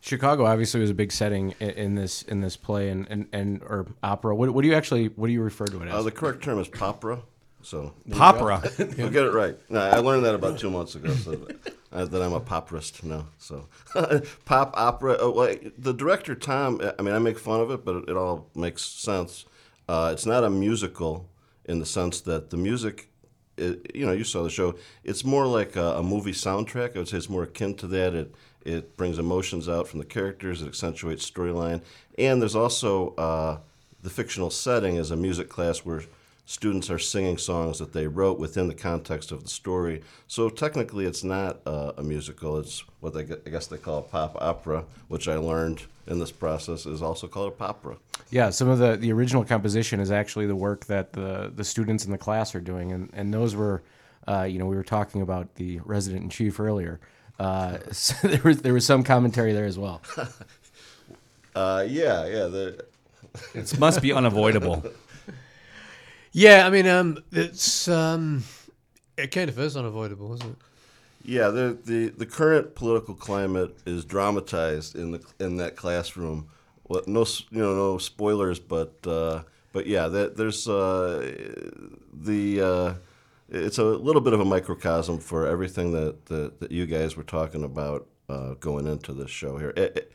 Chicago 0.00 0.46
obviously 0.46 0.80
was 0.80 0.90
a 0.90 0.94
big 0.94 1.12
setting 1.12 1.54
in, 1.60 1.70
in 1.70 1.94
this 1.94 2.22
in 2.22 2.40
this 2.40 2.56
play 2.56 2.88
and, 2.88 3.06
and, 3.10 3.28
and 3.32 3.62
or 3.62 3.86
opera. 4.02 4.34
What, 4.34 4.50
what 4.50 4.62
do 4.62 4.68
you 4.68 4.74
actually 4.74 5.08
what 5.08 5.26
do 5.26 5.32
you 5.32 5.42
refer 5.42 5.66
to 5.66 5.82
it 5.82 5.88
as? 5.88 5.94
Uh, 5.94 6.02
the 6.02 6.10
correct 6.10 6.42
term 6.42 6.58
is 6.58 6.68
popra. 6.68 7.20
So 7.62 7.92
Popra. 8.08 8.96
We'll 8.96 9.10
get 9.10 9.24
it 9.24 9.32
right. 9.32 9.58
No, 9.68 9.80
I 9.80 9.98
learned 9.98 10.24
that 10.24 10.34
about 10.34 10.58
two 10.58 10.70
months 10.70 10.94
ago. 10.94 11.12
So 11.14 11.46
uh, 11.92 12.04
that 12.04 12.22
I'm 12.22 12.32
a 12.32 12.40
poprist 12.40 13.02
now. 13.02 13.26
So 13.38 13.68
pop 14.44 14.72
opera. 14.76 15.16
Oh, 15.18 15.30
well, 15.30 15.54
the 15.76 15.92
director 15.92 16.34
Tom. 16.34 16.80
I 16.98 17.02
mean, 17.02 17.14
I 17.14 17.18
make 17.18 17.38
fun 17.38 17.60
of 17.60 17.70
it, 17.70 17.84
but 17.84 17.96
it, 17.96 18.10
it 18.10 18.16
all 18.16 18.48
makes 18.54 18.82
sense. 18.82 19.44
Uh, 19.88 20.10
it's 20.12 20.26
not 20.26 20.44
a 20.44 20.50
musical 20.50 21.28
in 21.64 21.78
the 21.78 21.86
sense 21.86 22.20
that 22.22 22.50
the 22.50 22.56
music, 22.56 23.08
it, 23.56 23.90
you 23.94 24.04
know, 24.04 24.12
you 24.12 24.24
saw 24.24 24.42
the 24.42 24.50
show. 24.50 24.74
It's 25.02 25.24
more 25.24 25.46
like 25.46 25.76
a, 25.76 25.96
a 25.98 26.02
movie 26.02 26.32
soundtrack. 26.32 26.94
I 26.94 26.98
would 26.98 27.08
say 27.08 27.16
it's 27.16 27.30
more 27.30 27.44
akin 27.44 27.74
to 27.76 27.86
that. 27.88 28.14
It 28.14 28.34
it 28.64 28.96
brings 28.96 29.18
emotions 29.18 29.68
out 29.68 29.88
from 29.88 29.98
the 29.98 30.04
characters. 30.04 30.60
It 30.60 30.68
accentuates 30.68 31.28
storyline, 31.28 31.80
and 32.18 32.40
there's 32.42 32.56
also 32.56 33.14
uh, 33.14 33.58
the 34.02 34.10
fictional 34.10 34.50
setting 34.50 34.96
is 34.96 35.10
a 35.10 35.16
music 35.16 35.48
class 35.48 35.78
where 35.80 36.02
students 36.48 36.88
are 36.88 36.98
singing 36.98 37.36
songs 37.36 37.78
that 37.78 37.92
they 37.92 38.06
wrote 38.06 38.38
within 38.38 38.68
the 38.68 38.74
context 38.74 39.30
of 39.30 39.42
the 39.42 39.48
story. 39.50 40.00
So 40.28 40.48
technically, 40.48 41.04
it's 41.04 41.22
not 41.22 41.58
uh, 41.66 41.92
a 41.98 42.02
musical. 42.02 42.56
It's 42.56 42.84
what 43.00 43.12
they, 43.12 43.20
I 43.20 43.50
guess 43.50 43.66
they 43.66 43.76
call 43.76 43.98
a 43.98 44.02
pop 44.02 44.34
opera, 44.40 44.84
which 45.08 45.28
I 45.28 45.36
learned 45.36 45.82
in 46.06 46.18
this 46.18 46.32
process 46.32 46.86
is 46.86 47.02
also 47.02 47.28
called 47.28 47.52
a 47.52 47.54
popera. 47.54 47.98
Yeah, 48.30 48.48
some 48.48 48.68
of 48.68 48.78
the, 48.78 48.96
the 48.96 49.12
original 49.12 49.44
composition 49.44 50.00
is 50.00 50.10
actually 50.10 50.46
the 50.46 50.56
work 50.56 50.86
that 50.86 51.12
the, 51.12 51.52
the 51.54 51.64
students 51.64 52.06
in 52.06 52.12
the 52.12 52.18
class 52.18 52.54
are 52.54 52.62
doing, 52.62 52.92
and, 52.92 53.10
and 53.12 53.32
those 53.32 53.54
were, 53.54 53.82
uh, 54.26 54.44
you 54.44 54.58
know, 54.58 54.64
we 54.64 54.74
were 54.74 54.82
talking 54.82 55.20
about 55.20 55.54
the 55.56 55.80
resident 55.84 56.22
in 56.22 56.30
chief 56.30 56.58
earlier. 56.58 56.98
Uh, 57.38 57.76
so 57.92 58.26
there 58.26 58.40
was 58.42 58.62
there 58.62 58.72
was 58.72 58.86
some 58.86 59.04
commentary 59.04 59.52
there 59.52 59.66
as 59.66 59.78
well. 59.78 60.00
Uh, 61.54 61.84
yeah, 61.88 62.24
yeah. 62.26 62.46
The, 62.46 62.84
It 63.52 63.80
must 63.80 64.00
be 64.00 64.12
unavoidable. 64.12 64.84
Yeah, 66.38 66.68
I 66.68 66.70
mean, 66.70 66.86
um, 66.86 67.18
it's 67.32 67.88
um, 67.88 68.44
it 69.16 69.32
kind 69.32 69.50
of 69.50 69.58
is 69.58 69.76
unavoidable, 69.76 70.32
isn't 70.34 70.50
it? 70.50 70.56
Yeah, 71.24 71.48
the, 71.48 71.76
the 71.84 72.10
the 72.10 72.26
current 72.26 72.76
political 72.76 73.14
climate 73.14 73.76
is 73.84 74.04
dramatized 74.04 74.94
in 74.94 75.10
the 75.10 75.24
in 75.40 75.56
that 75.56 75.74
classroom. 75.74 76.48
Well, 76.86 77.02
no, 77.08 77.26
you 77.50 77.60
know, 77.60 77.74
no 77.74 77.98
spoilers, 77.98 78.60
but 78.60 79.04
uh, 79.04 79.42
but 79.72 79.88
yeah, 79.88 80.06
that, 80.06 80.36
there's 80.36 80.68
uh, 80.68 81.34
the 82.12 82.60
uh, 82.62 82.94
it's 83.48 83.78
a 83.78 83.84
little 83.84 84.22
bit 84.22 84.32
of 84.32 84.38
a 84.38 84.44
microcosm 84.44 85.18
for 85.18 85.44
everything 85.44 85.90
that 85.90 86.26
that, 86.26 86.60
that 86.60 86.70
you 86.70 86.86
guys 86.86 87.16
were 87.16 87.24
talking 87.24 87.64
about 87.64 88.06
uh, 88.28 88.54
going 88.60 88.86
into 88.86 89.12
this 89.12 89.30
show 89.30 89.58
here 89.58 89.72
at, 89.76 90.08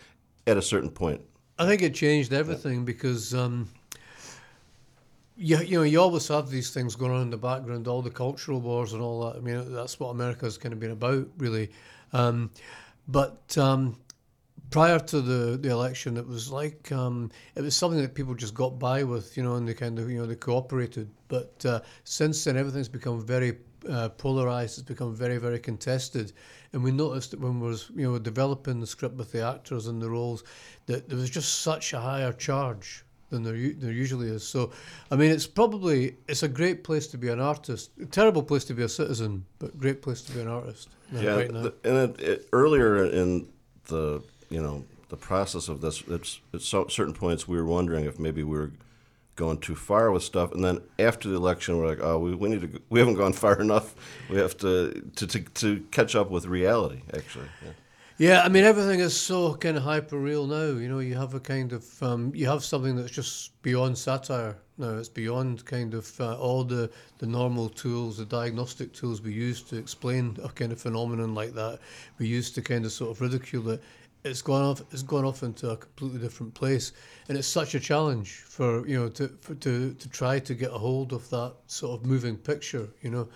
at 0.48 0.56
a 0.56 0.62
certain 0.62 0.90
point. 0.90 1.20
I 1.60 1.68
think 1.68 1.82
it 1.82 1.94
changed 1.94 2.32
everything 2.32 2.86
because 2.86 3.34
um, 3.36 3.68
you, 5.36 5.58
you 5.60 5.78
know 5.78 5.84
you 5.84 6.00
always 6.00 6.28
have 6.28 6.50
these 6.50 6.70
things 6.72 6.96
going 6.96 7.12
on 7.12 7.22
in 7.22 7.30
the 7.30 7.38
background, 7.38 7.88
all 7.88 8.02
the 8.02 8.10
cultural 8.10 8.62
wars 8.62 8.94
and 8.94 9.02
all 9.02 9.26
that. 9.26 9.38
I 9.38 9.40
mean 9.40 9.74
that's 9.74 10.00
what 10.00 10.10
America's 10.10 10.58
kind 10.58 10.74
of 10.74 10.80
been 10.80 10.92
about, 10.92 11.28
really. 11.38 11.72
Um, 12.14 12.52
but 13.08 13.58
um, 13.58 13.98
prior 14.70 15.00
to 15.00 15.22
the, 15.22 15.58
the 15.58 15.70
election, 15.70 16.18
it 16.18 16.28
was 16.28 16.52
like 16.52 16.92
um, 16.92 17.32
it 17.56 17.62
was 17.62 17.76
something 17.76 18.02
that 18.02 18.14
people 18.14 18.34
just 18.36 18.54
got 18.54 18.80
by 18.80 19.04
with, 19.04 19.36
you 19.36 19.44
know, 19.44 19.56
and 19.56 19.68
they 19.68 19.74
kind 19.74 20.00
of 20.00 20.10
you 20.10 20.20
know 20.20 20.26
they 20.26 20.36
cooperated. 20.36 21.10
But 21.28 21.66
uh, 21.66 21.82
since 22.04 22.44
then, 22.44 22.58
everything's 22.58 22.90
become 22.90 23.26
very 23.26 23.58
uh, 23.90 24.10
polarized. 24.10 24.80
It's 24.80 24.88
become 24.88 25.16
very 25.16 25.38
very 25.38 25.60
contested, 25.60 26.34
and 26.74 26.84
we 26.84 26.92
noticed 26.92 27.32
that 27.32 27.40
when 27.40 27.60
we 27.60 27.68
was 27.68 27.92
you 27.96 28.12
know 28.12 28.20
developing 28.20 28.80
the 28.80 28.88
script 28.88 29.16
with 29.16 29.32
the 29.32 29.46
actors 29.46 29.88
and 29.88 30.02
the 30.02 30.10
roles, 30.10 30.44
that 30.86 31.10
there 31.10 31.18
was 31.18 31.30
just 31.30 31.62
such 31.62 31.94
a 31.94 32.00
higher 32.00 32.34
charge 32.34 33.03
than 33.34 33.44
there, 33.44 33.58
there 33.76 33.92
usually 33.92 34.30
is. 34.30 34.48
So, 34.48 34.72
I 35.12 35.16
mean, 35.16 35.32
it's 35.32 35.48
probably 35.48 36.16
it's 36.28 36.44
a 36.44 36.48
great 36.48 36.84
place 36.84 37.08
to 37.08 37.18
be 37.18 37.30
an 37.30 37.40
artist. 37.40 37.92
A 38.02 38.06
terrible 38.06 38.44
place 38.44 38.64
to 38.66 38.74
be 38.74 38.84
a 38.84 38.90
citizen, 38.90 39.46
but 39.60 39.78
great 39.78 40.02
place 40.02 40.22
to 40.22 40.32
be 40.32 40.40
an 40.42 40.48
artist. 40.48 40.90
Yeah, 41.12 41.36
right 41.36 41.52
the- 41.52 41.74
and 41.84 41.98
it, 41.98 42.22
it, 42.22 42.50
earlier 42.54 43.06
in 43.06 43.48
the 43.88 44.22
you 44.50 44.62
know 44.62 44.86
the 45.10 45.18
process 45.18 45.68
of 45.68 45.82
this, 45.82 46.04
it's 46.08 46.40
at 46.54 46.62
so, 46.62 46.88
certain 46.88 47.14
points 47.14 47.48
we 47.48 47.58
were 47.58 47.66
wondering 47.66 48.06
if 48.06 48.20
maybe 48.20 48.44
we 48.44 48.58
were 48.58 48.72
going 49.36 49.58
too 49.58 49.76
far 49.76 50.12
with 50.12 50.24
stuff, 50.24 50.52
and 50.52 50.64
then 50.64 50.80
after 51.00 51.28
the 51.28 51.36
election, 51.36 51.78
we're 51.78 51.88
like, 51.88 52.00
oh, 52.02 52.20
we, 52.20 52.36
we 52.36 52.50
need 52.50 52.62
to, 52.62 52.82
we 52.90 53.00
haven't 53.00 53.16
gone 53.16 53.34
far 53.34 53.60
enough. 53.68 53.96
We 54.30 54.38
have 54.38 54.56
to 54.58 54.92
to, 55.16 55.28
to, 55.28 55.40
to 55.40 55.80
catch 55.92 56.16
up 56.16 56.30
with 56.30 56.46
reality. 56.46 57.02
Actually, 57.14 57.50
yeah. 57.66 57.72
Yeah, 58.18 58.44
I 58.44 58.50
mean 58.50 58.64
everything 58.64 59.00
is 59.00 59.20
so 59.20 59.56
kind 59.56 59.76
of 59.76 59.84
hyper 59.84 60.18
real 60.18 60.46
now. 60.46 60.66
You 60.78 60.88
know, 60.88 61.00
you 61.00 61.16
have 61.16 61.34
a 61.34 61.40
kind 61.40 61.74
of 61.74 62.04
um, 62.04 62.32
you 62.36 62.48
have 62.48 62.64
something 62.64 62.96
that's 62.96 63.12
just 63.12 63.60
beyond 63.64 63.98
satire 63.98 64.58
now. 64.78 64.98
It's 64.98 65.10
beyond 65.10 65.66
kind 65.66 65.94
of 65.96 66.20
uh, 66.22 66.38
all 66.38 66.64
the 66.64 66.92
the 67.18 67.26
normal 67.26 67.70
tools, 67.70 68.18
the 68.18 68.26
diagnostic 68.26 68.94
tools 68.94 69.22
we 69.22 69.34
use 69.34 69.62
to 69.64 69.78
explain 69.78 70.38
a 70.44 70.50
kind 70.50 70.72
of 70.72 70.80
phenomenon 70.80 71.34
like 71.34 71.54
that. 71.56 71.80
We 72.20 72.28
use 72.28 72.52
to 72.52 72.62
kind 72.62 72.86
of 72.86 72.92
sort 72.92 73.12
of 73.12 73.22
ridicule 73.22 73.70
it. 73.72 73.82
It's 74.24 74.42
gone 74.42 74.64
off. 74.64 74.82
It's 74.92 75.04
gone 75.04 75.26
off 75.26 75.42
into 75.44 75.72
a 75.72 75.78
completely 75.78 76.20
different 76.20 76.54
place, 76.54 76.94
and 77.30 77.38
it's 77.38 77.48
such 77.48 77.74
a 77.76 77.80
challenge 77.80 78.32
for 78.46 78.88
you 78.88 79.00
know 79.00 79.10
to 79.10 79.28
for, 79.42 79.56
to 79.56 79.94
to 79.94 80.10
try 80.10 80.38
to 80.40 80.54
get 80.54 80.70
a 80.72 80.78
hold 80.78 81.14
of 81.14 81.28
that 81.32 81.54
sort 81.68 82.00
of 82.00 82.06
moving 82.06 82.38
picture. 82.38 82.88
You 83.02 83.10
know, 83.10 83.28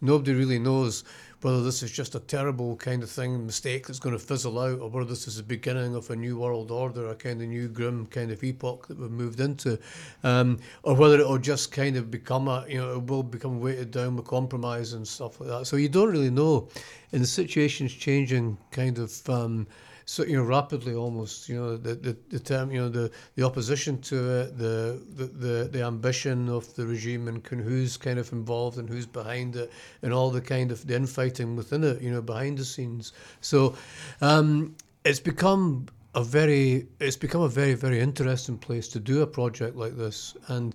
nobody 0.00 0.32
really 0.34 0.58
knows 0.58 1.04
whether 1.42 1.62
this 1.62 1.82
is 1.82 1.90
just 1.90 2.14
a 2.14 2.20
terrible 2.20 2.76
kind 2.76 3.02
of 3.02 3.10
thing, 3.10 3.44
mistake 3.44 3.86
that's 3.86 3.98
going 3.98 4.16
to 4.16 4.24
fizzle 4.24 4.58
out, 4.58 4.80
or 4.80 4.88
whether 4.88 5.08
this 5.08 5.26
is 5.26 5.36
the 5.36 5.42
beginning 5.42 5.94
of 5.94 6.10
a 6.10 6.16
new 6.16 6.38
world 6.38 6.70
order, 6.70 7.08
a 7.08 7.14
kind 7.14 7.42
of 7.42 7.48
new 7.48 7.68
grim 7.68 8.06
kind 8.06 8.30
of 8.30 8.42
epoch 8.42 8.86
that 8.88 8.98
we've 8.98 9.10
moved 9.10 9.40
into, 9.40 9.78
um, 10.24 10.58
or 10.82 10.94
whether 10.94 11.20
it'll 11.20 11.38
just 11.38 11.72
kind 11.72 11.96
of 11.96 12.10
become 12.10 12.48
a, 12.48 12.64
you 12.68 12.78
know, 12.78 12.92
it 12.92 13.06
will 13.06 13.22
become 13.22 13.60
weighted 13.60 13.90
down 13.90 14.16
with 14.16 14.26
compromise 14.26 14.92
and 14.92 15.06
stuff 15.06 15.40
like 15.40 15.48
that. 15.48 15.66
So 15.66 15.76
you 15.76 15.88
don't 15.88 16.10
really 16.10 16.30
know, 16.30 16.68
and 17.12 17.22
the 17.22 17.26
situation's 17.26 17.92
changing 17.92 18.56
kind 18.70 18.98
of. 18.98 19.28
Um, 19.28 19.66
so 20.04 20.24
you 20.24 20.36
know 20.36 20.42
rapidly 20.42 20.94
almost 20.94 21.48
you 21.48 21.56
know 21.56 21.76
the 21.76 21.94
the, 21.94 22.16
the 22.30 22.38
term 22.38 22.70
you 22.70 22.80
know 22.80 22.88
the, 22.88 23.10
the 23.36 23.42
opposition 23.42 24.00
to 24.00 24.40
it 24.40 24.58
the, 24.58 25.00
the 25.16 25.24
the 25.24 25.68
the 25.72 25.82
ambition 25.82 26.48
of 26.48 26.74
the 26.74 26.86
regime 26.86 27.28
and 27.28 27.38
of 27.38 27.58
who's 27.66 27.96
kind 27.96 28.18
of 28.18 28.32
involved 28.32 28.78
and 28.78 28.88
who's 28.88 29.06
behind 29.06 29.56
it 29.56 29.70
and 30.02 30.12
all 30.12 30.30
the 30.30 30.40
kind 30.40 30.70
of 30.70 30.86
the 30.86 30.94
infighting 30.94 31.56
within 31.56 31.84
it 31.84 32.00
you 32.00 32.10
know 32.10 32.22
behind 32.22 32.58
the 32.58 32.64
scenes. 32.64 33.12
So 33.40 33.74
um, 34.20 34.74
it's 35.04 35.20
become 35.20 35.86
a 36.14 36.22
very 36.22 36.86
it's 37.00 37.16
become 37.16 37.42
a 37.42 37.48
very 37.48 37.74
very 37.74 38.00
interesting 38.00 38.58
place 38.58 38.88
to 38.88 39.00
do 39.00 39.22
a 39.22 39.26
project 39.26 39.76
like 39.76 39.96
this. 39.96 40.36
And 40.48 40.74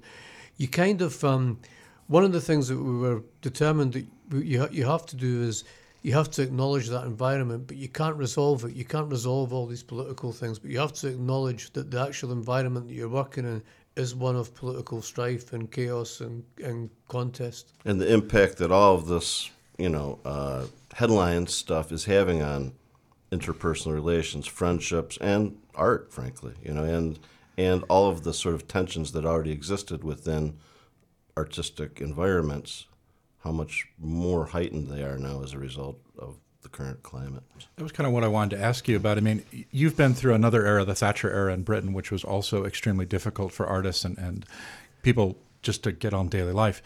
you 0.58 0.68
kind 0.68 1.02
of 1.02 1.24
um, 1.24 1.60
one 2.08 2.24
of 2.24 2.32
the 2.32 2.42
things 2.42 2.68
that 2.68 2.78
we 2.78 2.98
were 2.98 3.24
determined 3.42 3.94
that 3.94 4.06
you 4.46 4.68
you 4.72 4.86
have 4.86 5.06
to 5.08 5.16
do 5.16 5.44
is 5.44 5.64
you 6.08 6.14
have 6.14 6.32
to 6.32 6.42
acknowledge 6.42 6.88
that 6.88 7.06
environment, 7.06 7.68
but 7.68 7.76
you 7.76 7.90
can't 7.90 8.16
resolve 8.16 8.64
it. 8.64 8.74
You 8.74 8.86
can't 8.86 9.12
resolve 9.12 9.52
all 9.52 9.66
these 9.66 9.84
political 9.84 10.32
things, 10.32 10.58
but 10.58 10.72
you 10.72 10.80
have 10.80 10.94
to 10.94 11.10
acknowledge 11.10 11.74
that 11.74 11.92
the 11.92 12.00
actual 12.00 12.32
environment 12.32 12.88
that 12.88 12.94
you're 12.94 13.10
working 13.10 13.44
in 13.44 13.62
is 13.98 14.16
one 14.16 14.38
of 14.38 14.56
political 14.56 15.02
strife 15.02 15.52
and 15.52 15.70
chaos 15.70 16.22
and, 16.22 16.46
and 16.64 16.90
contest. 17.10 17.74
and 17.84 18.00
the 18.00 18.10
impact 18.10 18.56
that 18.60 18.72
all 18.72 18.96
of 18.96 19.08
this, 19.08 19.50
you 19.78 19.90
know, 19.90 20.18
uh, 20.24 20.66
headline 20.94 21.46
stuff 21.46 21.92
is 21.92 22.06
having 22.06 22.42
on 22.42 22.72
interpersonal 23.34 23.94
relations, 23.94 24.48
friendships, 24.48 25.18
and 25.20 25.58
art, 25.76 26.10
frankly, 26.14 26.54
you 26.64 26.74
know, 26.74 26.86
and 26.86 27.20
and 27.58 27.84
all 27.90 28.08
of 28.08 28.24
the 28.24 28.34
sort 28.34 28.56
of 28.56 28.66
tensions 28.66 29.12
that 29.12 29.26
already 29.26 29.52
existed 29.52 30.06
within 30.06 30.58
artistic 31.36 32.00
environments, 32.00 32.86
how 33.44 33.52
much 33.52 33.88
more 34.00 34.46
heightened 34.46 34.90
they 34.90 35.04
are 35.04 35.18
now 35.18 35.44
as 35.44 35.54
a 35.54 35.60
result 35.60 36.00
of 36.18 36.38
the 36.62 36.70
current 36.70 37.02
climate. 37.04 37.44
That 37.76 37.84
was 37.84 37.92
kind 37.92 38.08
of 38.08 38.14
what 38.14 38.24
I 38.24 38.28
wanted 38.28 38.58
to 38.58 38.64
ask 38.64 38.88
you 38.88 38.98
about. 38.98 39.18
I 39.18 39.22
mean, 39.22 39.44
you've 39.72 39.96
been 39.96 40.14
through 40.14 40.34
another 40.34 40.66
era, 40.66 40.84
the 40.84 40.96
Thatcher 40.96 41.32
era 41.32 41.54
in 41.54 41.64
Britain, 41.64 41.94
which 41.94 42.12
was 42.12 42.24
also 42.24 42.66
extremely 42.66 43.06
difficult 43.06 43.52
for 43.52 43.66
artists 43.66 44.04
and, 44.04 44.18
and 44.18 44.46
people 45.02 45.38
just 45.62 45.84
to 45.84 45.92
get 45.92 46.14
on 46.14 46.28
daily 46.28 46.54
life. 46.54 46.82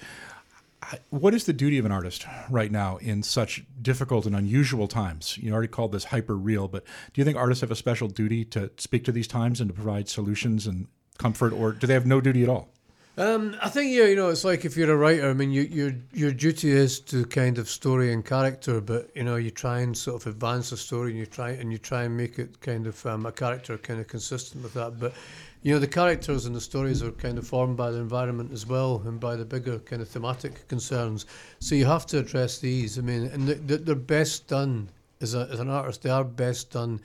What 1.09 1.33
is 1.33 1.45
the 1.45 1.53
duty 1.53 1.77
of 1.77 1.85
an 1.85 1.91
artist 1.91 2.25
right 2.49 2.71
now 2.71 2.97
in 2.97 3.23
such 3.23 3.63
difficult 3.81 4.25
and 4.25 4.35
unusual 4.35 4.87
times? 4.87 5.37
You 5.37 5.53
already 5.53 5.67
called 5.67 5.91
this 5.91 6.05
hyper 6.05 6.35
real, 6.35 6.67
but 6.67 6.83
do 7.13 7.21
you 7.21 7.25
think 7.25 7.37
artists 7.37 7.61
have 7.61 7.71
a 7.71 7.75
special 7.75 8.07
duty 8.07 8.43
to 8.45 8.71
speak 8.77 9.05
to 9.05 9.11
these 9.11 9.27
times 9.27 9.61
and 9.61 9.69
to 9.69 9.73
provide 9.73 10.09
solutions 10.09 10.67
and 10.67 10.87
comfort, 11.17 11.53
or 11.53 11.71
do 11.71 11.85
they 11.85 11.93
have 11.93 12.07
no 12.07 12.19
duty 12.19 12.43
at 12.43 12.49
all? 12.49 12.69
Um, 13.17 13.57
I 13.61 13.67
think 13.67 13.93
yeah, 13.93 14.05
you 14.05 14.15
know, 14.15 14.29
it's 14.29 14.45
like 14.45 14.63
if 14.63 14.77
you're 14.77 14.91
a 14.91 14.95
writer. 14.95 15.29
I 15.29 15.33
mean, 15.33 15.51
you, 15.51 15.63
your 15.63 15.93
your 16.13 16.31
duty 16.31 16.71
is 16.71 16.99
to 17.01 17.25
kind 17.25 17.57
of 17.57 17.69
story 17.69 18.13
and 18.13 18.23
character, 18.25 18.79
but 18.79 19.09
you 19.15 19.23
know, 19.23 19.35
you 19.35 19.51
try 19.51 19.81
and 19.81 19.97
sort 19.97 20.21
of 20.21 20.27
advance 20.27 20.69
the 20.69 20.77
story, 20.77 21.11
and 21.11 21.19
you 21.19 21.25
try 21.25 21.49
and 21.51 21.71
you 21.73 21.77
try 21.77 22.03
and 22.03 22.15
make 22.15 22.39
it 22.39 22.61
kind 22.61 22.87
of 22.87 23.05
um, 23.05 23.25
a 23.25 23.31
character 23.31 23.77
kind 23.77 23.99
of 23.99 24.07
consistent 24.07 24.63
with 24.63 24.73
that. 24.75 24.97
But 24.97 25.13
you 25.61 25.73
know, 25.73 25.79
the 25.79 25.87
characters 25.87 26.45
and 26.45 26.55
the 26.55 26.61
stories 26.61 27.03
are 27.03 27.11
kind 27.11 27.37
of 27.37 27.45
formed 27.45 27.75
by 27.75 27.91
the 27.91 27.97
environment 27.97 28.53
as 28.53 28.65
well, 28.65 29.03
and 29.05 29.19
by 29.19 29.35
the 29.35 29.45
bigger 29.45 29.79
kind 29.79 30.01
of 30.01 30.07
thematic 30.07 30.65
concerns. 30.69 31.25
So 31.59 31.75
you 31.75 31.85
have 31.85 32.05
to 32.07 32.19
address 32.19 32.59
these. 32.59 32.97
I 32.97 33.01
mean, 33.01 33.25
and 33.25 33.47
they're, 33.47 33.95
best 33.95 34.47
done 34.47 34.87
as, 35.19 35.35
a, 35.35 35.49
as 35.51 35.59
an 35.59 35.69
artist. 35.69 36.01
They 36.01 36.09
are 36.09 36.23
best 36.23 36.71
done 36.71 37.01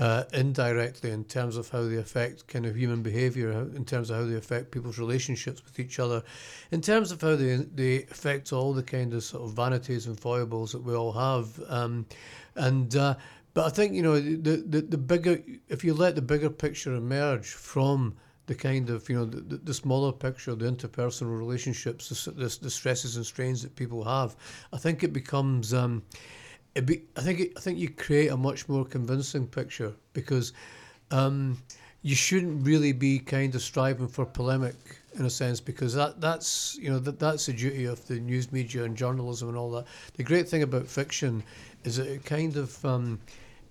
uh, 0.00 0.24
indirectly 0.32 1.10
in 1.10 1.24
terms 1.24 1.58
of 1.58 1.68
how 1.68 1.82
they 1.82 1.96
affect 1.96 2.46
kind 2.48 2.64
of 2.64 2.74
human 2.74 3.02
behaviour, 3.02 3.50
in 3.50 3.84
terms 3.84 4.08
of 4.08 4.16
how 4.16 4.24
they 4.24 4.34
affect 4.34 4.70
people's 4.70 4.98
relationships 4.98 5.62
with 5.62 5.78
each 5.78 5.98
other, 5.98 6.22
in 6.70 6.80
terms 6.80 7.12
of 7.12 7.20
how 7.20 7.36
they 7.36 7.56
they 7.56 8.04
affect 8.04 8.50
all 8.50 8.72
the 8.72 8.82
kind 8.82 9.12
of 9.12 9.22
sort 9.22 9.44
of 9.44 9.52
vanities 9.52 10.06
and 10.06 10.18
foibles 10.18 10.72
that 10.72 10.82
we 10.82 10.94
all 10.94 11.12
have, 11.12 11.60
um, 11.68 12.06
and. 12.56 12.96
Uh, 12.96 13.14
but 13.52 13.66
I 13.66 13.70
think 13.70 13.94
you 13.94 14.02
know 14.02 14.20
the, 14.20 14.62
the 14.64 14.80
the 14.80 14.96
bigger 14.96 15.42
if 15.68 15.82
you 15.82 15.92
let 15.92 16.14
the 16.14 16.22
bigger 16.22 16.48
picture 16.48 16.94
emerge 16.94 17.48
from 17.48 18.14
the 18.46 18.54
kind 18.54 18.90
of 18.90 19.08
you 19.08 19.16
know 19.16 19.24
the, 19.24 19.56
the, 19.56 19.74
smaller 19.74 20.12
picture, 20.12 20.54
the 20.54 20.70
interpersonal 20.70 21.36
relationships, 21.36 22.08
the, 22.08 22.30
the, 22.30 22.58
the 22.62 22.70
stresses 22.70 23.16
and 23.16 23.26
strains 23.26 23.60
that 23.62 23.74
people 23.74 24.04
have, 24.04 24.36
I 24.72 24.78
think 24.78 25.02
it 25.02 25.12
becomes. 25.12 25.74
Um, 25.74 26.02
be, 26.74 27.02
I 27.16 27.20
think 27.20 27.40
it, 27.40 27.52
I 27.56 27.60
think 27.60 27.78
you 27.78 27.88
create 27.88 28.28
a 28.28 28.36
much 28.36 28.68
more 28.68 28.84
convincing 28.84 29.46
picture 29.46 29.92
because 30.12 30.52
um, 31.10 31.58
you 32.02 32.14
shouldn't 32.14 32.66
really 32.66 32.92
be 32.92 33.18
kind 33.18 33.54
of 33.54 33.62
striving 33.62 34.08
for 34.08 34.24
polemic 34.24 34.74
in 35.18 35.24
a 35.24 35.30
sense 35.30 35.60
because 35.60 35.92
that 35.94 36.20
that's 36.20 36.76
you 36.80 36.88
know 36.88 37.00
that 37.00 37.18
that's 37.18 37.46
the 37.46 37.52
duty 37.52 37.84
of 37.84 38.06
the 38.06 38.20
news 38.20 38.52
media 38.52 38.84
and 38.84 38.96
journalism 38.96 39.48
and 39.48 39.58
all 39.58 39.70
that. 39.72 39.86
The 40.14 40.22
great 40.22 40.48
thing 40.48 40.62
about 40.62 40.86
fiction 40.86 41.42
is 41.84 41.96
that 41.96 42.06
it 42.06 42.24
kind 42.24 42.56
of 42.56 42.84
um, 42.84 43.18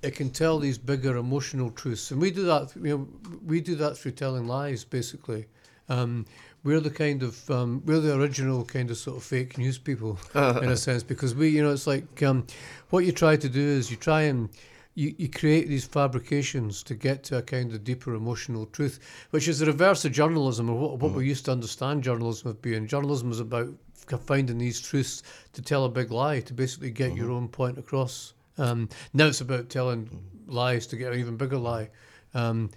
it 0.02 0.16
can 0.16 0.30
tell 0.30 0.60
these 0.60 0.78
bigger 0.78 1.18
emotional 1.18 1.72
truths, 1.72 2.12
and 2.12 2.22
we 2.22 2.32
do 2.32 2.44
that. 2.44 2.76
You 2.76 2.98
know, 2.98 3.08
we 3.46 3.62
do 3.62 3.76
that 3.76 3.98
through 3.98 4.12
telling 4.12 4.48
lies, 4.48 4.84
basically. 4.84 5.46
Um, 5.88 6.26
we're 6.64 6.80
the 6.80 6.90
kind 6.90 7.24
of 7.24 7.50
um, 7.50 7.82
we're 7.86 8.00
the 8.00 8.16
original 8.16 8.66
kind 8.66 8.92
of 8.92 8.98
sort 8.98 9.18
of 9.18 9.24
fake 9.24 9.58
news 9.58 9.78
people 9.78 10.20
in 10.36 10.70
a 10.70 10.78
sense 10.78 11.04
because 11.04 11.34
we 11.36 11.50
you 11.50 11.64
know 11.64 11.72
it's 11.72 11.88
like 11.88 12.22
um, 12.24 12.46
what 12.90 13.06
you 13.06 13.12
try 13.12 13.36
to 13.36 13.50
do 13.50 13.62
is 13.62 13.90
you 13.90 13.98
try 13.98 14.22
and 14.24 14.50
you, 14.96 15.16
you 15.18 15.30
create 15.30 15.70
these 15.70 15.86
fabrications 15.86 16.84
to 16.84 16.94
get 16.94 17.24
to 17.24 17.38
a 17.38 17.42
kind 17.42 17.72
of 17.72 17.86
deeper 17.86 18.16
emotional 18.16 18.66
truth, 18.66 19.00
which 19.30 19.48
is 19.48 19.60
the 19.60 19.66
reverse 19.66 20.04
of 20.04 20.12
journalism 20.12 20.70
or 20.70 20.78
what, 20.78 21.00
what 21.00 21.14
we 21.14 21.26
used 21.26 21.46
to 21.46 21.52
understand 21.52 22.04
journalism 22.04 22.50
as 22.50 22.56
being. 22.56 22.86
Journalism 22.86 23.32
is 23.32 23.40
about 23.40 23.70
finding 24.26 24.58
these 24.58 24.82
truths 24.82 25.24
to 25.54 25.62
tell 25.62 25.86
a 25.86 25.90
big 25.90 26.12
lie, 26.12 26.42
to 26.42 26.54
basically 26.54 26.92
get 26.92 27.16
your 27.16 27.32
own 27.32 27.48
point 27.48 27.78
across. 27.78 28.34
Um, 28.58 28.90
now 29.14 29.28
it's 29.28 29.40
about 29.40 29.70
telling 29.70 30.10
lies 30.48 30.86
to 30.88 30.98
get 30.98 31.14
an 31.14 31.20
even 31.20 31.38
bigger 31.38 31.58
lie. 31.58 31.90
Um, 32.34 32.70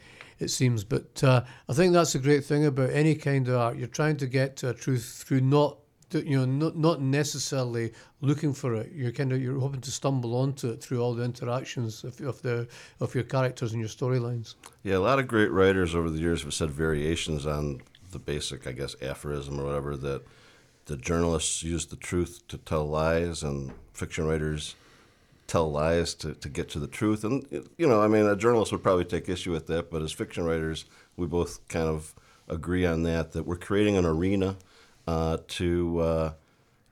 it 0.43 0.51
seems, 0.51 0.85
but 0.85 1.23
uh, 1.25 1.45
I 1.69 1.73
think 1.73 1.93
that's 1.93 2.15
a 2.15 2.19
great 2.19 2.45
thing 2.45 2.67
about 2.67 2.91
any 2.91 3.15
kind 3.15 3.49
of 3.49 3.55
art. 3.55 3.77
You're 3.77 3.87
trying 3.89 4.17
to 4.19 4.27
get 4.27 4.57
to 4.59 4.71
a 4.71 4.75
truth 4.75 5.25
through 5.27 5.41
not, 5.41 5.79
you 6.13 6.37
know, 6.39 6.45
not 6.45 6.77
not 6.77 7.01
necessarily 7.01 7.93
looking 8.21 8.53
for 8.53 8.75
it. 8.75 8.93
You're 8.93 9.13
kind 9.13 9.33
of 9.33 9.41
you're 9.41 9.59
hoping 9.59 9.81
to 9.81 9.91
stumble 9.91 10.37
onto 10.37 10.69
it 10.69 10.83
through 10.83 11.01
all 11.01 11.15
the 11.15 11.25
interactions 11.25 12.05
of, 12.05 12.21
of 12.21 12.43
the 12.43 12.69
of 13.01 13.15
your 13.15 13.25
characters 13.25 13.73
and 13.73 13.81
your 13.81 13.89
storylines. 13.89 14.55
Yeah, 14.83 14.97
a 14.97 14.99
lot 14.99 15.19
of 15.19 15.27
great 15.29 15.51
writers 15.51 15.95
over 15.95 16.11
the 16.11 16.19
years 16.19 16.43
have 16.43 16.55
said 16.55 16.71
variations 16.71 17.47
on 17.47 17.81
the 18.11 18.19
basic, 18.19 18.67
I 18.67 18.73
guess, 18.73 18.95
aphorism 19.01 19.59
or 19.59 19.65
whatever 19.65 19.97
that 19.97 20.23
the 20.87 20.97
journalists 20.97 21.63
use 21.63 21.87
the 21.87 21.97
truth 21.97 22.43
to 22.49 22.59
tell 22.59 22.85
lies, 22.87 23.43
and 23.43 23.73
fiction 23.95 24.27
writers 24.27 24.75
tell 25.53 25.71
lies 25.71 26.15
to, 26.15 26.35
to 26.35 26.49
get 26.49 26.69
to 26.71 26.79
the 26.79 26.87
truth. 26.87 27.25
And, 27.25 27.47
you 27.77 27.87
know, 27.87 28.01
I 28.01 28.09
mean, 28.09 28.27
a 28.27 28.37
journalist 28.37 28.73
would 28.73 28.83
probably 28.83 29.05
take 29.05 29.29
issue 29.29 29.53
with 29.53 29.67
that, 29.67 29.91
but 29.91 30.03
as 30.03 30.13
fiction 30.13 30.45
writers, 30.45 30.87
we 31.17 31.27
both 31.27 31.67
kind 31.69 31.89
of 31.89 32.15
agree 32.49 32.87
on 32.87 33.03
that, 33.03 33.33
that 33.33 33.45
we're 33.47 33.57
creating 33.57 33.97
an 33.97 34.07
arena 34.07 34.57
uh, 35.07 35.37
to, 35.49 35.99
uh, 36.01 36.33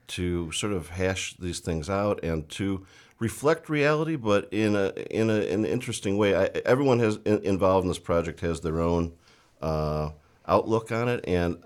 to 0.09 0.53
sort 0.53 0.73
of 0.73 0.91
hash 0.91 1.35
these 1.39 1.61
things 1.61 1.89
out 1.89 2.23
and 2.23 2.49
to 2.51 2.87
reflect 3.19 3.69
reality, 3.69 4.17
but 4.17 4.49
in 4.51 4.75
a 4.75 4.93
in 5.11 5.31
a, 5.31 5.53
an 5.53 5.65
interesting 5.65 6.17
way. 6.17 6.35
I, 6.35 6.47
everyone 6.65 6.99
has 6.99 7.19
in, 7.25 7.39
involved 7.45 7.85
in 7.85 7.89
this 7.89 7.99
project 7.99 8.41
has 8.41 8.61
their 8.61 8.81
own 8.81 9.13
uh, 9.61 10.11
outlook 10.49 10.91
on 10.91 11.09
it, 11.09 11.25
and 11.29 11.63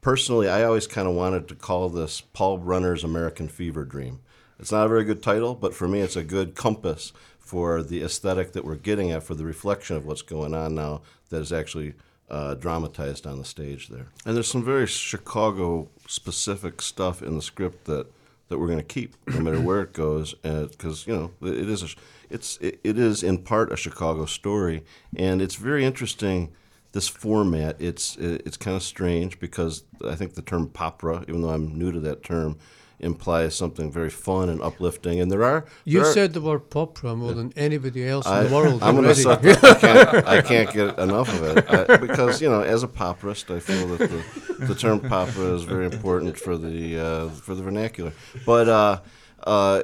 personally, 0.00 0.48
I 0.48 0.62
always 0.64 0.86
kind 0.86 1.06
of 1.06 1.14
wanted 1.14 1.48
to 1.48 1.54
call 1.54 1.88
this 1.90 2.20
Paul 2.20 2.58
Brunner's 2.58 3.04
American 3.04 3.48
Fever 3.48 3.84
Dream. 3.84 4.20
It's 4.58 4.72
not 4.72 4.86
a 4.86 4.88
very 4.88 5.04
good 5.04 5.22
title, 5.22 5.54
but 5.54 5.74
for 5.74 5.88
me, 5.88 6.00
it's 6.00 6.16
a 6.16 6.22
good 6.22 6.54
compass 6.54 7.12
for 7.38 7.82
the 7.82 8.02
aesthetic 8.02 8.52
that 8.52 8.64
we're 8.64 8.76
getting 8.76 9.10
at, 9.10 9.22
for 9.22 9.34
the 9.34 9.44
reflection 9.44 9.96
of 9.96 10.06
what's 10.06 10.22
going 10.22 10.54
on 10.54 10.74
now 10.74 11.02
that 11.30 11.40
is 11.40 11.52
actually 11.52 11.94
uh, 12.30 12.54
dramatized 12.54 13.26
on 13.26 13.38
the 13.38 13.44
stage 13.44 13.88
there. 13.88 14.06
And 14.24 14.34
there's 14.34 14.48
some 14.48 14.64
very 14.64 14.86
Chicago 14.86 15.88
specific 16.06 16.80
stuff 16.80 17.22
in 17.22 17.36
the 17.36 17.42
script 17.42 17.84
that, 17.84 18.06
that 18.48 18.58
we're 18.58 18.66
going 18.66 18.78
to 18.78 18.84
keep, 18.84 19.16
no 19.26 19.40
matter 19.40 19.60
where 19.60 19.82
it 19.82 19.92
goes, 19.92 20.34
because 20.34 21.06
you 21.06 21.14
know 21.14 21.30
it 21.42 21.68
is 21.68 21.82
a, 21.82 21.88
it's 22.30 22.56
it, 22.58 22.80
it 22.82 22.98
is 22.98 23.22
in 23.22 23.38
part 23.38 23.72
a 23.72 23.76
Chicago 23.76 24.24
story, 24.24 24.84
and 25.16 25.42
it's 25.42 25.56
very 25.56 25.84
interesting 25.84 26.52
this 26.92 27.08
format 27.08 27.74
it's 27.80 28.16
it's 28.16 28.56
kind 28.56 28.76
of 28.76 28.82
strange 28.82 29.40
because 29.40 29.82
I 30.06 30.14
think 30.14 30.34
the 30.34 30.42
term 30.42 30.68
popera, 30.68 31.28
even 31.28 31.42
though 31.42 31.50
I'm 31.50 31.76
new 31.76 31.90
to 31.90 32.00
that 32.00 32.22
term, 32.22 32.56
implies 33.00 33.54
something 33.56 33.90
very 33.90 34.10
fun 34.10 34.48
and 34.48 34.60
uplifting. 34.62 35.20
And 35.20 35.30
there 35.30 35.44
are 35.44 35.64
You 35.84 36.00
there 36.00 36.08
are- 36.08 36.12
said 36.12 36.32
the 36.32 36.40
word 36.40 36.70
popera 36.70 37.16
more 37.16 37.32
than 37.32 37.52
anybody 37.56 38.06
else 38.08 38.26
I, 38.26 38.42
in 38.44 38.48
the 38.50 38.54
world. 38.56 38.82
I'm 38.82 38.96
already. 38.96 39.20
suck. 39.20 39.44
I 39.44 39.54
can't, 39.74 40.26
I 40.28 40.42
can't 40.42 40.72
get 40.72 40.98
enough 40.98 41.28
of 41.28 41.42
it 41.56 41.64
I, 41.68 41.96
because 41.98 42.40
you 42.40 42.48
know, 42.48 42.62
as 42.62 42.82
a 42.82 42.88
popperist, 42.88 43.54
I 43.54 43.60
feel 43.60 43.86
that 43.96 44.10
the, 44.10 44.64
the 44.66 44.74
term 44.74 45.00
popera 45.00 45.54
is 45.54 45.64
very 45.64 45.86
important 45.86 46.38
for 46.38 46.56
the 46.56 46.98
uh, 46.98 47.28
for 47.30 47.54
the 47.54 47.62
vernacular. 47.62 48.12
But 48.46 48.68
uh, 48.68 49.00
uh, 49.44 49.82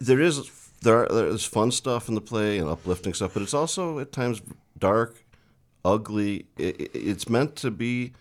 there 0.00 0.20
is 0.20 0.50
there 0.82 0.98
are, 1.04 1.08
there's 1.08 1.44
fun 1.44 1.70
stuff 1.70 2.08
in 2.08 2.14
the 2.14 2.20
play 2.20 2.58
and 2.58 2.68
uplifting 2.68 3.12
stuff, 3.14 3.34
but 3.34 3.42
it's 3.42 3.54
also 3.54 3.98
at 3.98 4.12
times 4.12 4.40
dark, 4.78 5.24
ugly. 5.84 6.46
It, 6.56 6.80
it- 6.80 6.90
it's 6.94 7.28
meant 7.28 7.56
to 7.56 7.70
be 7.70 8.12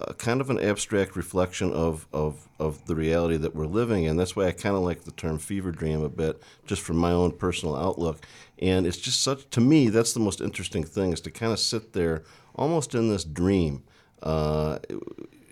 uh, 0.00 0.12
kind 0.14 0.40
of 0.40 0.48
an 0.50 0.58
abstract 0.58 1.14
reflection 1.16 1.72
of, 1.72 2.06
of, 2.12 2.48
of 2.58 2.86
the 2.86 2.94
reality 2.94 3.36
that 3.36 3.54
we're 3.54 3.66
living 3.66 4.04
in. 4.04 4.16
That's 4.16 4.34
why 4.34 4.46
I 4.46 4.52
kind 4.52 4.74
of 4.76 4.82
like 4.82 5.04
the 5.04 5.10
term 5.10 5.38
fever 5.38 5.70
dream 5.72 6.02
a 6.02 6.08
bit, 6.08 6.42
just 6.66 6.82
from 6.82 6.96
my 6.96 7.10
own 7.10 7.32
personal 7.32 7.76
outlook. 7.76 8.24
And 8.58 8.86
it's 8.86 8.96
just 8.96 9.22
such, 9.22 9.48
to 9.50 9.60
me, 9.60 9.88
that's 9.88 10.12
the 10.12 10.20
most 10.20 10.40
interesting 10.40 10.84
thing 10.84 11.12
is 11.12 11.20
to 11.22 11.30
kind 11.30 11.52
of 11.52 11.58
sit 11.58 11.92
there 11.92 12.22
almost 12.54 12.94
in 12.94 13.08
this 13.08 13.24
dream 13.24 13.82
uh, 14.22 14.78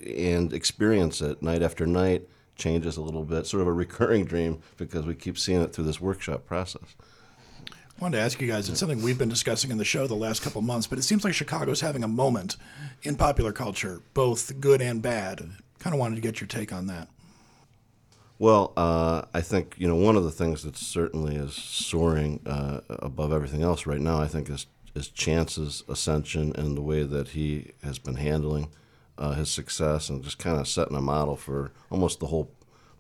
and 0.06 0.52
experience 0.52 1.20
it 1.20 1.42
night 1.42 1.62
after 1.62 1.86
night. 1.86 2.28
Changes 2.56 2.96
a 2.96 3.02
little 3.02 3.22
bit, 3.22 3.46
sort 3.46 3.60
of 3.60 3.68
a 3.68 3.72
recurring 3.72 4.24
dream 4.26 4.60
because 4.76 5.06
we 5.06 5.14
keep 5.14 5.38
seeing 5.38 5.62
it 5.62 5.72
through 5.72 5.84
this 5.84 6.00
workshop 6.00 6.44
process. 6.44 6.96
Wanted 8.00 8.18
to 8.18 8.22
ask 8.22 8.40
you 8.40 8.46
guys, 8.46 8.68
it's 8.68 8.78
something 8.78 9.02
we've 9.02 9.18
been 9.18 9.28
discussing 9.28 9.72
in 9.72 9.78
the 9.78 9.84
show 9.84 10.06
the 10.06 10.14
last 10.14 10.40
couple 10.40 10.62
months, 10.62 10.86
but 10.86 11.00
it 11.00 11.02
seems 11.02 11.24
like 11.24 11.34
Chicago's 11.34 11.80
having 11.80 12.04
a 12.04 12.08
moment 12.08 12.56
in 13.02 13.16
popular 13.16 13.50
culture, 13.50 14.02
both 14.14 14.60
good 14.60 14.80
and 14.80 15.02
bad. 15.02 15.40
Kind 15.80 15.94
of 15.94 15.98
wanted 15.98 16.14
to 16.14 16.20
get 16.20 16.40
your 16.40 16.46
take 16.46 16.72
on 16.72 16.86
that. 16.86 17.08
Well, 18.38 18.72
uh, 18.76 19.22
I 19.34 19.40
think 19.40 19.74
you 19.78 19.88
know 19.88 19.96
one 19.96 20.14
of 20.14 20.22
the 20.22 20.30
things 20.30 20.62
that 20.62 20.76
certainly 20.76 21.34
is 21.34 21.54
soaring 21.54 22.38
uh, 22.46 22.82
above 22.88 23.32
everything 23.32 23.62
else 23.62 23.84
right 23.84 24.00
now. 24.00 24.20
I 24.20 24.28
think 24.28 24.48
is 24.48 24.66
is 24.94 25.08
Chance's 25.08 25.82
ascension 25.88 26.52
and 26.54 26.76
the 26.76 26.82
way 26.82 27.02
that 27.02 27.28
he 27.30 27.72
has 27.82 27.98
been 27.98 28.14
handling 28.14 28.70
uh, 29.16 29.32
his 29.32 29.50
success 29.50 30.08
and 30.08 30.22
just 30.22 30.38
kind 30.38 30.60
of 30.60 30.68
setting 30.68 30.96
a 30.96 31.00
model 31.00 31.34
for 31.34 31.72
almost 31.90 32.20
the 32.20 32.26
whole 32.26 32.52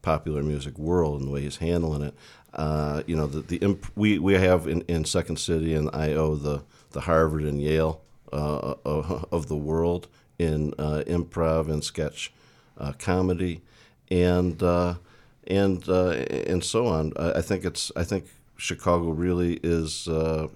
popular 0.02 0.42
music 0.42 0.76
world 0.76 1.20
and 1.20 1.28
the 1.28 1.32
way 1.32 1.42
he's 1.42 1.58
handling 1.58 2.02
it. 2.02 2.14
Uh, 2.58 3.04
you 3.06 3.14
know, 3.14 3.26
the, 3.28 3.40
the 3.40 3.56
imp- 3.58 3.86
we 3.94 4.18
we 4.18 4.34
have 4.34 4.66
in, 4.66 4.82
in 4.82 5.04
Second 5.04 5.38
City 5.38 5.74
and 5.74 5.88
IO 5.94 6.34
the 6.34 6.62
the 6.90 7.02
Harvard 7.02 7.44
and 7.44 7.62
Yale 7.62 8.00
uh, 8.32 8.74
of, 8.84 9.28
of 9.32 9.46
the 9.46 9.56
world 9.56 10.08
in 10.38 10.74
uh, 10.78 11.04
improv 11.06 11.70
and 11.70 11.84
sketch 11.84 12.32
uh, 12.76 12.92
comedy, 12.98 13.60
and 14.10 14.60
uh, 14.62 14.94
and 15.46 15.88
uh, 15.88 16.10
and 16.10 16.64
so 16.64 16.86
on. 16.86 17.12
I, 17.16 17.42
think 17.42 17.64
it's 17.64 17.92
I 17.94 18.02
think 18.02 18.26
Chicago 18.56 19.10
really 19.10 19.60
is 19.62 20.08
uh, 20.08 20.48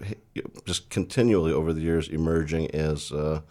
just 0.65 0.89
continually 0.89 1.53
over 1.53 1.71
the 1.71 1.81
years 1.81 2.09
emerging 2.09 2.69
as 2.71 3.13
uh, 3.13 3.41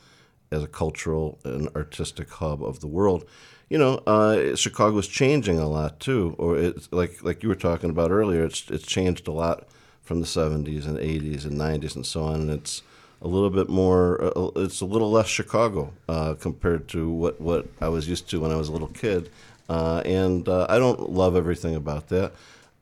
as 0.50 0.62
a 0.62 0.68
cultural 0.68 1.38
and 1.44 1.68
artistic 1.74 2.30
hub 2.30 2.62
of 2.62 2.80
the 2.80 2.86
world. 2.86 3.24
You 3.72 3.78
know, 3.78 4.02
uh, 4.06 4.54
Chicago 4.54 4.98
is 4.98 5.08
changing 5.08 5.58
a 5.58 5.66
lot 5.66 5.98
too, 5.98 6.34
or 6.36 6.58
it's 6.58 6.92
like 6.92 7.24
like 7.24 7.42
you 7.42 7.48
were 7.48 7.54
talking 7.68 7.88
about 7.88 8.10
earlier. 8.10 8.44
It's 8.44 8.68
it's 8.68 8.86
changed 8.86 9.26
a 9.28 9.32
lot 9.32 9.66
from 10.02 10.20
the 10.20 10.26
'70s 10.26 10.84
and 10.84 10.98
'80s 10.98 11.46
and 11.46 11.58
'90s 11.58 11.96
and 11.96 12.04
so 12.04 12.22
on, 12.22 12.42
and 12.42 12.50
it's 12.50 12.82
a 13.22 13.28
little 13.28 13.48
bit 13.48 13.70
more. 13.70 14.22
Uh, 14.22 14.50
it's 14.56 14.82
a 14.82 14.84
little 14.84 15.10
less 15.10 15.26
Chicago 15.26 15.90
uh, 16.06 16.34
compared 16.34 16.86
to 16.88 17.08
what 17.08 17.40
what 17.40 17.66
I 17.80 17.88
was 17.88 18.06
used 18.06 18.28
to 18.28 18.40
when 18.40 18.50
I 18.50 18.56
was 18.56 18.68
a 18.68 18.72
little 18.72 18.88
kid, 18.88 19.30
uh, 19.70 20.02
and 20.04 20.46
uh, 20.50 20.66
I 20.68 20.78
don't 20.78 21.08
love 21.08 21.34
everything 21.34 21.74
about 21.74 22.08
that, 22.08 22.32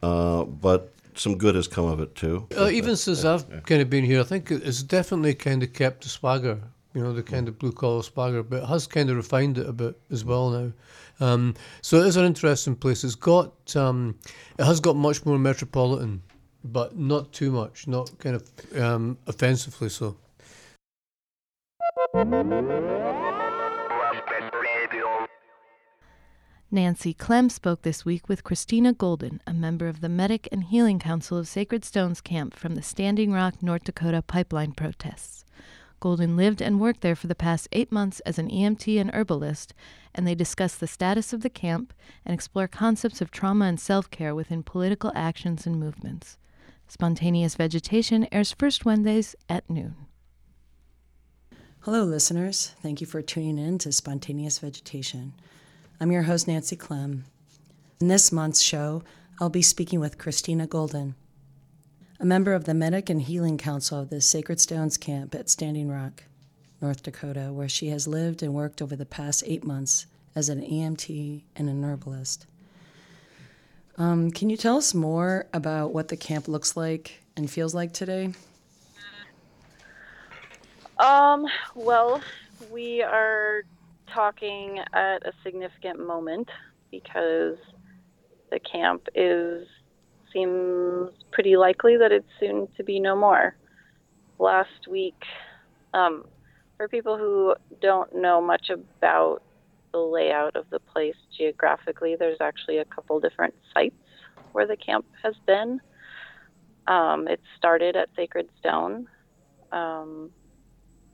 uh, 0.03 0.43
but 0.43 0.93
some 1.15 1.39
good 1.39 1.55
has 1.55 1.69
come 1.69 1.85
of 1.85 2.01
it 2.01 2.17
too. 2.17 2.49
Uh, 2.59 2.69
even 2.69 2.97
since 2.97 3.25
I've 3.25 3.47
kind 3.65 3.81
of 3.81 3.91
been 3.91 4.03
here, 4.03 4.19
I 4.19 4.25
think 4.25 4.51
it's 4.51 4.83
definitely 4.83 5.35
kind 5.35 5.63
of 5.63 5.73
kept 5.73 6.03
the 6.03 6.09
swagger, 6.09 6.59
you 6.95 7.03
know, 7.03 7.13
the 7.13 7.23
kind 7.23 7.49
of 7.49 7.59
blue 7.59 7.73
collar 7.73 8.03
swagger, 8.03 8.43
but 8.43 8.63
it 8.63 8.67
has 8.67 8.87
kind 8.87 9.11
of 9.11 9.17
refined 9.17 9.59
it 9.59 9.69
a 9.69 9.73
bit 9.73 9.99
as 10.11 10.25
well 10.25 10.51
now. 10.51 10.73
Um, 11.21 11.55
so 11.83 11.99
it 11.99 12.07
is 12.07 12.17
an 12.17 12.25
interesting 12.25 12.75
place. 12.75 13.05
It's 13.05 13.15
got, 13.15 13.77
um, 13.77 14.19
it 14.59 14.65
has 14.65 14.81
got 14.81 14.97
much 14.97 15.25
more 15.25 15.39
metropolitan, 15.39 16.23
but 16.65 16.97
not 16.97 17.33
too 17.33 17.53
much, 17.53 17.87
not 17.87 18.11
kind 18.19 18.37
of 18.37 18.81
um, 18.81 19.19
offensively 19.27 19.89
so. 19.89 20.17
Nancy 26.73 27.13
Clem 27.13 27.51
spoke 27.51 27.83
this 27.83 28.05
week 28.05 28.29
with 28.29 28.45
Christina 28.45 28.93
Golden, 28.93 29.41
a 29.45 29.53
member 29.53 29.89
of 29.89 30.01
the 30.01 30.09
Medic 30.09 30.49
and 30.53 30.63
Healing 30.63 31.01
Council 31.01 31.37
of 31.37 31.49
Sacred 31.49 31.85
Stones 31.85 32.21
Camp 32.21 32.55
from 32.55 32.77
the 32.77 32.83
Standing 32.83 33.33
Rock, 33.33 33.61
North 33.61 33.85
Dakota 33.85 34.23
pipeline 34.23 34.73
protests. 34.73 35.45
Golden 36.01 36.37
lived 36.37 36.63
and 36.63 36.81
worked 36.81 37.03
there 37.03 37.15
for 37.15 37.27
the 37.27 37.35
past 37.35 37.69
eight 37.73 37.93
months 37.93 38.21
as 38.21 38.39
an 38.39 38.49
EMT 38.49 38.99
and 38.99 39.11
herbalist, 39.13 39.75
and 40.15 40.27
they 40.27 40.35
discuss 40.35 40.75
the 40.75 40.87
status 40.87 41.33
of 41.33 41.43
the 41.43 41.51
camp 41.51 41.93
and 42.25 42.35
explore 42.35 42.67
concepts 42.67 43.21
of 43.21 43.31
trauma 43.31 43.67
and 43.67 43.79
self 43.79 44.11
care 44.11 44.35
within 44.35 44.63
political 44.63 45.13
actions 45.15 45.67
and 45.67 45.79
movements. 45.79 46.39
Spontaneous 46.89 47.55
Vegetation 47.55 48.27
airs 48.33 48.53
first 48.53 48.85
Wednesdays 48.85 49.37
at 49.49 49.69
noon. 49.71 49.95
Hello, 51.81 52.03
listeners. 52.03 52.75
Thank 52.83 53.01
you 53.01 53.07
for 53.07 53.23
tuning 53.23 53.59
in 53.59 53.79
to 53.79 53.93
Spontaneous 53.93 54.59
Vegetation. 54.59 55.35
I'm 56.01 56.11
your 56.11 56.23
host, 56.23 56.49
Nancy 56.49 56.77
Clem. 56.77 57.25
In 58.01 58.09
this 58.09 58.33
month's 58.33 58.61
show, 58.61 59.03
I'll 59.41 59.51
be 59.51 59.63
speaking 59.63 60.01
with 60.01 60.19
Christina 60.19 60.67
Golden, 60.67 61.15
a 62.21 62.27
member 62.27 62.53
of 62.53 62.65
the 62.65 62.75
Medic 62.75 63.09
and 63.09 63.23
Healing 63.23 63.57
Council 63.57 63.99
of 63.99 64.11
the 64.11 64.21
Sacred 64.21 64.61
Stones 64.61 64.99
Camp 64.99 65.35
at 65.35 65.49
Standing 65.49 65.89
Rock, 65.89 66.25
North 66.83 67.03
Dakota, 67.03 67.51
where 67.51 67.69
she 67.69 67.89
has 67.89 68.07
lived 68.07 68.43
and 68.43 68.53
worked 68.53 68.83
over 68.83 68.95
the 68.95 69.07
past 69.07 69.43
eight 69.47 69.65
months 69.65 70.05
as 70.37 70.51
an 70.51 70.61
EMT 70.61 71.41
and 71.57 71.71
an 71.71 71.83
herbalist. 71.83 72.45
Um, 73.97 74.31
can 74.31 74.51
you 74.51 74.59
tell 74.59 74.77
us 74.77 74.93
more 74.93 75.47
about 75.55 75.95
what 75.95 76.09
the 76.09 76.17
camp 76.17 76.47
looks 76.47 76.77
like 76.77 77.23
and 77.39 77.51
feels 77.51 77.75
like 77.75 77.95
today? 77.95 78.35
Um, 80.99 81.47
well, 81.75 82.21
we 82.71 83.03
are 83.03 83.63
talking 84.13 84.79
at 84.93 85.27
a 85.27 85.33
significant 85.43 86.07
moment 86.07 86.51
because 86.91 87.57
the 88.51 88.61
camp 88.61 89.09
is 89.15 89.67
seems 90.33 91.11
pretty 91.33 91.57
likely 91.57 91.97
that 91.97 92.13
it's 92.13 92.29
soon 92.39 92.69
to 92.77 92.85
be 92.85 93.01
no 93.01 93.17
more. 93.17 93.57
Last 94.39 94.89
week, 94.89 95.23
um, 95.93 96.25
for 96.77 96.89
people 96.89 97.19
who 97.19 97.55
don't 97.81 98.15
know 98.15 98.41
much 98.41 98.71
about 98.71 99.43
the 99.93 99.99
layout 99.99 100.57
of 100.57 100.71
the 100.71 100.81
place 100.81 101.17
geographically, 101.37 102.17
there's 102.19 102.41
actually 102.41 102.79
a 102.79 102.85
couple 102.85 103.21
different 103.21 103.55
sites 103.75 103.95
where 104.53 104.67
the 104.67 104.77
camp 104.77 105.05
has 105.23 105.35
been. 105.47 105.81
Um, 106.87 107.29
it 107.29 107.41
started 107.57 107.97
at 107.97 108.09
Sacred 108.17 108.49
Stone, 108.59 109.09
um, 109.73 110.31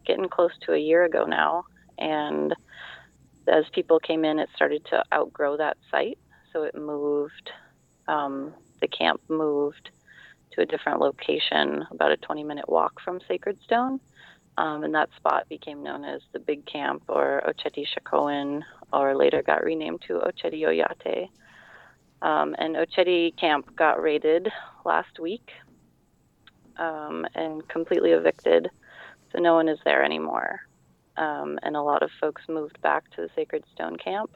getting 0.06 0.28
close 0.28 0.52
to 0.62 0.72
a 0.72 0.78
year 0.78 1.04
ago 1.04 1.24
now, 1.24 1.64
and 1.98 2.54
as 3.48 3.64
people 3.72 3.98
came 3.98 4.24
in, 4.24 4.38
it 4.38 4.48
started 4.54 4.84
to 4.90 5.02
outgrow 5.12 5.56
that 5.56 5.76
site, 5.90 6.18
so 6.52 6.62
it 6.62 6.74
moved. 6.74 7.50
Um, 8.08 8.54
the 8.80 8.88
camp 8.88 9.20
moved 9.28 9.90
to 10.52 10.62
a 10.62 10.66
different 10.66 11.00
location, 11.00 11.86
about 11.90 12.12
a 12.12 12.16
20-minute 12.16 12.68
walk 12.68 13.00
from 13.00 13.20
Sacred 13.28 13.58
Stone. 13.64 14.00
Um, 14.58 14.84
and 14.84 14.94
that 14.94 15.10
spot 15.16 15.48
became 15.48 15.82
known 15.82 16.04
as 16.04 16.22
the 16.32 16.38
Big 16.38 16.64
Camp 16.64 17.02
or 17.08 17.42
Oceti 17.46 17.84
Sakowin, 17.86 18.62
or 18.92 19.14
later 19.14 19.42
got 19.42 19.64
renamed 19.64 20.02
to 20.08 20.14
Oceti 20.14 20.62
Oyate. 20.62 21.28
Um, 22.22 22.56
and 22.58 22.76
Oceti 22.76 23.36
Camp 23.36 23.76
got 23.76 24.00
raided 24.00 24.48
last 24.84 25.18
week 25.20 25.50
um, 26.78 27.26
and 27.34 27.66
completely 27.68 28.12
evicted, 28.12 28.70
so 29.32 29.38
no 29.38 29.54
one 29.54 29.68
is 29.68 29.78
there 29.84 30.02
anymore. 30.02 30.60
Um, 31.18 31.58
and 31.62 31.76
a 31.76 31.82
lot 31.82 32.02
of 32.02 32.10
folks 32.20 32.42
moved 32.48 32.80
back 32.80 33.10
to 33.10 33.22
the 33.22 33.30
Sacred 33.34 33.64
Stone 33.74 33.96
Camp. 33.98 34.30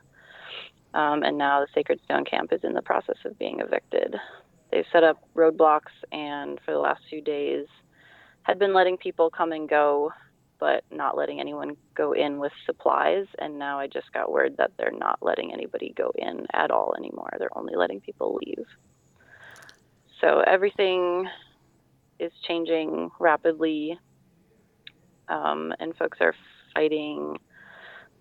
Um, 0.95 1.23
and 1.23 1.39
now 1.39 1.61
the 1.61 1.69
Sacred 1.75 2.01
Stone 2.05 2.25
Camp 2.25 2.53
is 2.53 2.61
in 2.65 2.73
the 2.73 2.83
process 2.83 3.17
of 3.25 3.39
being 3.39 3.61
evicted. 3.61 4.17
They've 4.71 4.85
set 4.93 5.05
up 5.05 5.23
roadblocks 5.35 5.93
and 6.13 6.59
for 6.65 6.73
the 6.73 6.79
last 6.79 7.03
few 7.09 7.21
days 7.21 7.67
had 8.43 8.59
been 8.59 8.73
letting 8.73 8.97
people 8.97 9.31
come 9.31 9.53
and 9.53 9.69
go, 9.69 10.13
but 10.59 10.85
not 10.91 11.17
letting 11.17 11.41
anyone 11.41 11.77
go 11.95 12.13
in 12.13 12.39
with 12.39 12.53
supplies. 12.67 13.27
And 13.39 13.59
now 13.59 13.79
I 13.79 13.87
just 13.87 14.13
got 14.13 14.31
word 14.31 14.57
that 14.59 14.73
they're 14.79 14.93
not 14.93 15.19
letting 15.23 15.53
anybody 15.53 15.95
go 15.97 16.13
in 16.17 16.47
at 16.53 16.71
all 16.71 16.95
anymore. 16.99 17.31
They're 17.39 17.57
only 17.57 17.75
letting 17.77 18.01
people 18.01 18.39
leave. 18.45 18.67
So 20.21 20.43
everything 20.47 21.29
is 22.19 22.33
changing 22.47 23.11
rapidly, 23.19 23.99
um, 25.29 25.73
and 25.81 25.97
folks 25.97 26.19
are 26.21 26.35
fighting 26.75 27.39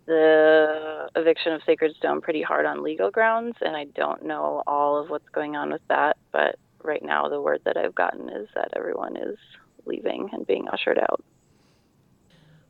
the 0.10 1.08
eviction 1.16 1.54
of 1.54 1.62
Sacred 1.68 1.96
Stone 1.98 2.22
pretty 2.22 2.42
hard 2.42 2.66
on 2.66 2.82
legal 2.82 3.12
grounds, 3.12 3.56
and 3.62 3.76
I 3.76 3.86
don't 3.96 4.26
know 4.26 4.64
all 4.66 4.98
of 4.98 5.12
what's 5.12 5.30
going 5.30 5.56
on 5.56 5.72
with 5.72 5.84
that. 5.88 6.18
But 6.32 6.58
right 6.84 7.04
now, 7.04 7.30
the 7.30 7.40
word 7.40 7.62
that 7.66 7.78
I've 7.78 7.94
gotten 7.94 8.28
is 8.28 8.48
that 8.56 8.70
everyone 8.76 9.16
is 9.16 9.38
leaving 9.86 10.30
and 10.34 10.48
being 10.48 10.68
ushered 10.68 10.98
out. 10.98 11.24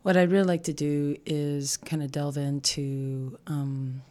What 0.02 0.18
I'd 0.18 0.32
really 0.32 0.48
like 0.48 0.64
to 0.64 0.74
do 0.74 1.16
is 1.26 1.78
kind 1.78 2.04
of 2.04 2.12
delve 2.12 2.36
into 2.36 3.40
um, 3.48 4.02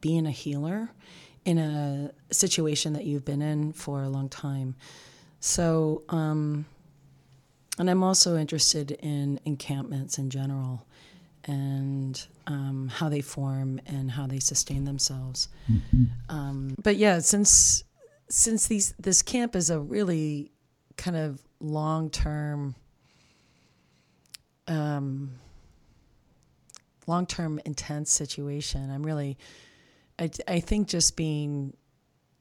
being 0.00 0.26
a 0.26 0.32
healer 0.32 0.90
in 1.44 1.58
a 1.58 2.10
situation 2.32 2.94
that 2.94 3.04
you've 3.04 3.24
been 3.24 3.42
in 3.42 3.72
for 3.72 4.02
a 4.02 4.08
long 4.08 4.28
time. 4.28 4.74
So, 5.38 6.02
um, 6.08 6.66
and 7.78 7.88
I'm 7.88 8.02
also 8.02 8.36
interested 8.36 8.90
in 8.90 9.38
encampments 9.44 10.18
in 10.18 10.30
general 10.30 10.84
and 11.44 12.26
um, 12.46 12.88
how 12.88 13.08
they 13.08 13.20
form 13.20 13.80
and 13.86 14.10
how 14.10 14.26
they 14.26 14.38
sustain 14.38 14.84
themselves. 14.84 15.48
Mm-hmm. 15.70 16.04
Um, 16.28 16.74
but 16.82 16.96
yeah, 16.96 17.18
since 17.20 17.84
since 18.28 18.66
these 18.66 18.94
this 18.98 19.22
camp 19.22 19.54
is 19.54 19.70
a 19.70 19.78
really 19.78 20.50
kind 20.96 21.16
of 21.16 21.42
long 21.60 22.10
term, 22.10 22.74
um, 24.68 25.32
long 27.06 27.26
term 27.26 27.60
intense 27.64 28.10
situation, 28.10 28.90
I'm 28.90 29.02
really, 29.02 29.38
I, 30.18 30.30
I 30.48 30.60
think 30.60 30.88
just 30.88 31.16
being 31.16 31.76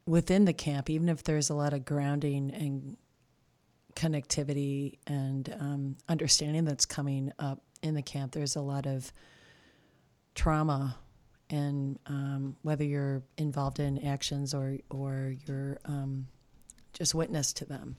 within 0.05 0.45
the 0.45 0.53
camp, 0.53 0.89
even 0.89 1.09
if 1.09 1.23
there's 1.23 1.49
a 1.49 1.55
lot 1.55 1.73
of 1.73 1.85
grounding 1.85 2.51
and 2.51 2.97
connectivity 3.95 4.97
and 5.07 5.55
um, 5.59 5.95
understanding 6.09 6.65
that's 6.65 6.85
coming 6.85 7.31
up 7.39 7.62
in 7.84 7.93
the 7.93 8.01
camp, 8.01 8.31
there's 8.31 8.55
a 8.55 8.61
lot 8.61 8.86
of 8.86 9.11
trauma, 10.34 10.97
and 11.49 11.99
um, 12.07 12.55
whether 12.63 12.84
you're 12.84 13.21
involved 13.38 13.79
in 13.79 14.03
actions 14.03 14.53
or 14.53 14.77
or 14.89 15.36
you're 15.45 15.77
um, 15.86 16.27
just 16.93 17.13
witness 17.13 17.53
to 17.53 17.65
them, 17.65 17.97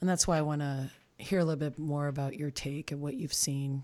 and 0.00 0.08
that's 0.08 0.28
why 0.28 0.38
I 0.38 0.42
want 0.42 0.60
to 0.60 0.90
hear 1.18 1.40
a 1.40 1.44
little 1.44 1.58
bit 1.58 1.78
more 1.78 2.08
about 2.08 2.36
your 2.36 2.50
take 2.50 2.92
and 2.92 3.00
what 3.00 3.14
you've 3.14 3.34
seen 3.34 3.82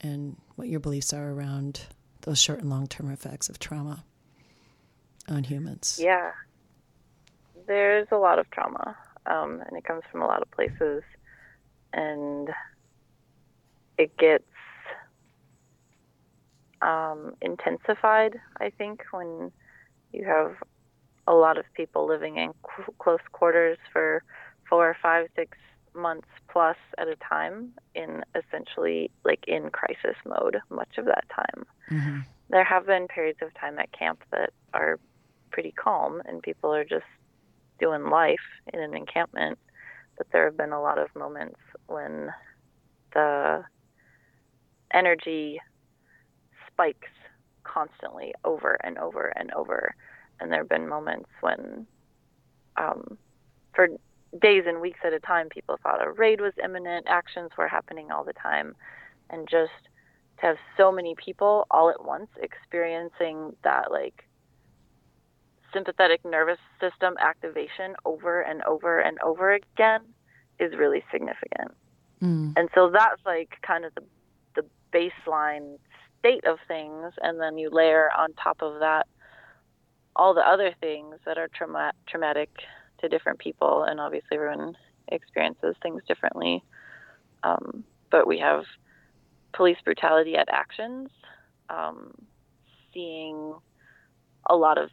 and 0.00 0.36
what 0.56 0.68
your 0.68 0.80
beliefs 0.80 1.12
are 1.12 1.30
around 1.30 1.82
those 2.22 2.40
short 2.40 2.60
and 2.60 2.70
long 2.70 2.86
term 2.86 3.10
effects 3.10 3.48
of 3.48 3.58
trauma 3.58 4.04
on 5.28 5.44
humans. 5.44 6.00
Yeah, 6.02 6.32
there's 7.66 8.08
a 8.10 8.16
lot 8.16 8.38
of 8.38 8.50
trauma, 8.50 8.96
um, 9.26 9.62
and 9.66 9.76
it 9.76 9.84
comes 9.84 10.02
from 10.10 10.22
a 10.22 10.26
lot 10.26 10.42
of 10.42 10.50
places, 10.50 11.02
and 11.92 12.50
it 14.00 14.16
gets 14.16 14.44
um, 16.80 17.34
intensified, 17.42 18.40
I 18.58 18.70
think, 18.70 19.02
when 19.10 19.52
you 20.12 20.24
have 20.24 20.54
a 21.26 21.34
lot 21.34 21.58
of 21.58 21.66
people 21.74 22.08
living 22.08 22.38
in 22.38 22.54
close 22.98 23.20
quarters 23.32 23.76
for 23.92 24.24
four, 24.68 24.96
five, 25.02 25.26
six 25.36 25.58
months 25.92 26.28
plus 26.50 26.78
at 26.96 27.08
a 27.08 27.16
time 27.16 27.72
in 27.94 28.22
essentially 28.34 29.10
like 29.24 29.44
in 29.46 29.68
crisis 29.70 30.16
mode 30.24 30.56
much 30.70 30.96
of 30.96 31.04
that 31.04 31.24
time. 31.34 31.66
Mm-hmm. 31.90 32.18
There 32.48 32.64
have 32.64 32.86
been 32.86 33.06
periods 33.06 33.40
of 33.42 33.52
time 33.54 33.78
at 33.78 33.92
camp 33.92 34.22
that 34.30 34.50
are 34.72 34.98
pretty 35.50 35.72
calm 35.72 36.22
and 36.24 36.42
people 36.42 36.72
are 36.72 36.84
just 36.84 37.04
doing 37.78 38.08
life 38.08 38.38
in 38.72 38.80
an 38.80 38.94
encampment, 38.94 39.58
but 40.16 40.26
there 40.32 40.44
have 40.46 40.56
been 40.56 40.72
a 40.72 40.80
lot 40.80 40.98
of 40.98 41.14
moments 41.14 41.58
when 41.86 42.30
the 43.14 43.64
energy 44.92 45.60
spikes 46.66 47.08
constantly 47.64 48.34
over 48.44 48.78
and 48.84 48.98
over 48.98 49.32
and 49.36 49.52
over. 49.52 49.94
And 50.40 50.50
there 50.50 50.60
have 50.60 50.68
been 50.68 50.88
moments 50.88 51.28
when, 51.40 51.86
um, 52.76 53.18
for 53.74 53.88
days 54.40 54.64
and 54.66 54.80
weeks 54.80 55.00
at 55.04 55.12
a 55.12 55.20
time, 55.20 55.48
people 55.48 55.78
thought 55.82 56.04
a 56.04 56.10
raid 56.10 56.40
was 56.40 56.52
imminent, 56.62 57.06
actions 57.08 57.50
were 57.58 57.68
happening 57.68 58.10
all 58.10 58.24
the 58.24 58.32
time. 58.32 58.74
And 59.28 59.48
just 59.48 59.70
to 60.40 60.46
have 60.46 60.56
so 60.76 60.90
many 60.90 61.14
people 61.14 61.66
all 61.70 61.90
at 61.90 62.04
once 62.04 62.28
experiencing 62.40 63.54
that, 63.62 63.90
like, 63.90 64.24
sympathetic 65.72 66.24
nervous 66.24 66.58
system 66.80 67.14
activation 67.20 67.94
over 68.04 68.40
and 68.40 68.62
over 68.62 69.00
and 69.00 69.18
over 69.20 69.52
again 69.52 70.00
is 70.58 70.72
really 70.76 71.02
significant. 71.12 71.72
Mm. 72.22 72.52
And 72.56 72.68
so 72.74 72.90
that's 72.90 73.20
like 73.24 73.54
kind 73.62 73.84
of 73.84 73.94
the 73.94 74.02
baseline 74.92 75.78
state 76.18 76.44
of 76.44 76.58
things, 76.68 77.12
and 77.22 77.40
then 77.40 77.58
you 77.58 77.70
layer 77.70 78.10
on 78.16 78.32
top 78.34 78.62
of 78.62 78.80
that 78.80 79.06
all 80.16 80.34
the 80.34 80.46
other 80.46 80.74
things 80.80 81.16
that 81.24 81.38
are 81.38 81.48
trauma- 81.48 81.94
traumatic 82.06 82.50
to 83.00 83.08
different 83.08 83.38
people, 83.38 83.84
and 83.84 84.00
obviously 84.00 84.36
everyone 84.36 84.76
experiences 85.08 85.74
things 85.82 86.02
differently. 86.06 86.62
Um, 87.42 87.84
but 88.10 88.26
we 88.26 88.38
have 88.38 88.64
police 89.54 89.78
brutality 89.84 90.36
at 90.36 90.48
actions, 90.50 91.08
um, 91.70 92.12
seeing 92.92 93.54
a 94.48 94.56
lot 94.56 94.78
of 94.78 94.90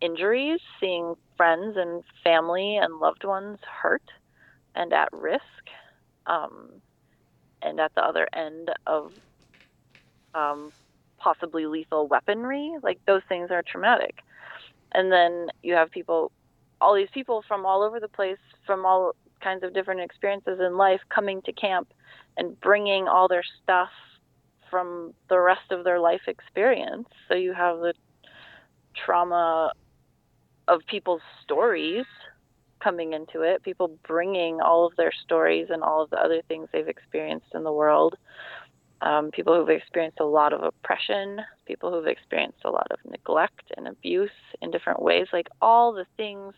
injuries, 0.00 0.60
seeing 0.80 1.14
friends 1.36 1.76
and 1.76 2.02
family 2.22 2.76
and 2.76 2.98
loved 2.98 3.24
ones 3.24 3.58
hurt 3.82 4.02
and 4.74 4.92
at 4.92 5.08
risk. 5.12 5.42
Um, 6.26 6.70
and 7.62 7.80
at 7.80 7.94
the 7.94 8.02
other 8.02 8.28
end 8.34 8.70
of 8.86 9.12
um, 10.34 10.72
possibly 11.18 11.66
lethal 11.66 12.06
weaponry, 12.06 12.74
like 12.82 12.98
those 13.06 13.22
things 13.28 13.50
are 13.50 13.62
traumatic. 13.62 14.16
And 14.92 15.10
then 15.10 15.48
you 15.62 15.74
have 15.74 15.90
people, 15.90 16.30
all 16.80 16.94
these 16.94 17.08
people 17.12 17.42
from 17.46 17.66
all 17.66 17.82
over 17.82 18.00
the 18.00 18.08
place, 18.08 18.38
from 18.66 18.84
all 18.86 19.14
kinds 19.40 19.62
of 19.62 19.74
different 19.74 20.00
experiences 20.00 20.58
in 20.60 20.76
life 20.76 21.00
coming 21.08 21.42
to 21.42 21.52
camp 21.52 21.92
and 22.36 22.60
bringing 22.60 23.08
all 23.08 23.28
their 23.28 23.42
stuff 23.62 23.90
from 24.70 25.14
the 25.28 25.38
rest 25.38 25.70
of 25.70 25.84
their 25.84 26.00
life 26.00 26.22
experience. 26.26 27.08
So 27.28 27.34
you 27.34 27.52
have 27.52 27.78
the 27.78 27.94
trauma 28.94 29.72
of 30.66 30.80
people's 30.86 31.22
stories 31.42 32.06
coming 32.80 33.12
into 33.12 33.42
it, 33.42 33.62
people 33.62 33.98
bringing 34.06 34.60
all 34.60 34.86
of 34.86 34.96
their 34.96 35.12
stories 35.24 35.68
and 35.70 35.82
all 35.82 36.02
of 36.02 36.10
the 36.10 36.18
other 36.18 36.42
things 36.48 36.68
they've 36.72 36.88
experienced 36.88 37.46
in 37.54 37.64
the 37.64 37.72
world. 37.72 38.16
Um, 39.00 39.30
people 39.32 39.54
who've 39.54 39.68
experienced 39.68 40.20
a 40.20 40.24
lot 40.24 40.52
of 40.52 40.62
oppression, 40.62 41.40
people 41.66 41.90
who've 41.90 42.06
experienced 42.06 42.60
a 42.64 42.70
lot 42.70 42.86
of 42.90 42.98
neglect 43.04 43.70
and 43.76 43.86
abuse 43.88 44.30
in 44.62 44.70
different 44.70 45.02
ways. 45.02 45.26
Like 45.32 45.48
all 45.60 45.92
the 45.92 46.06
things 46.16 46.54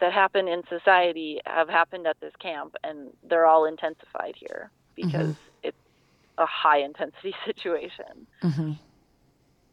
that 0.00 0.12
happen 0.12 0.48
in 0.48 0.62
society 0.68 1.40
have 1.46 1.68
happened 1.68 2.06
at 2.08 2.18
this 2.20 2.32
camp, 2.40 2.74
and 2.82 3.10
they're 3.28 3.46
all 3.46 3.64
intensified 3.66 4.34
here 4.36 4.70
because 4.96 5.28
Mhm. 5.34 5.36
it's 5.62 5.76
a 6.38 6.46
high 6.46 6.78
intensity 6.78 7.34
situation. 7.44 8.26
Mm-hmm. 8.42 8.72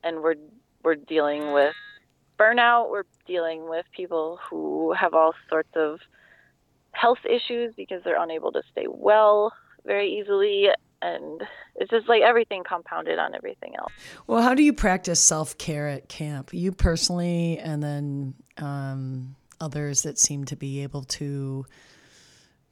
And 0.03 0.21
we're 0.21 0.35
we're 0.83 0.95
dealing 0.95 1.51
with 1.53 1.73
burnout. 2.37 2.89
We're 2.91 3.03
dealing 3.25 3.67
with 3.67 3.85
people 3.95 4.37
who 4.49 4.93
have 4.93 5.13
all 5.13 5.33
sorts 5.49 5.75
of 5.75 5.99
health 6.91 7.25
issues 7.25 7.73
because 7.75 8.03
they're 8.03 8.21
unable 8.21 8.51
to 8.51 8.61
stay 8.71 8.85
well 8.87 9.51
very 9.85 10.19
easily. 10.19 10.69
And 11.01 11.41
it's 11.75 11.89
just 11.89 12.09
like 12.09 12.21
everything 12.21 12.63
compounded 12.63 13.19
on 13.19 13.33
everything 13.33 13.75
else. 13.77 13.93
Well, 14.27 14.41
how 14.41 14.53
do 14.53 14.63
you 14.63 14.73
practice 14.73 15.19
self 15.19 15.57
care 15.57 15.87
at 15.87 16.09
camp? 16.09 16.49
You 16.53 16.71
personally, 16.73 17.57
and 17.57 17.81
then 17.81 18.33
um, 18.57 19.35
others 19.61 20.03
that 20.03 20.19
seem 20.19 20.43
to 20.45 20.55
be 20.57 20.83
able 20.83 21.03
to 21.03 21.65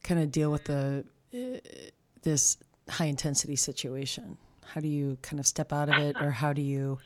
kind 0.03 0.21
of 0.21 0.31
deal 0.31 0.51
with 0.51 0.65
the 0.65 1.05
uh, 1.33 1.57
this 2.23 2.57
high 2.89 3.05
intensity 3.05 3.55
situation. 3.55 4.37
How 4.65 4.81
do 4.81 4.89
you 4.89 5.17
kind 5.21 5.39
of 5.39 5.47
step 5.47 5.71
out 5.71 5.87
of 5.87 5.97
it, 5.97 6.17
or 6.21 6.31
how 6.31 6.51
do 6.51 6.61
you 6.61 6.97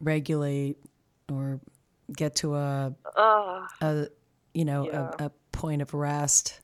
regulate 0.00 0.78
or 1.30 1.60
get 2.16 2.36
to 2.36 2.54
a 2.54 2.94
Ugh. 3.16 3.68
a 3.82 4.06
you 4.54 4.64
know 4.64 4.86
Yeah. 4.86 5.10
a, 5.18 5.26
a 5.26 5.30
point 5.52 5.82
of 5.82 5.92
rest 5.92 6.60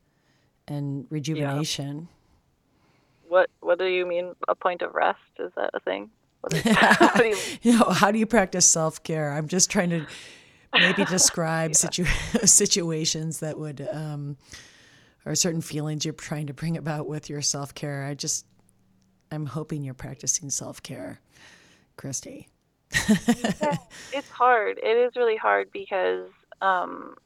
and 0.67 1.07
rejuvenation? 1.11 2.09
What 3.29 3.51
What 3.61 3.79
do 3.79 3.87
you 3.87 4.07
mean? 4.07 4.35
A 4.49 4.55
point 4.55 4.83
of 4.83 4.95
rest? 4.95 5.19
Is 5.39 5.53
that 5.57 5.71
a 5.75 5.81
thing? 5.81 6.11
What 6.41 6.55
is, 6.55 6.65
what 6.99 7.17
do 7.17 7.25
you 7.25 7.37
you 7.63 7.79
know, 7.79 7.85
how 7.91 8.11
do 8.11 8.19
you 8.19 8.27
practice 8.27 8.67
self 8.67 9.03
care? 9.03 9.33
I'm 9.33 9.49
just 9.49 9.71
trying 9.71 9.91
to 9.91 10.07
maybe 10.73 11.05
describe 11.09 11.75
situ- 11.75 12.05
situations 12.45 13.41
that 13.41 13.59
would, 13.59 13.87
um, 13.91 14.37
or 15.25 15.35
certain 15.35 15.61
feelings 15.61 16.05
you're 16.05 16.15
trying 16.15 16.47
to 16.47 16.55
bring 16.55 16.77
about 16.77 17.09
with 17.09 17.29
your 17.31 17.43
self 17.43 17.75
care. 17.75 18.05
I 18.05 18.15
just, 18.15 18.47
I'm 19.31 19.47
hoping 19.47 19.83
you're 19.83 19.95
practicing 19.95 20.51
self 20.51 20.83
care, 20.83 21.21
Christy. 21.97 22.49
Yeah, 23.09 23.77
it's 24.13 24.31
hard. 24.31 24.79
It 24.83 24.97
is 24.97 25.17
really 25.17 25.37
hard 25.37 25.71
because 25.73 26.29
um, 26.63 27.17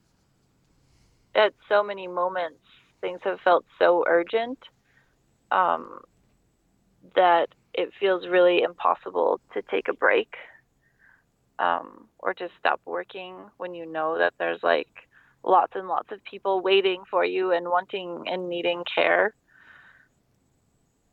at 1.34 1.52
so 1.68 1.82
many 1.82 2.08
moments 2.08 2.60
things 3.00 3.20
have 3.24 3.40
felt 3.40 3.64
so 3.78 4.04
urgent 4.06 4.58
um, 5.50 6.00
that 7.14 7.48
it 7.74 7.90
feels 7.98 8.26
really 8.28 8.62
impossible 8.62 9.40
to 9.52 9.62
take 9.70 9.88
a 9.88 9.94
break 9.94 10.28
um, 11.58 12.08
or 12.18 12.34
to 12.34 12.48
stop 12.58 12.80
working 12.86 13.34
when 13.58 13.74
you 13.74 13.86
know 13.86 14.18
that 14.18 14.32
there's 14.38 14.60
like 14.62 14.88
lots 15.44 15.72
and 15.74 15.88
lots 15.88 16.08
of 16.12 16.18
people 16.28 16.60
waiting 16.62 17.02
for 17.10 17.24
you 17.24 17.52
and 17.52 17.66
wanting 17.68 18.24
and 18.26 18.48
needing 18.48 18.82
care. 18.94 19.34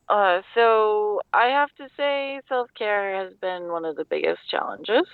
Uh, 0.08 0.40
so 0.54 1.20
I 1.32 1.46
have 1.46 1.68
to 1.78 1.88
say, 1.96 2.40
self 2.48 2.68
care 2.76 3.14
has 3.24 3.32
been 3.40 3.70
one 3.70 3.84
of 3.84 3.96
the 3.96 4.04
biggest 4.04 4.40
challenges, 4.50 5.06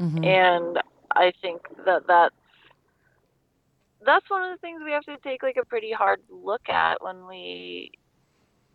Mhm. 0.00 0.24
and 0.24 0.78
I 1.14 1.32
think 1.40 1.62
that 1.84 2.06
that's 2.06 2.34
that's 4.04 4.28
one 4.30 4.42
of 4.42 4.50
the 4.50 4.58
things 4.60 4.82
we 4.84 4.92
have 4.92 5.04
to 5.04 5.16
take 5.22 5.42
like 5.42 5.56
a 5.60 5.64
pretty 5.66 5.92
hard 5.92 6.20
look 6.30 6.68
at 6.68 7.02
when 7.02 7.26
we, 7.26 7.90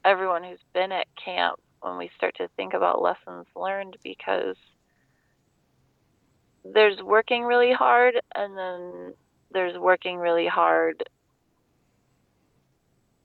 everyone 0.03 0.43
who's 0.43 0.59
been 0.73 0.91
at 0.91 1.07
camp, 1.23 1.59
when 1.81 1.97
we 1.97 2.11
start 2.15 2.35
to 2.37 2.47
think 2.55 2.73
about 2.73 3.01
lessons 3.01 3.47
learned, 3.55 3.97
because 4.03 4.55
there's 6.63 7.01
working 7.01 7.43
really 7.43 7.73
hard, 7.73 8.19
and 8.35 8.57
then 8.57 9.13
there's 9.51 9.77
working 9.77 10.17
really 10.17 10.47
hard 10.47 11.03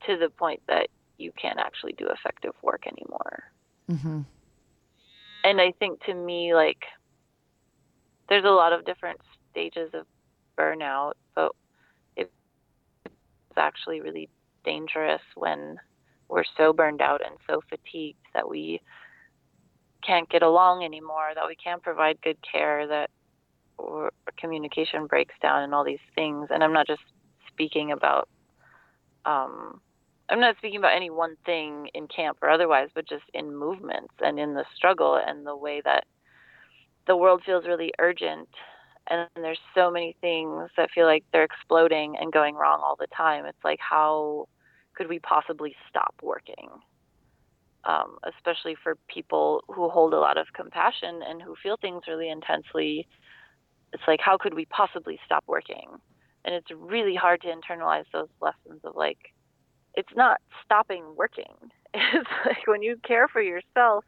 to 0.07 0.17
the 0.17 0.31
point 0.31 0.63
that 0.69 0.89
you 1.19 1.33
can't 1.33 1.59
actually 1.59 1.93
do 1.93 2.09
effective 2.09 2.53
work 2.63 2.87
anymore. 2.87 3.45
Mm-hmm. 3.91 4.21
And 5.45 5.61
I 5.61 5.73
think 5.79 6.03
to 6.05 6.15
me, 6.15 6.55
like, 6.55 6.85
there's 8.29 8.45
a 8.45 8.51
lot 8.51 8.73
of 8.73 8.85
different 8.85 9.21
stages 9.51 9.91
of 9.95 10.07
burnout, 10.59 11.13
but 11.35 11.53
it's 12.17 12.31
actually 13.57 14.01
really 14.01 14.29
dangerous 14.65 15.23
when 15.35 15.79
we're 16.29 16.45
so 16.57 16.73
burned 16.73 17.01
out 17.01 17.21
and 17.25 17.37
so 17.49 17.61
fatigued 17.69 18.19
that 18.35 18.49
we 18.49 18.81
can't 20.05 20.29
get 20.29 20.43
along 20.43 20.85
anymore, 20.85 21.31
that 21.35 21.47
we 21.47 21.57
can't 21.57 21.83
provide 21.83 22.21
good 22.23 22.39
care, 22.51 22.87
that 22.87 23.11
or 23.79 24.11
communication 24.39 25.07
breaks 25.07 25.35
down 25.43 25.63
and 25.63 25.75
all 25.75 25.85
these 25.85 25.99
things. 26.15 26.49
And 26.51 26.63
I'm 26.63 26.73
not 26.73 26.87
just 26.87 27.03
speaking 27.49 27.93
about 27.93 28.29
um, 29.25 29.81
I'm 30.29 30.41
not 30.41 30.57
speaking 30.57 30.79
about 30.79 30.97
any 30.97 31.11
one 31.11 31.37
thing 31.45 31.89
in 31.95 32.09
camp 32.09 32.39
or 32.43 32.51
otherwise, 32.51 32.89
but 32.95 33.09
just 33.09 33.25
in 33.35 33.55
movements 33.55 34.15
and 34.21 34.39
in 34.39 34.55
the 34.55 34.65
struggle 34.75 35.21
and 35.25 35.47
the 35.47 35.57
way 35.57 35.81
that 35.85 36.05
the 37.07 37.17
world 37.17 37.43
feels 37.47 37.67
really 37.67 37.93
urgent. 37.99 38.49
And 39.09 39.29
there's 39.37 39.61
so 39.75 39.91
many 39.91 40.17
things 40.21 40.69
that 40.77 40.91
feel 40.93 41.07
like 41.07 41.25
they're 41.33 41.45
exploding 41.45 42.17
and 42.21 42.33
going 42.33 42.57
wrong 42.57 42.81
all 42.85 42.97
the 42.99 43.07
time. 43.17 43.47
It's 43.47 43.65
like, 43.65 43.79
how 43.79 44.49
could 44.97 45.09
we 45.09 45.19
possibly 45.21 45.75
stop 45.89 46.15
working? 46.23 46.69
Um, 47.85 48.19
especially 48.37 48.77
for 48.83 48.97
people 49.13 49.63
who 49.69 49.89
hold 49.89 50.13
a 50.13 50.19
lot 50.19 50.39
of 50.39 50.47
compassion 50.55 51.21
and 51.27 51.41
who 51.41 51.55
feel 51.63 51.77
things 51.77 52.03
really 52.09 52.29
intensely. 52.29 53.07
It's 53.93 54.03
like, 54.09 54.21
how 54.21 54.37
could 54.37 54.55
we 54.55 54.65
possibly 54.67 55.21
stop 55.25 55.45
working? 55.47 55.89
And 56.45 56.55
it's 56.55 56.71
really 56.75 57.15
hard 57.15 57.43
to 57.43 57.49
internalize 57.49 58.07
those 58.13 58.29
lessons 58.41 58.81
of 58.85 58.97
like, 58.97 59.19
it's 59.95 60.13
not 60.17 60.41
stopping 60.65 61.05
working. 61.17 61.55
It's 61.95 62.29
like 62.45 62.67
when 62.67 62.83
you 62.83 62.97
care 63.07 63.27
for 63.27 63.41
yourself 63.41 64.05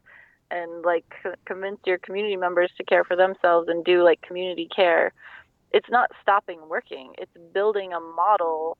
and 0.50 0.84
like 0.84 1.06
convince 1.46 1.78
your 1.86 1.96
community 1.98 2.36
members 2.36 2.70
to 2.76 2.84
care 2.84 3.02
for 3.02 3.16
themselves 3.16 3.68
and 3.68 3.82
do 3.82 4.02
like 4.02 4.20
community 4.20 4.68
care, 4.74 5.12
it's 5.72 5.88
not 5.90 6.10
stopping 6.20 6.60
working. 6.68 7.12
It's 7.16 7.32
building 7.54 7.92
a 7.92 8.00
model 8.00 8.76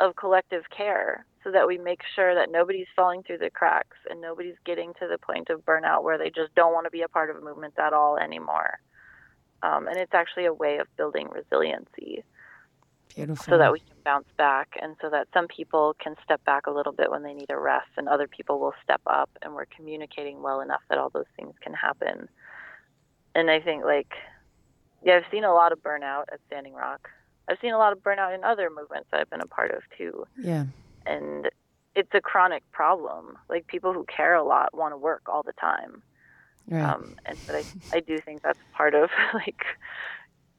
of 0.00 0.16
collective 0.16 0.64
care 0.76 1.26
so 1.42 1.50
that 1.50 1.66
we 1.66 1.78
make 1.78 2.00
sure 2.14 2.34
that 2.34 2.50
nobody's 2.50 2.86
falling 2.96 3.22
through 3.22 3.38
the 3.38 3.50
cracks 3.50 3.96
and 4.10 4.20
nobody's 4.20 4.56
getting 4.64 4.92
to 4.94 5.06
the 5.08 5.18
point 5.18 5.50
of 5.50 5.64
burnout 5.64 6.02
where 6.02 6.18
they 6.18 6.30
just 6.30 6.54
don't 6.54 6.72
want 6.72 6.86
to 6.86 6.90
be 6.90 7.02
a 7.02 7.08
part 7.08 7.30
of 7.30 7.36
a 7.36 7.40
movement 7.40 7.74
at 7.78 7.92
all 7.92 8.16
anymore. 8.16 8.80
Um, 9.62 9.86
and 9.86 9.96
it's 9.96 10.14
actually 10.14 10.46
a 10.46 10.52
way 10.52 10.78
of 10.78 10.86
building 10.96 11.28
resiliency 11.30 12.24
Beautiful. 13.14 13.44
so 13.44 13.58
that 13.58 13.72
we 13.72 13.80
can 13.80 13.96
bounce 14.04 14.26
back 14.36 14.76
and 14.82 14.96
so 15.00 15.08
that 15.10 15.28
some 15.32 15.46
people 15.46 15.94
can 16.02 16.16
step 16.24 16.44
back 16.44 16.66
a 16.66 16.70
little 16.70 16.92
bit 16.92 17.10
when 17.10 17.22
they 17.22 17.32
need 17.32 17.50
a 17.50 17.58
rest 17.58 17.88
and 17.96 18.08
other 18.08 18.26
people 18.26 18.58
will 18.58 18.74
step 18.82 19.00
up 19.06 19.30
and 19.42 19.54
we're 19.54 19.66
communicating 19.66 20.42
well 20.42 20.60
enough 20.60 20.82
that 20.88 20.98
all 20.98 21.10
those 21.10 21.24
things 21.36 21.54
can 21.62 21.72
happen 21.72 22.28
and 23.34 23.50
i 23.50 23.60
think 23.60 23.84
like 23.84 24.12
yeah 25.04 25.14
i've 25.14 25.30
seen 25.30 25.44
a 25.44 25.52
lot 25.52 25.72
of 25.72 25.78
burnout 25.82 26.24
at 26.32 26.40
standing 26.46 26.74
rock 26.74 27.08
i've 27.48 27.58
seen 27.60 27.72
a 27.72 27.78
lot 27.78 27.92
of 27.92 27.98
burnout 28.02 28.34
in 28.34 28.44
other 28.44 28.68
movements 28.70 29.08
that 29.10 29.20
i've 29.20 29.30
been 29.30 29.40
a 29.40 29.46
part 29.46 29.70
of 29.70 29.82
too 29.98 30.24
Yeah. 30.38 30.66
and 31.06 31.48
it's 31.94 32.10
a 32.14 32.20
chronic 32.20 32.62
problem 32.72 33.36
like 33.48 33.66
people 33.66 33.92
who 33.92 34.04
care 34.04 34.34
a 34.34 34.42
lot 34.44 34.76
want 34.76 34.92
to 34.92 34.98
work 34.98 35.22
all 35.28 35.42
the 35.42 35.52
time 35.60 36.02
Right. 36.66 36.82
um, 36.82 37.14
and 37.26 37.36
but 37.46 37.56
I, 37.56 37.64
I 37.92 38.00
do 38.00 38.22
think 38.22 38.40
that's 38.42 38.58
part 38.72 38.94
of 38.94 39.10
like 39.34 39.62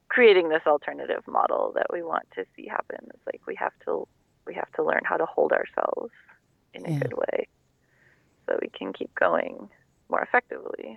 creating 0.08 0.48
this 0.50 0.62
alternative 0.64 1.24
model 1.26 1.72
that 1.74 1.88
we 1.92 2.00
want 2.04 2.22
to 2.36 2.44
see 2.54 2.68
happen. 2.68 2.98
It's 3.12 3.26
like 3.26 3.40
we 3.44 3.56
have 3.56 3.72
to 3.86 4.06
we 4.46 4.54
have 4.54 4.70
to 4.76 4.84
learn 4.84 5.00
how 5.02 5.16
to 5.16 5.26
hold 5.26 5.50
ourselves 5.50 6.12
in 6.74 6.86
a 6.86 6.90
Yeah. 6.92 6.98
good 7.00 7.14
way 7.14 7.48
so 8.48 8.56
we 8.62 8.68
can 8.68 8.92
keep 8.92 9.12
going 9.18 9.68
more 10.08 10.22
effectively. 10.22 10.96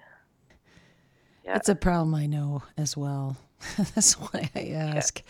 Yeah. 1.44 1.56
It's 1.56 1.70
a 1.70 1.76
problem 1.76 2.14
I 2.14 2.28
know 2.28 2.62
as 2.78 2.96
well. 2.96 3.36
that's 3.78 4.14
why 4.14 4.49
I 4.55 4.70
ask. 4.70 5.22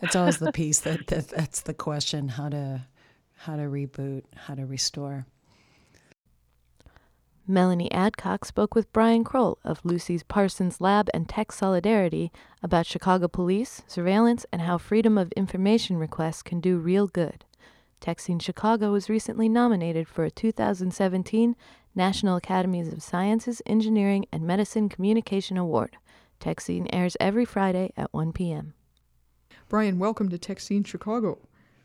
It's 0.00 0.16
always 0.16 0.38
the 0.38 0.52
piece 0.60 0.80
that, 0.80 1.06
that 1.08 1.28
that's 1.28 1.62
the 1.62 1.74
question: 1.74 2.28
how 2.28 2.48
to 2.48 2.86
how 3.36 3.56
to 3.56 3.62
reboot, 3.62 4.22
how 4.34 4.54
to 4.54 4.64
restore. 4.64 5.26
Melanie 7.46 7.92
Adcock 7.92 8.46
spoke 8.46 8.74
with 8.74 8.90
Brian 8.90 9.22
Kroll 9.22 9.58
of 9.64 9.84
Lucy's 9.84 10.22
Parsons 10.22 10.80
Lab 10.80 11.10
and 11.12 11.28
Tech 11.28 11.52
Solidarity 11.52 12.32
about 12.62 12.86
Chicago 12.86 13.28
police, 13.28 13.82
surveillance, 13.86 14.46
and 14.50 14.62
how 14.62 14.78
freedom 14.78 15.18
of 15.18 15.30
information 15.32 15.98
requests 15.98 16.42
can 16.42 16.58
do 16.58 16.78
real 16.78 17.06
good. 17.06 17.44
Tech 18.00 18.18
Scene 18.18 18.38
Chicago 18.38 18.92
was 18.92 19.10
recently 19.10 19.50
nominated 19.50 20.08
for 20.08 20.24
a 20.24 20.30
2017 20.30 21.54
National 21.94 22.36
Academies 22.36 22.90
of 22.90 23.02
Sciences, 23.02 23.60
Engineering, 23.66 24.24
and 24.32 24.42
Medicine 24.42 24.88
Communication 24.88 25.58
Award. 25.58 25.98
Tech 26.44 26.60
Scene 26.60 26.86
airs 26.92 27.16
every 27.20 27.46
Friday 27.46 27.90
at 27.96 28.12
1 28.12 28.34
p.m. 28.34 28.74
Brian, 29.70 29.98
welcome 29.98 30.28
to 30.28 30.36
Tech 30.36 30.60
Scene 30.60 30.84
Chicago. 30.84 31.38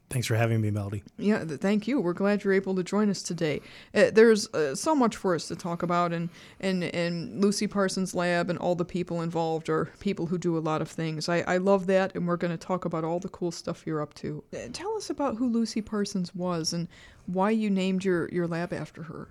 Thanks 0.10 0.28
for 0.28 0.36
having 0.36 0.60
me, 0.60 0.70
Melody. 0.70 1.02
Yeah, 1.18 1.46
th- 1.46 1.62
thank 1.62 1.88
you. 1.88 2.02
We're 2.02 2.12
glad 2.12 2.44
you're 2.44 2.52
able 2.52 2.76
to 2.76 2.84
join 2.84 3.10
us 3.10 3.24
today. 3.24 3.62
Uh, 3.96 4.12
there's 4.12 4.54
uh, 4.54 4.76
so 4.76 4.94
much 4.94 5.16
for 5.16 5.34
us 5.34 5.48
to 5.48 5.56
talk 5.56 5.82
about, 5.82 6.12
and, 6.12 6.28
and, 6.60 6.84
and 6.84 7.40
Lucy 7.40 7.68
Parsons' 7.68 8.14
lab 8.14 8.50
and 8.50 8.60
all 8.60 8.76
the 8.76 8.84
people 8.84 9.22
involved 9.22 9.70
are 9.70 9.86
people 10.02 10.26
who 10.26 10.38
do 10.38 10.58
a 10.58 10.60
lot 10.60 10.82
of 10.82 10.90
things. 10.90 11.30
I, 11.30 11.38
I 11.48 11.56
love 11.56 11.88
that, 11.88 12.14
and 12.14 12.28
we're 12.28 12.36
going 12.36 12.52
to 12.52 12.58
talk 12.58 12.84
about 12.84 13.06
all 13.06 13.22
the 13.22 13.30
cool 13.30 13.52
stuff 13.52 13.84
you're 13.86 14.02
up 14.02 14.14
to. 14.16 14.44
Uh, 14.54 14.68
tell 14.74 14.94
us 14.98 15.10
about 15.10 15.38
who 15.38 15.48
Lucy 15.48 15.82
Parsons 15.82 16.36
was 16.36 16.74
and 16.74 16.90
why 17.28 17.52
you 17.52 17.70
named 17.70 18.04
your, 18.04 18.28
your 18.28 18.46
lab 18.46 18.74
after 18.74 19.04
her. 19.04 19.30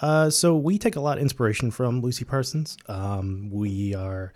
Uh, 0.00 0.30
so 0.30 0.56
we 0.56 0.78
take 0.78 0.96
a 0.96 1.00
lot 1.00 1.18
of 1.18 1.22
inspiration 1.22 1.70
from 1.70 2.00
Lucy 2.00 2.24
Parsons. 2.24 2.76
Um, 2.88 3.50
we 3.50 3.94
are 3.94 4.32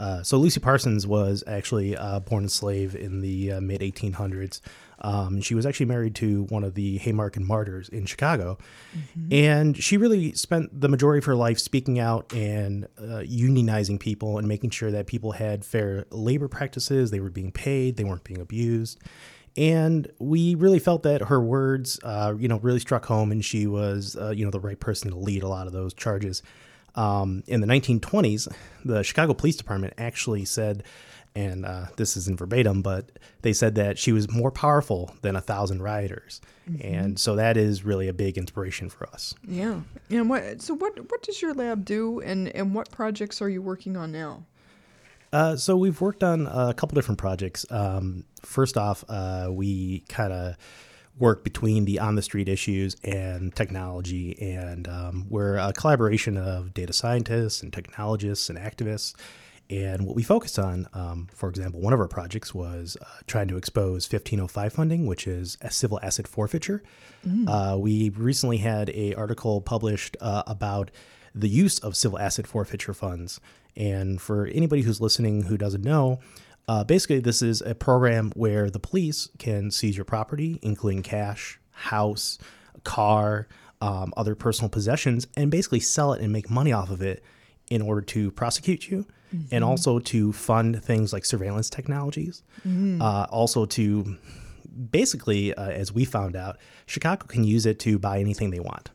uh, 0.00 0.22
so 0.22 0.38
Lucy 0.38 0.60
Parsons 0.60 1.06
was 1.06 1.44
actually 1.46 1.94
uh, 1.94 2.20
born 2.20 2.46
a 2.46 2.48
slave 2.48 2.96
in 2.96 3.20
the 3.20 3.52
uh, 3.52 3.60
mid 3.60 3.82
1800s. 3.82 4.62
Um, 5.02 5.42
she 5.42 5.54
was 5.54 5.66
actually 5.66 5.86
married 5.86 6.14
to 6.16 6.44
one 6.44 6.64
of 6.64 6.74
the 6.74 6.96
Haymarket 6.98 7.42
martyrs 7.42 7.90
in 7.90 8.06
Chicago, 8.06 8.56
and 9.30 9.76
she 9.76 9.98
really 9.98 10.32
spent 10.32 10.78
the 10.78 10.88
majority 10.88 11.18
of 11.18 11.24
her 11.26 11.34
life 11.34 11.58
speaking 11.58 11.98
out 11.98 12.32
and 12.34 12.86
uh, 12.98 13.22
unionizing 13.24 14.00
people 14.00 14.38
and 14.38 14.48
making 14.48 14.70
sure 14.70 14.90
that 14.90 15.06
people 15.06 15.32
had 15.32 15.64
fair 15.66 16.06
labor 16.10 16.48
practices. 16.48 17.10
They 17.10 17.20
were 17.20 17.30
being 17.30 17.52
paid. 17.52 17.96
They 17.96 18.04
weren't 18.04 18.24
being 18.24 18.40
abused. 18.40 18.98
And 19.56 20.10
we 20.18 20.54
really 20.54 20.78
felt 20.78 21.02
that 21.02 21.22
her 21.22 21.40
words, 21.40 21.98
uh, 22.04 22.34
you 22.38 22.48
know, 22.48 22.58
really 22.60 22.78
struck 22.78 23.06
home, 23.06 23.32
and 23.32 23.44
she 23.44 23.66
was, 23.66 24.16
uh, 24.16 24.30
you 24.30 24.44
know, 24.44 24.50
the 24.50 24.60
right 24.60 24.78
person 24.78 25.10
to 25.10 25.16
lead 25.16 25.42
a 25.42 25.48
lot 25.48 25.66
of 25.66 25.72
those 25.72 25.92
charges. 25.92 26.42
Um, 26.94 27.42
in 27.46 27.60
the 27.60 27.66
1920s, 27.66 28.52
the 28.84 29.02
Chicago 29.02 29.34
Police 29.34 29.56
Department 29.56 29.94
actually 29.98 30.44
said, 30.44 30.84
and 31.34 31.64
uh, 31.64 31.86
this 31.96 32.16
isn't 32.16 32.38
verbatim, 32.38 32.82
but 32.82 33.10
they 33.42 33.52
said 33.52 33.76
that 33.76 33.98
she 33.98 34.12
was 34.12 34.30
more 34.30 34.50
powerful 34.50 35.14
than 35.22 35.36
a 35.36 35.40
thousand 35.40 35.82
rioters, 35.82 36.40
and 36.80 37.18
so 37.18 37.36
that 37.36 37.56
is 37.56 37.84
really 37.84 38.08
a 38.08 38.12
big 38.12 38.36
inspiration 38.36 38.88
for 38.90 39.08
us. 39.08 39.34
Yeah. 39.46 39.80
And 40.10 40.28
what 40.28 40.60
so 40.60 40.74
what 40.74 40.98
what 41.10 41.22
does 41.22 41.40
your 41.40 41.54
lab 41.54 41.84
do 41.84 42.20
and, 42.20 42.48
and 42.48 42.74
what 42.74 42.90
projects 42.90 43.40
are 43.40 43.48
you 43.48 43.62
working 43.62 43.96
on 43.96 44.10
now? 44.10 44.44
Uh, 45.32 45.56
so 45.56 45.76
we've 45.76 46.00
worked 46.00 46.24
on 46.24 46.46
a 46.46 46.74
couple 46.74 46.94
different 46.94 47.18
projects. 47.18 47.64
Um, 47.70 48.24
first 48.42 48.76
off, 48.76 49.04
uh, 49.08 49.48
we 49.50 50.00
kind 50.08 50.32
of 50.32 50.56
work 51.18 51.44
between 51.44 51.84
the 51.84 51.98
on 51.98 52.14
the 52.14 52.22
street 52.22 52.48
issues 52.48 52.96
and 53.04 53.54
technology, 53.54 54.40
and 54.40 54.88
um, 54.88 55.26
we're 55.28 55.56
a 55.56 55.72
collaboration 55.72 56.36
of 56.36 56.74
data 56.74 56.92
scientists 56.92 57.62
and 57.62 57.72
technologists 57.72 58.48
and 58.48 58.58
activists. 58.58 59.14
And 59.68 60.04
what 60.04 60.16
we 60.16 60.24
focus 60.24 60.58
on, 60.58 60.88
um, 60.94 61.28
for 61.32 61.48
example, 61.48 61.80
one 61.80 61.92
of 61.92 62.00
our 62.00 62.08
projects 62.08 62.52
was 62.52 62.96
uh, 63.00 63.04
trying 63.28 63.46
to 63.48 63.56
expose 63.56 64.10
1505 64.10 64.72
funding, 64.72 65.06
which 65.06 65.28
is 65.28 65.56
a 65.60 65.70
civil 65.70 66.00
asset 66.02 66.26
forfeiture. 66.26 66.82
Uh, 67.46 67.76
we 67.78 68.10
recently 68.10 68.56
had 68.56 68.90
a 68.90 69.14
article 69.14 69.60
published 69.60 70.16
uh, 70.20 70.42
about 70.48 70.90
the 71.32 71.48
use 71.48 71.78
of 71.78 71.96
civil 71.96 72.18
asset 72.18 72.48
forfeiture 72.48 72.94
funds. 72.94 73.40
And 73.76 74.20
for 74.20 74.46
anybody 74.46 74.82
who's 74.82 75.00
listening 75.00 75.42
who 75.44 75.56
doesn't 75.56 75.84
know, 75.84 76.20
uh, 76.68 76.84
basically 76.84 77.20
this 77.20 77.42
is 77.42 77.60
a 77.62 77.74
program 77.74 78.30
where 78.36 78.70
the 78.70 78.78
police 78.78 79.28
can 79.38 79.70
seize 79.70 79.96
your 79.96 80.04
property, 80.04 80.58
including 80.62 81.02
cash, 81.02 81.58
house, 81.70 82.38
car, 82.84 83.48
um, 83.80 84.12
other 84.16 84.34
personal 84.34 84.68
possessions, 84.68 85.26
and 85.36 85.50
basically 85.50 85.80
sell 85.80 86.12
it 86.12 86.20
and 86.20 86.32
make 86.32 86.50
money 86.50 86.72
off 86.72 86.90
of 86.90 87.00
it 87.02 87.22
in 87.70 87.80
order 87.82 88.00
to 88.02 88.30
prosecute 88.32 88.88
you 88.90 89.06
and 89.52 89.62
Mhm. 89.62 89.66
also 89.66 89.98
to 90.00 90.32
fund 90.32 90.82
things 90.82 91.12
like 91.12 91.24
surveillance 91.24 91.70
technologies. 91.70 92.42
Mhm. 92.66 93.00
Uh, 93.00 93.26
also 93.30 93.64
to 93.64 94.16
basically, 94.90 95.54
uh, 95.54 95.68
as 95.70 95.92
we 95.92 96.04
found 96.04 96.36
out, 96.36 96.58
Chicago 96.86 97.26
can 97.26 97.44
use 97.44 97.66
it 97.66 97.78
to 97.80 97.98
buy 97.98 98.18
anything 98.18 98.50
they 98.50 98.60
want. 98.60 98.90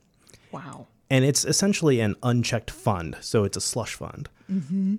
And 1.10 1.24
it's 1.24 1.46
essentially 1.46 2.00
an 2.00 2.16
unchecked 2.24 2.72
fund, 2.72 3.18
so 3.22 3.44
it's 3.44 3.58
a 3.58 3.62
slush 3.62 3.94
fund. 3.96 4.30
Mm-hmm. 4.52 4.96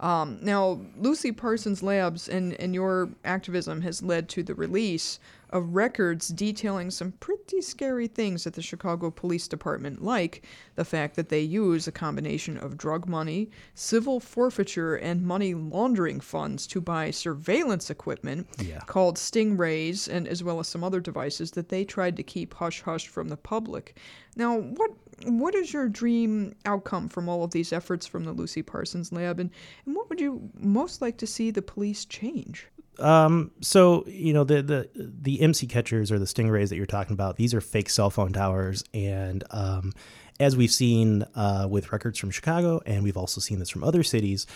Um, 0.00 0.38
now, 0.42 0.80
Lucy 0.96 1.32
Parsons 1.32 1.82
Labs 1.82 2.28
and, 2.28 2.54
and 2.54 2.72
your 2.72 3.10
activism 3.24 3.80
has 3.82 4.00
led 4.00 4.28
to 4.30 4.44
the 4.44 4.54
release 4.54 5.18
of 5.50 5.74
records 5.74 6.28
detailing 6.28 6.90
some 6.90 7.10
pretty 7.12 7.60
scary 7.60 8.06
things 8.06 8.46
at 8.46 8.52
the 8.52 8.62
Chicago 8.62 9.10
Police 9.10 9.48
Department, 9.48 10.04
like 10.04 10.44
the 10.76 10.84
fact 10.84 11.16
that 11.16 11.30
they 11.30 11.40
use 11.40 11.88
a 11.88 11.92
combination 11.92 12.56
of 12.58 12.76
drug 12.76 13.08
money, 13.08 13.50
civil 13.74 14.20
forfeiture, 14.20 14.94
and 14.96 15.22
money 15.26 15.54
laundering 15.54 16.20
funds 16.20 16.66
to 16.68 16.80
buy 16.80 17.10
surveillance 17.10 17.90
equipment 17.90 18.46
Yeah. 18.62 18.80
called 18.80 19.16
Stingrays, 19.16 20.06
and 20.06 20.28
as 20.28 20.44
well 20.44 20.60
as 20.60 20.68
some 20.68 20.84
other 20.84 21.00
devices 21.00 21.50
that 21.52 21.70
they 21.70 21.84
tried 21.84 22.16
to 22.18 22.22
keep 22.22 22.54
hush 22.54 22.82
hush 22.82 23.08
from 23.08 23.28
the 23.28 23.36
public. 23.36 23.96
Now, 24.36 24.58
what 24.58 24.92
what 25.24 25.54
is 25.54 25.72
your 25.72 25.88
dream 25.88 26.54
outcome 26.64 27.08
from 27.08 27.28
all 27.28 27.44
of 27.44 27.50
these 27.50 27.72
efforts 27.72 28.06
from 28.06 28.24
the 28.24 28.32
Lucy 28.32 28.62
Parsons 28.62 29.12
Lab, 29.12 29.40
and, 29.40 29.50
and 29.86 29.96
what 29.96 30.08
would 30.08 30.20
you 30.20 30.50
most 30.58 31.00
like 31.02 31.18
to 31.18 31.26
see 31.26 31.50
the 31.50 31.62
police 31.62 32.04
change? 32.04 32.66
Um, 32.98 33.52
so 33.60 34.04
you 34.06 34.32
know 34.32 34.44
the 34.44 34.62
the 34.62 34.90
the 34.94 35.38
IMSI 35.38 35.68
catchers 35.68 36.10
or 36.10 36.18
the 36.18 36.24
stingrays 36.24 36.68
that 36.68 36.76
you're 36.76 36.86
talking 36.86 37.12
about. 37.14 37.36
These 37.36 37.54
are 37.54 37.60
fake 37.60 37.90
cell 37.90 38.10
phone 38.10 38.32
towers, 38.32 38.84
and 38.92 39.44
um, 39.50 39.92
as 40.40 40.56
we've 40.56 40.70
seen 40.70 41.24
uh, 41.34 41.66
with 41.70 41.92
records 41.92 42.18
from 42.18 42.30
Chicago, 42.30 42.80
and 42.86 43.02
we've 43.02 43.16
also 43.16 43.40
seen 43.40 43.58
this 43.58 43.70
from 43.70 43.84
other 43.84 44.02
cities, 44.02 44.46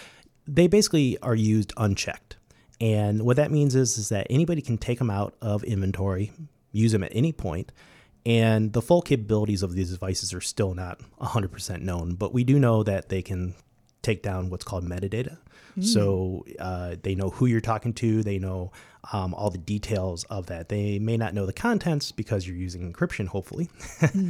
they 0.47 0.67
basically 0.67 1.19
are 1.19 1.35
used 1.35 1.73
unchecked. 1.77 2.37
And 2.81 3.23
what 3.23 3.37
that 3.37 3.53
means 3.53 3.77
is 3.77 3.97
is 3.97 4.09
that 4.09 4.27
anybody 4.29 4.61
can 4.61 4.77
take 4.77 4.99
them 4.99 5.11
out 5.11 5.35
of 5.41 5.63
inventory, 5.63 6.33
use 6.73 6.91
them 6.91 7.05
at 7.05 7.13
any 7.15 7.33
point, 7.33 7.71
and 8.25 8.73
the 8.73 8.83
full 8.83 9.03
capabilities 9.03 9.63
of 9.63 9.75
these 9.75 9.91
devices 9.91 10.33
are 10.33 10.41
still 10.41 10.75
not 10.75 11.01
100% 11.21 11.81
known. 11.81 12.15
But 12.15 12.33
we 12.33 12.45
do 12.45 12.59
know 12.59 12.83
that 12.83 13.09
they 13.09 13.23
can 13.23 13.55
take 14.03 14.23
down 14.23 14.51
what's 14.51 14.65
called 14.65 14.85
metadata. 14.85 15.39
Mm. 15.79 15.85
So 15.85 16.45
uh, 16.59 16.97
they 17.03 17.15
know 17.15 17.31
who 17.31 17.47
you're 17.47 17.61
talking 17.61 17.95
to. 17.95 18.23
They 18.23 18.39
know 18.39 18.73
um, 19.13 19.35
all 19.35 19.51
the 19.51 19.59
details 19.59 20.25
of 20.25 20.47
that. 20.47 20.69
They 20.69 20.99
may 20.99 21.17
not 21.17 21.35
know 21.35 21.47
the 21.47 21.53
contents 21.53 22.13
because 22.13 22.47
you're 22.47 22.57
using 22.57 22.93
encryption, 22.93 23.27
hopefully. 23.27 23.71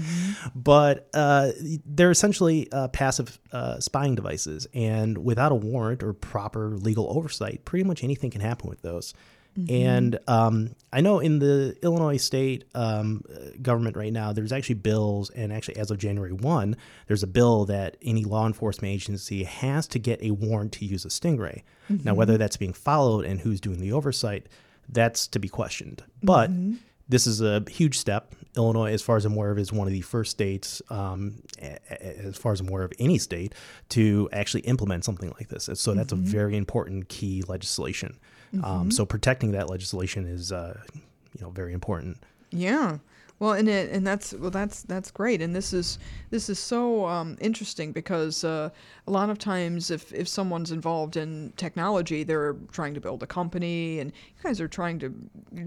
but 0.54 1.08
uh, 1.12 1.50
they're 1.84 2.10
essentially 2.10 2.70
uh, 2.72 2.88
passive 2.88 3.38
uh, 3.52 3.80
spying 3.80 4.14
devices. 4.14 4.66
And 4.72 5.18
without 5.18 5.52
a 5.52 5.56
warrant 5.56 6.02
or 6.02 6.12
proper 6.12 6.70
legal 6.70 7.10
oversight, 7.14 7.64
pretty 7.64 7.84
much 7.84 8.04
anything 8.04 8.30
can 8.30 8.40
happen 8.40 8.70
with 8.70 8.82
those. 8.82 9.12
Mhm. 9.58 9.70
And 9.70 10.18
um, 10.28 10.74
I 10.92 11.00
know 11.02 11.18
in 11.18 11.38
the 11.38 11.76
Illinois 11.82 12.16
state 12.16 12.64
um, 12.74 13.22
uh, 13.30 13.50
government 13.60 13.96
right 13.96 14.12
now, 14.12 14.32
there's 14.32 14.52
actually 14.52 14.76
bills, 14.76 15.28
and 15.30 15.52
actually 15.52 15.76
as 15.76 15.90
of 15.90 15.98
January 15.98 16.32
1, 16.32 16.74
there's 17.06 17.22
a 17.22 17.26
bill 17.26 17.64
that 17.66 17.96
any 18.02 18.24
law 18.24 18.46
enforcement 18.46 18.92
agency 18.94 19.44
has 19.44 19.86
to 19.88 19.98
get 19.98 20.22
a 20.22 20.30
warrant 20.30 20.72
to 20.72 20.86
use 20.86 21.04
a 21.04 21.08
Stingray. 21.08 21.62
Now, 21.90 22.12
Mhm. 22.12 22.16
whether 22.16 22.38
that's 22.38 22.56
being 22.56 22.72
followed 22.72 23.24
and 23.26 23.40
who's 23.40 23.60
doing 23.60 23.80
the 23.80 23.92
oversight, 23.92 24.46
that's 24.88 25.26
to 25.28 25.38
be 25.38 25.48
questioned. 25.48 26.02
But 26.22 26.50
Mhm. 26.50 26.78
this 27.08 27.26
is 27.26 27.42
a 27.42 27.62
huge 27.68 27.98
step. 27.98 28.34
Illinois, 28.56 28.92
as 28.92 29.00
far 29.02 29.16
as 29.16 29.24
I'm 29.24 29.32
aware 29.32 29.50
of, 29.50 29.58
is 29.58 29.72
one 29.72 29.86
of 29.86 29.92
the 29.92 30.02
first 30.02 30.30
states, 30.30 30.82
um, 30.90 31.42
as 31.58 32.36
far 32.36 32.52
as 32.52 32.60
I'm 32.60 32.68
aware 32.68 32.82
of 32.82 32.92
any 32.98 33.18
state, 33.18 33.54
to 33.90 34.28
actually 34.32 34.60
implement 34.62 35.04
something 35.04 35.32
like 35.38 35.48
this. 35.48 35.68
And 35.68 35.78
So 35.78 35.94
that's 35.94 36.12
Mhm. 36.12 36.18
a 36.18 36.20
very 36.30 36.56
important 36.56 37.08
key 37.08 37.42
legislation. 37.48 38.18
Um, 38.62 38.88
Mhm. 38.88 38.92
so 38.92 39.06
protecting 39.06 39.52
that 39.52 39.70
legislation 39.70 40.26
is, 40.26 40.52
uh, 40.52 40.78
you 40.94 41.40
know, 41.40 41.50
very 41.50 41.72
important. 41.72 42.18
Yeah. 42.50 42.98
Well, 43.42 43.54
and 43.54 43.68
it, 43.68 43.90
and 43.90 44.06
that's 44.06 44.32
well, 44.34 44.52
that's 44.52 44.82
that's 44.82 45.10
great, 45.10 45.42
and 45.42 45.52
this 45.52 45.72
is 45.72 45.98
this 46.30 46.48
is 46.48 46.60
so 46.60 47.06
um, 47.08 47.36
interesting 47.40 47.90
because 47.90 48.44
uh, 48.44 48.70
a 49.08 49.10
lot 49.10 49.30
of 49.30 49.38
times, 49.40 49.90
if 49.90 50.14
if 50.14 50.28
someone's 50.28 50.70
involved 50.70 51.16
in 51.16 51.52
technology, 51.56 52.22
they're 52.22 52.54
trying 52.70 52.94
to 52.94 53.00
build 53.00 53.20
a 53.24 53.26
company, 53.26 53.98
and 53.98 54.12
you 54.12 54.42
guys 54.44 54.60
are 54.60 54.68
trying 54.68 55.00
to 55.00 55.08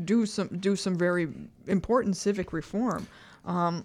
do 0.05 0.25
some 0.25 0.47
do 0.47 0.77
some 0.77 0.97
very 0.97 1.27
important 1.67 2.15
civic 2.15 2.53
reform. 2.53 3.07
Um, 3.43 3.83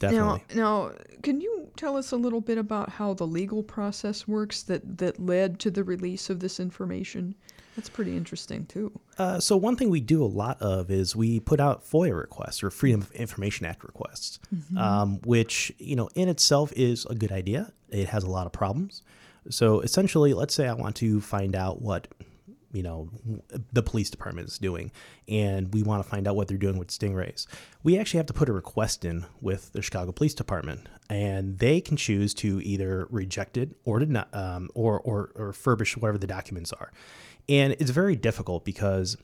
Definitely. 0.00 0.42
Now, 0.56 0.88
now, 0.88 0.92
can 1.22 1.40
you 1.40 1.68
tell 1.76 1.96
us 1.96 2.10
a 2.10 2.16
little 2.16 2.40
bit 2.40 2.58
about 2.58 2.88
how 2.88 3.14
the 3.14 3.28
legal 3.28 3.62
process 3.62 4.26
works 4.26 4.64
that, 4.64 4.98
that 4.98 5.20
led 5.20 5.60
to 5.60 5.70
the 5.70 5.84
release 5.84 6.30
of 6.30 6.40
this 6.40 6.58
information? 6.58 7.36
That's 7.80 7.88
pretty 7.88 8.14
interesting, 8.14 8.66
too. 8.66 8.92
Uh, 9.16 9.40
so 9.40 9.56
one 9.56 9.74
thing 9.74 9.88
we 9.88 10.00
do 10.00 10.22
a 10.22 10.26
lot 10.26 10.60
of 10.60 10.90
is 10.90 11.16
we 11.16 11.40
put 11.40 11.60
out 11.60 11.82
FOIA 11.82 12.14
requests 12.14 12.62
or 12.62 12.68
Freedom 12.70 13.00
of 13.00 13.10
Information 13.12 13.64
Act 13.64 13.84
requests, 13.84 14.38
Mhm. 14.54 14.76
um, 14.76 15.18
which 15.24 15.72
you 15.78 15.96
know 15.96 16.10
in 16.14 16.28
itself 16.28 16.74
is 16.76 17.06
a 17.06 17.14
good 17.14 17.32
idea. 17.32 17.72
It 17.88 18.08
has 18.08 18.22
a 18.22 18.28
lot 18.28 18.44
of 18.44 18.52
problems. 18.52 19.00
So 19.48 19.80
essentially, 19.80 20.34
let's 20.34 20.52
say 20.52 20.68
I 20.68 20.74
want 20.74 20.94
to 20.96 21.22
find 21.22 21.56
out 21.56 21.80
what 21.80 22.08
you 22.72 22.82
know 22.84 23.08
the 23.72 23.82
police 23.82 24.10
department 24.10 24.46
is 24.48 24.58
doing, 24.58 24.92
and 25.26 25.72
we 25.72 25.82
want 25.82 26.04
to 26.04 26.08
find 26.08 26.28
out 26.28 26.36
what 26.36 26.48
they're 26.48 26.58
doing 26.58 26.76
with 26.78 26.88
stingrays. 26.88 27.46
We 27.82 27.98
actually 27.98 28.18
have 28.18 28.26
to 28.26 28.34
put 28.34 28.50
a 28.50 28.52
request 28.52 29.06
in 29.06 29.24
with 29.40 29.72
the 29.72 29.80
Chicago 29.80 30.12
Police 30.12 30.34
Department, 30.34 30.86
and 31.08 31.58
they 31.58 31.80
can 31.80 31.96
choose 31.96 32.34
to 32.34 32.60
either 32.62 33.06
reject 33.10 33.56
it 33.56 33.74
or 33.86 34.00
deny, 34.00 34.26
um, 34.34 34.68
or, 34.74 35.00
or 35.00 35.32
or 35.34 35.52
furbish 35.52 35.96
whatever 35.96 36.18
the 36.18 36.26
documents 36.26 36.72
are. 36.74 36.92
And 37.48 37.74
it's 37.78 37.90
very 37.90 38.16
difficult 38.16 38.64
because 38.64 39.16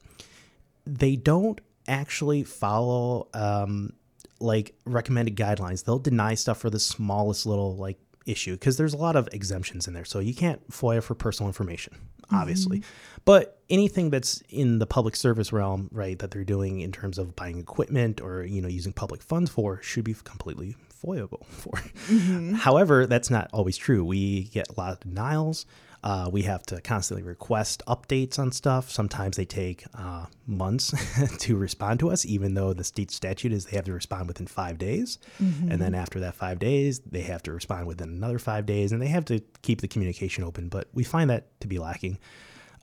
they 0.86 1.16
don't 1.16 1.60
actually 1.88 2.44
follow 2.44 3.28
um, 3.34 3.92
like 4.40 4.74
recommended 4.84 5.36
guidelines. 5.36 5.84
They'll 5.84 5.98
deny 5.98 6.34
stuff 6.34 6.58
for 6.58 6.70
the 6.70 6.80
smallest 6.80 7.46
little 7.46 7.76
like 7.76 7.98
issue 8.26 8.54
because 8.54 8.76
there's 8.76 8.94
a 8.94 8.96
lot 8.98 9.16
of 9.16 9.28
exemptions 9.32 9.86
in 9.86 9.94
there. 9.94 10.04
So 10.04 10.18
you 10.18 10.34
can't 10.34 10.68
FOIA 10.70 11.02
for 11.02 11.14
personal 11.14 11.48
information, 11.48 11.94
obviously. 12.32 12.82
But 13.24 13.60
anything 13.70 14.10
that's 14.10 14.42
in 14.48 14.78
the 14.78 14.86
public 14.86 15.16
service 15.16 15.52
realm, 15.52 15.88
right, 15.92 16.18
that 16.18 16.32
they're 16.32 16.44
doing 16.44 16.80
in 16.80 16.92
terms 16.92 17.18
of 17.18 17.36
buying 17.36 17.58
equipment 17.58 18.20
or 18.20 18.44
you 18.44 18.60
know 18.60 18.68
using 18.68 18.92
public 18.92 19.22
funds 19.22 19.50
for 19.50 19.80
should 19.82 20.04
be 20.04 20.14
completely 20.14 20.76
FOIAble 21.04 21.44
for. 21.46 21.72
Mhm. 22.08 22.54
However, 22.56 23.06
that's 23.06 23.30
not 23.30 23.48
always 23.52 23.76
true. 23.76 24.04
We 24.04 24.44
get 24.44 24.68
a 24.68 24.80
lot 24.80 24.92
of 24.92 25.00
denials. 25.00 25.66
Uh, 26.06 26.30
we 26.30 26.42
have 26.42 26.62
to 26.62 26.80
constantly 26.82 27.24
request 27.24 27.82
updates 27.88 28.38
on 28.38 28.52
stuff. 28.52 28.88
Sometimes 28.92 29.36
they 29.36 29.44
take 29.44 29.82
uh, 29.92 30.26
months 30.46 30.94
to 31.38 31.56
respond 31.56 31.98
to 31.98 32.10
us, 32.10 32.24
even 32.24 32.54
though 32.54 32.72
the 32.72 32.84
state 32.84 33.10
statute 33.10 33.52
is 33.52 33.64
they 33.66 33.74
have 33.74 33.86
to 33.86 33.92
respond 33.92 34.28
within 34.28 34.46
five 34.46 34.78
days. 34.78 35.18
Mhm. 35.42 35.68
And 35.68 35.82
then 35.82 35.96
after 35.96 36.20
that 36.20 36.36
five 36.36 36.60
days, 36.60 37.00
they 37.00 37.22
have 37.22 37.42
to 37.42 37.52
respond 37.52 37.88
within 37.88 38.08
another 38.10 38.38
five 38.38 38.66
days, 38.66 38.92
and 38.92 39.02
they 39.02 39.08
have 39.08 39.24
to 39.24 39.40
keep 39.62 39.80
the 39.80 39.88
communication 39.88 40.44
open. 40.44 40.68
But 40.68 40.86
we 40.94 41.02
find 41.02 41.28
that 41.28 41.58
to 41.62 41.66
be 41.66 41.80
lacking. 41.80 42.18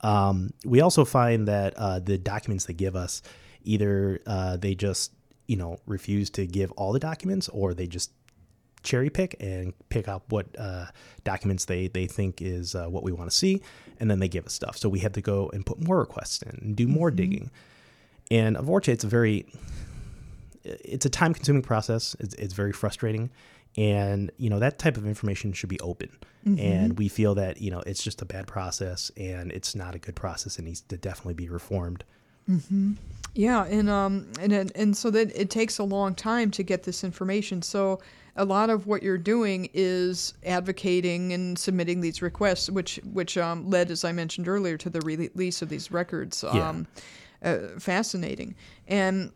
Um, 0.02 0.52
we 0.66 0.82
also 0.82 1.06
find 1.06 1.48
that 1.48 1.76
uh, 1.78 2.00
the 2.00 2.18
documents 2.18 2.66
they 2.66 2.74
give 2.74 2.98
us, 2.98 3.22
either 3.64 4.20
uh, 4.28 4.58
they 4.58 4.76
just 4.76 5.14
you 5.48 5.56
know 5.56 5.78
refuse 5.86 6.30
to 6.32 6.46
give 6.46 6.74
all 6.74 6.92
the 6.92 7.00
documents, 7.00 7.48
or 7.48 7.74
they 7.74 7.88
just 7.88 8.12
cherry 8.84 9.10
pick 9.10 9.36
and 9.40 9.74
pick 9.90 10.08
up 10.08 10.24
what 10.32 10.46
uh, 10.60 10.86
documents 11.24 11.66
they 11.66 11.88
they 11.88 12.08
think 12.08 12.42
is 12.42 12.76
uh, 12.76 12.88
what 12.88 13.04
we 13.04 13.12
want 13.12 13.30
to 13.32 13.36
see, 13.36 13.62
and 14.00 14.10
then 14.12 14.20
they 14.20 14.28
give 14.28 14.46
us 14.46 14.54
stuff. 14.54 14.78
So 14.78 14.90
we 14.90 15.00
had 15.00 15.14
to 15.16 15.22
go 15.22 15.50
and 15.54 15.66
put 15.66 15.82
more 15.82 16.00
requests 16.00 16.42
in 16.42 16.58
and 16.62 16.76
do 16.76 16.88
more 16.88 17.12
digging. 17.12 17.50
And 18.32 18.56
unfortunately, 18.58 18.94
it's 18.94 19.04
a 19.04 19.08
very 19.08 19.46
it's 20.64 21.06
a 21.06 21.10
time 21.10 21.34
consuming 21.34 21.62
process. 21.62 22.16
It's, 22.20 22.34
it's 22.36 22.54
very 22.54 22.72
frustrating. 22.72 23.30
And, 23.76 24.32
you 24.38 24.50
know, 24.50 24.60
that 24.60 24.78
type 24.78 24.98
of 24.98 25.08
information 25.08 25.52
should 25.52 25.70
be 25.70 25.80
open. 25.80 26.10
Mhm. 26.46 26.60
And 26.60 26.98
we 27.00 27.10
feel 27.10 27.36
that, 27.36 27.60
you 27.60 27.72
know, 27.72 27.82
it's 27.86 28.04
just 28.04 28.22
a 28.22 28.26
bad 28.26 28.46
process 28.48 29.12
and 29.18 29.52
it's 29.52 29.76
not 29.76 29.96
a 29.96 30.00
good 30.00 30.16
process. 30.16 30.58
and 30.58 30.68
needs 30.68 30.82
to 30.82 30.98
definitely 30.98 31.34
be 31.34 31.50
reformed. 31.50 32.04
hmm 32.46 32.94
Yeah, 33.34 33.66
and 33.66 33.90
um, 33.90 34.28
and 34.40 34.54
and 34.54 34.72
and 34.76 34.96
so 34.98 35.10
that 35.12 35.36
it 35.36 35.50
takes 35.50 35.80
a 35.80 35.84
long 35.84 36.14
time 36.14 36.52
to 36.52 36.64
get 36.64 36.84
this 36.84 37.04
information. 37.04 37.62
So 37.62 38.00
a 38.36 38.46
lot 38.46 38.70
of 38.70 38.88
what 38.88 39.04
you're 39.04 39.18
doing 39.18 39.70
is 39.74 40.34
advocating 40.44 41.34
and 41.34 41.58
submitting 41.58 42.02
these 42.02 42.22
requests, 42.22 42.70
which 42.70 43.00
which 43.12 43.38
um, 43.38 43.70
led, 43.70 43.92
as 43.92 44.04
I 44.04 44.12
mentioned 44.12 44.48
earlier, 44.48 44.78
to 44.78 44.90
the 44.90 45.02
release 45.02 45.62
of 45.62 45.70
these 45.70 45.92
records. 45.92 46.44
Yeah. 46.44 46.70
Um, 46.70 46.88
uh, 47.44 47.78
fascinating, 47.78 48.56
and 48.88 49.32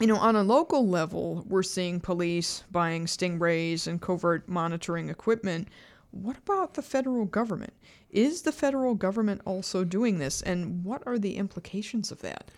you 0.00 0.06
know, 0.06 0.16
on 0.16 0.36
a 0.36 0.42
local 0.42 0.86
level, 0.86 1.44
we're 1.48 1.62
seeing 1.62 2.00
police 2.00 2.64
buying 2.70 3.06
stingrays 3.06 3.86
and 3.86 4.00
covert 4.00 4.48
monitoring 4.48 5.08
equipment. 5.08 5.68
What 6.10 6.36
about 6.36 6.74
the 6.74 6.82
federal 6.82 7.24
government? 7.24 7.72
Is 8.10 8.42
the 8.42 8.52
federal 8.52 8.94
government 8.94 9.42
also 9.44 9.84
doing 9.84 10.18
this, 10.18 10.42
and 10.42 10.84
what 10.84 11.02
are 11.06 11.18
the 11.18 11.36
implications 11.36 12.10
of 12.10 12.20
that? 12.22 12.50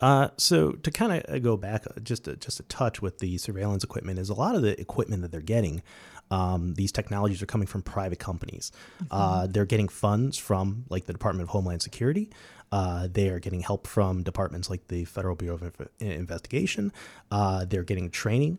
Uh, 0.00 0.28
so 0.36 0.72
to 0.72 0.90
kind 0.90 1.24
of 1.24 1.42
go 1.42 1.56
back 1.56 1.86
uh, 1.86 2.00
just 2.00 2.28
a, 2.28 2.36
just 2.36 2.60
a 2.60 2.62
touch 2.64 3.00
with 3.00 3.18
the 3.18 3.38
surveillance 3.38 3.82
equipment 3.82 4.18
is 4.18 4.28
a 4.28 4.34
lot 4.34 4.54
of 4.54 4.62
the 4.62 4.78
equipment 4.80 5.22
that 5.22 5.30
they're 5.30 5.40
getting. 5.40 5.82
Um, 6.30 6.74
these 6.74 6.92
technologies 6.92 7.40
are 7.40 7.46
coming 7.46 7.66
from 7.66 7.82
private 7.82 8.18
companies. 8.18 8.72
Uh, 9.10 9.46
they're 9.46 9.64
getting 9.64 9.88
funds 9.88 10.36
from 10.36 10.84
like 10.90 11.06
the 11.06 11.12
Department 11.12 11.44
of 11.44 11.50
Homeland 11.50 11.82
Security. 11.82 12.30
Uh, 12.72 13.08
they 13.10 13.28
are 13.28 13.38
getting 13.38 13.60
help 13.60 13.86
from 13.86 14.22
departments 14.22 14.68
like 14.68 14.88
the 14.88 15.04
Federal 15.04 15.36
Bureau 15.36 15.54
of 15.54 15.62
Inve- 15.62 15.88
Investigation. 16.00 16.92
Uh, 17.30 17.64
they're 17.64 17.84
getting 17.84 18.10
training. 18.10 18.58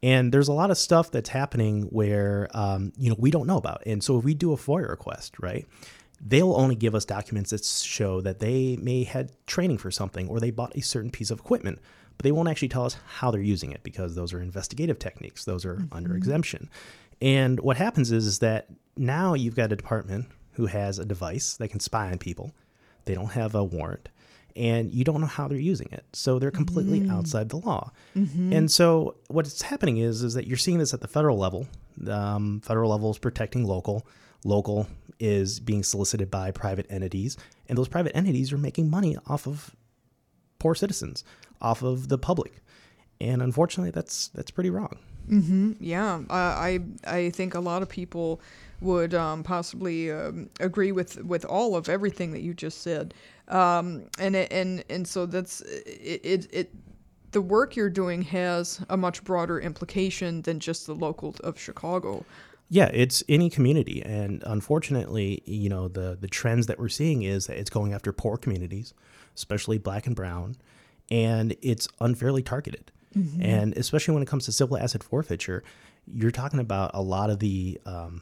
And 0.00 0.30
there's 0.32 0.46
a 0.46 0.52
lot 0.52 0.70
of 0.70 0.78
stuff 0.78 1.10
that's 1.10 1.28
happening 1.28 1.82
where 1.84 2.48
um, 2.54 2.92
you 2.96 3.10
know 3.10 3.16
we 3.18 3.32
don't 3.32 3.48
know 3.48 3.56
about. 3.56 3.82
And 3.84 4.02
so 4.02 4.16
if 4.18 4.24
we 4.24 4.32
do 4.32 4.52
a 4.52 4.56
FOIA 4.56 4.88
request, 4.88 5.40
right, 5.40 5.66
they'll 6.20 6.54
only 6.54 6.74
give 6.74 6.94
us 6.94 7.04
documents 7.04 7.50
that 7.50 7.64
show 7.64 8.20
that 8.20 8.38
they 8.40 8.76
may 8.76 9.04
had 9.04 9.32
training 9.46 9.78
for 9.78 9.90
something 9.90 10.28
or 10.28 10.40
they 10.40 10.50
bought 10.50 10.76
a 10.76 10.80
certain 10.82 11.10
piece 11.10 11.30
of 11.30 11.38
equipment, 11.40 11.78
but 12.16 12.24
they 12.24 12.32
won't 12.32 12.48
actually 12.48 12.68
tell 12.68 12.84
us 12.84 12.96
how 13.06 13.30
they're 13.30 13.40
using 13.40 13.70
it 13.70 13.82
because 13.82 14.14
those 14.16 14.32
are 14.32 14.40
investigative 14.40 14.98
techniques. 14.98 15.44
Those 15.44 15.64
are 15.64 15.86
under 15.92 16.10
Mhm. 16.10 16.16
exemption. 16.16 16.68
And 17.20 17.60
what 17.60 17.76
happens 17.76 18.10
is, 18.12 18.26
is 18.26 18.38
that 18.40 18.66
now 18.96 19.34
you've 19.34 19.54
got 19.56 19.72
a 19.72 19.76
department 19.76 20.26
who 20.52 20.66
has 20.66 20.98
a 20.98 21.04
device 21.04 21.56
that 21.56 21.68
can 21.68 21.78
spy 21.80 22.10
on 22.10 22.18
people. 22.18 22.52
They 23.04 23.14
don't 23.14 23.32
have 23.32 23.54
a 23.54 23.62
warrant 23.62 24.08
and 24.56 24.90
you 24.92 25.04
don't 25.04 25.20
know 25.20 25.26
how 25.28 25.46
they're 25.46 25.56
using 25.58 25.88
it. 25.92 26.04
So 26.12 26.40
they're 26.40 26.50
completely 26.50 27.02
Mm. 27.02 27.12
outside 27.12 27.48
the 27.48 27.58
law. 27.58 27.92
Mhm. 28.16 28.52
And 28.52 28.70
so 28.70 29.14
what's 29.28 29.62
happening 29.62 29.98
is 29.98 30.24
is 30.24 30.34
that 30.34 30.48
you're 30.48 30.56
seeing 30.56 30.78
this 30.78 30.92
at 30.92 31.00
the 31.00 31.06
federal 31.06 31.38
level. 31.38 31.68
Um, 32.08 32.60
federal 32.64 32.90
level 32.90 33.10
is 33.12 33.18
protecting 33.18 33.64
local. 33.64 34.04
Local 34.44 34.88
is 35.20 35.60
being 35.60 35.82
solicited 35.82 36.30
by 36.30 36.50
private 36.50 36.86
entities, 36.90 37.36
and 37.68 37.76
those 37.76 37.88
private 37.88 38.16
entities 38.16 38.52
are 38.52 38.58
making 38.58 38.90
money 38.90 39.16
off 39.26 39.46
of 39.46 39.74
poor 40.58 40.74
citizens, 40.74 41.24
off 41.60 41.82
of 41.82 42.08
the 42.08 42.18
public. 42.18 42.62
And 43.20 43.42
unfortunately, 43.42 43.90
that's 43.90 44.28
that's 44.28 44.50
pretty 44.50 44.70
wrong. 44.70 44.96
hmm 45.28 45.72
Yeah, 45.80 46.20
uh, 46.30 46.32
I 46.32 46.80
I 47.06 47.30
think 47.30 47.54
a 47.54 47.60
lot 47.60 47.82
of 47.82 47.88
people 47.88 48.40
would 48.80 49.12
um, 49.12 49.42
possibly 49.42 50.10
um, 50.12 50.48
agree 50.60 50.92
with 50.92 51.22
with 51.24 51.44
all 51.44 51.74
of 51.74 51.88
everything 51.88 52.32
that 52.32 52.42
you 52.42 52.54
just 52.54 52.82
said, 52.82 53.12
um, 53.48 54.04
and 54.18 54.36
it, 54.36 54.52
and 54.52 54.84
and 54.88 55.06
so 55.06 55.26
that's 55.26 55.60
it, 55.62 56.20
it. 56.24 56.48
it 56.52 56.70
the 57.30 57.42
work 57.42 57.76
you're 57.76 57.90
doing 57.90 58.22
has 58.22 58.80
a 58.88 58.96
much 58.96 59.22
broader 59.22 59.60
implication 59.60 60.40
than 60.42 60.58
just 60.58 60.86
the 60.86 60.94
local 60.94 61.34
of 61.44 61.58
Chicago. 61.58 62.24
Yeah, 62.70 62.90
it's 62.92 63.24
any 63.28 63.48
community, 63.48 64.02
and 64.02 64.42
unfortunately, 64.46 65.42
you 65.46 65.68
know 65.70 65.88
the 65.88 66.18
the 66.20 66.28
trends 66.28 66.66
that 66.66 66.78
we're 66.78 66.88
seeing 66.90 67.22
is 67.22 67.46
that 67.46 67.56
it's 67.56 67.70
going 67.70 67.94
after 67.94 68.12
poor 68.12 68.36
communities, 68.36 68.92
especially 69.34 69.78
black 69.78 70.06
and 70.06 70.14
brown, 70.14 70.56
and 71.10 71.56
it's 71.62 71.88
unfairly 72.00 72.42
targeted. 72.42 72.92
Mhm. 73.16 73.42
And 73.42 73.76
especially 73.78 74.12
when 74.12 74.22
it 74.22 74.26
comes 74.28 74.44
to 74.44 74.52
civil 74.52 74.76
asset 74.76 75.02
forfeiture, 75.02 75.64
you're 76.06 76.30
talking 76.30 76.60
about 76.60 76.90
a 76.92 77.00
lot 77.02 77.30
of 77.30 77.38
the 77.38 77.80
um, 77.86 78.20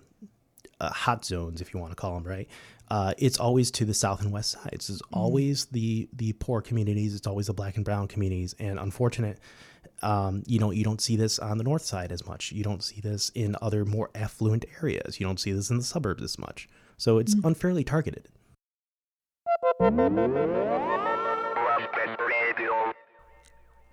uh, 0.81 0.91
hot 0.91 1.25
zones, 1.25 1.61
if 1.61 1.75
you 1.75 1.81
want 1.81 1.91
to 1.91 1.97
call 1.97 2.15
them, 2.15 2.23
right? 2.23 2.49
Uh, 2.89 3.15
it's 3.19 3.39
always 3.41 3.73
to 3.73 3.85
the 3.85 3.95
south 3.95 4.23
and 4.23 4.31
west 4.33 4.53
sides. 4.53 4.89
It's 4.91 5.03
always 5.13 5.65
the 5.67 6.09
the 6.13 6.35
poor 6.35 6.63
communities. 6.63 7.17
It's 7.17 7.27
always 7.27 7.49
the 7.49 7.53
black 7.55 7.75
and 7.75 7.85
brown 7.85 8.07
communities. 8.07 8.55
And 8.61 8.79
unfortunate, 8.79 9.41
um, 10.03 10.43
you 10.47 10.59
know, 10.59 10.71
you 10.71 10.85
don't 10.85 11.01
see 11.01 11.17
this 11.17 11.39
on 11.39 11.59
the 11.59 11.65
north 11.65 11.83
side 11.83 12.13
as 12.13 12.27
much. 12.27 12.53
You 12.53 12.63
don't 12.65 12.83
see 12.83 13.01
this 13.01 13.31
in 13.35 13.57
other 13.63 13.85
more 13.85 14.11
affluent 14.15 14.65
areas. 14.83 15.19
You 15.21 15.27
don't 15.27 15.41
see 15.41 15.53
this 15.53 15.71
in 15.71 15.77
the 15.79 15.85
suburbs 15.85 16.23
as 16.23 16.39
much. 16.39 16.69
So 16.97 17.19
it's 17.19 17.35
Mm. 17.35 17.45
unfairly 17.47 17.85
targeted. 17.85 18.29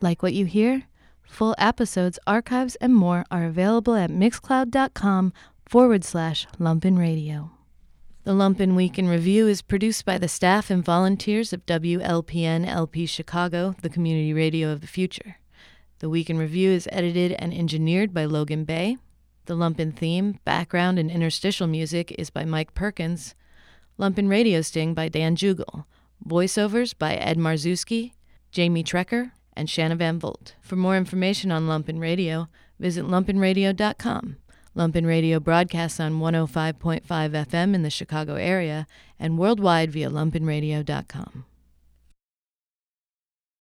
Like 0.02 0.22
what 0.22 0.34
you 0.34 0.46
hear? 0.46 0.84
Full 1.24 1.56
episodes, 1.58 2.20
archives, 2.28 2.76
and 2.76 2.94
more 2.94 3.26
are 3.32 3.46
available 3.46 3.96
at 3.96 4.10
mixcloud.com 4.10 5.34
forward 5.68 6.04
slash 6.04 6.46
lumpen 6.60 6.98
radio. 7.00 7.52
The 8.26 8.32
Lumpen 8.34 8.76
Week 8.76 8.98
in 8.98 9.08
Review 9.10 9.48
is 9.48 9.62
produced 9.62 10.06
by 10.06 10.18
the 10.18 10.28
staff 10.30 10.70
and 10.70 10.84
volunteers 10.84 11.52
of 11.52 11.66
WLPN 11.66 12.66
LP 12.66 13.06
Chicago, 13.06 13.76
the 13.82 13.90
community 13.90 14.34
radio 14.34 14.70
of 14.72 14.80
the 14.82 14.88
future. 14.88 15.38
The 16.04 16.10
Week 16.10 16.30
in 16.30 16.38
Review 16.38 16.70
is 16.70 16.90
edited 16.92 17.32
and 17.40 17.54
engineered 17.54 18.14
by 18.14 18.26
Logan 18.26 18.66
Bay. 18.66 18.98
The 19.46 19.56
Lumpen 19.56 19.96
theme, 19.96 20.38
background, 20.44 21.00
and 21.00 21.10
interstitial 21.10 21.66
music 21.66 22.14
is 22.20 22.30
by 22.30 22.44
Mike 22.44 22.74
Perkins. 22.74 23.36
Lumpen 23.98 24.30
Radio 24.30 24.62
Sting 24.62 24.94
by 24.94 25.08
Dan 25.08 25.38
Jugel. 25.38 25.86
Voiceovers 26.28 26.94
by 26.94 27.14
Ed 27.16 27.38
Marszewski, 27.38 28.12
Jamie 28.52 28.84
Trecker, 28.84 29.32
and 29.54 29.70
Shanna 29.70 29.96
Van 29.96 30.20
Volt. 30.20 30.56
For 30.60 30.76
more 30.76 30.98
information 30.98 31.54
on 31.54 31.68
Lumpen 31.68 32.02
Radio, 32.02 32.50
visit 32.82 33.06
lumpenradio.com. 33.06 34.36
Lumpen 34.76 35.08
Radio 35.08 35.40
broadcasts 35.40 36.02
on 36.02 36.20
105.5 36.20 37.04
FM 37.06 37.74
in 37.74 37.84
the 37.84 37.90
Chicago 37.90 38.36
area 38.36 38.88
and 39.18 39.40
worldwide 39.40 39.90
via 39.90 40.10
lumpenradio.com. 40.10 41.46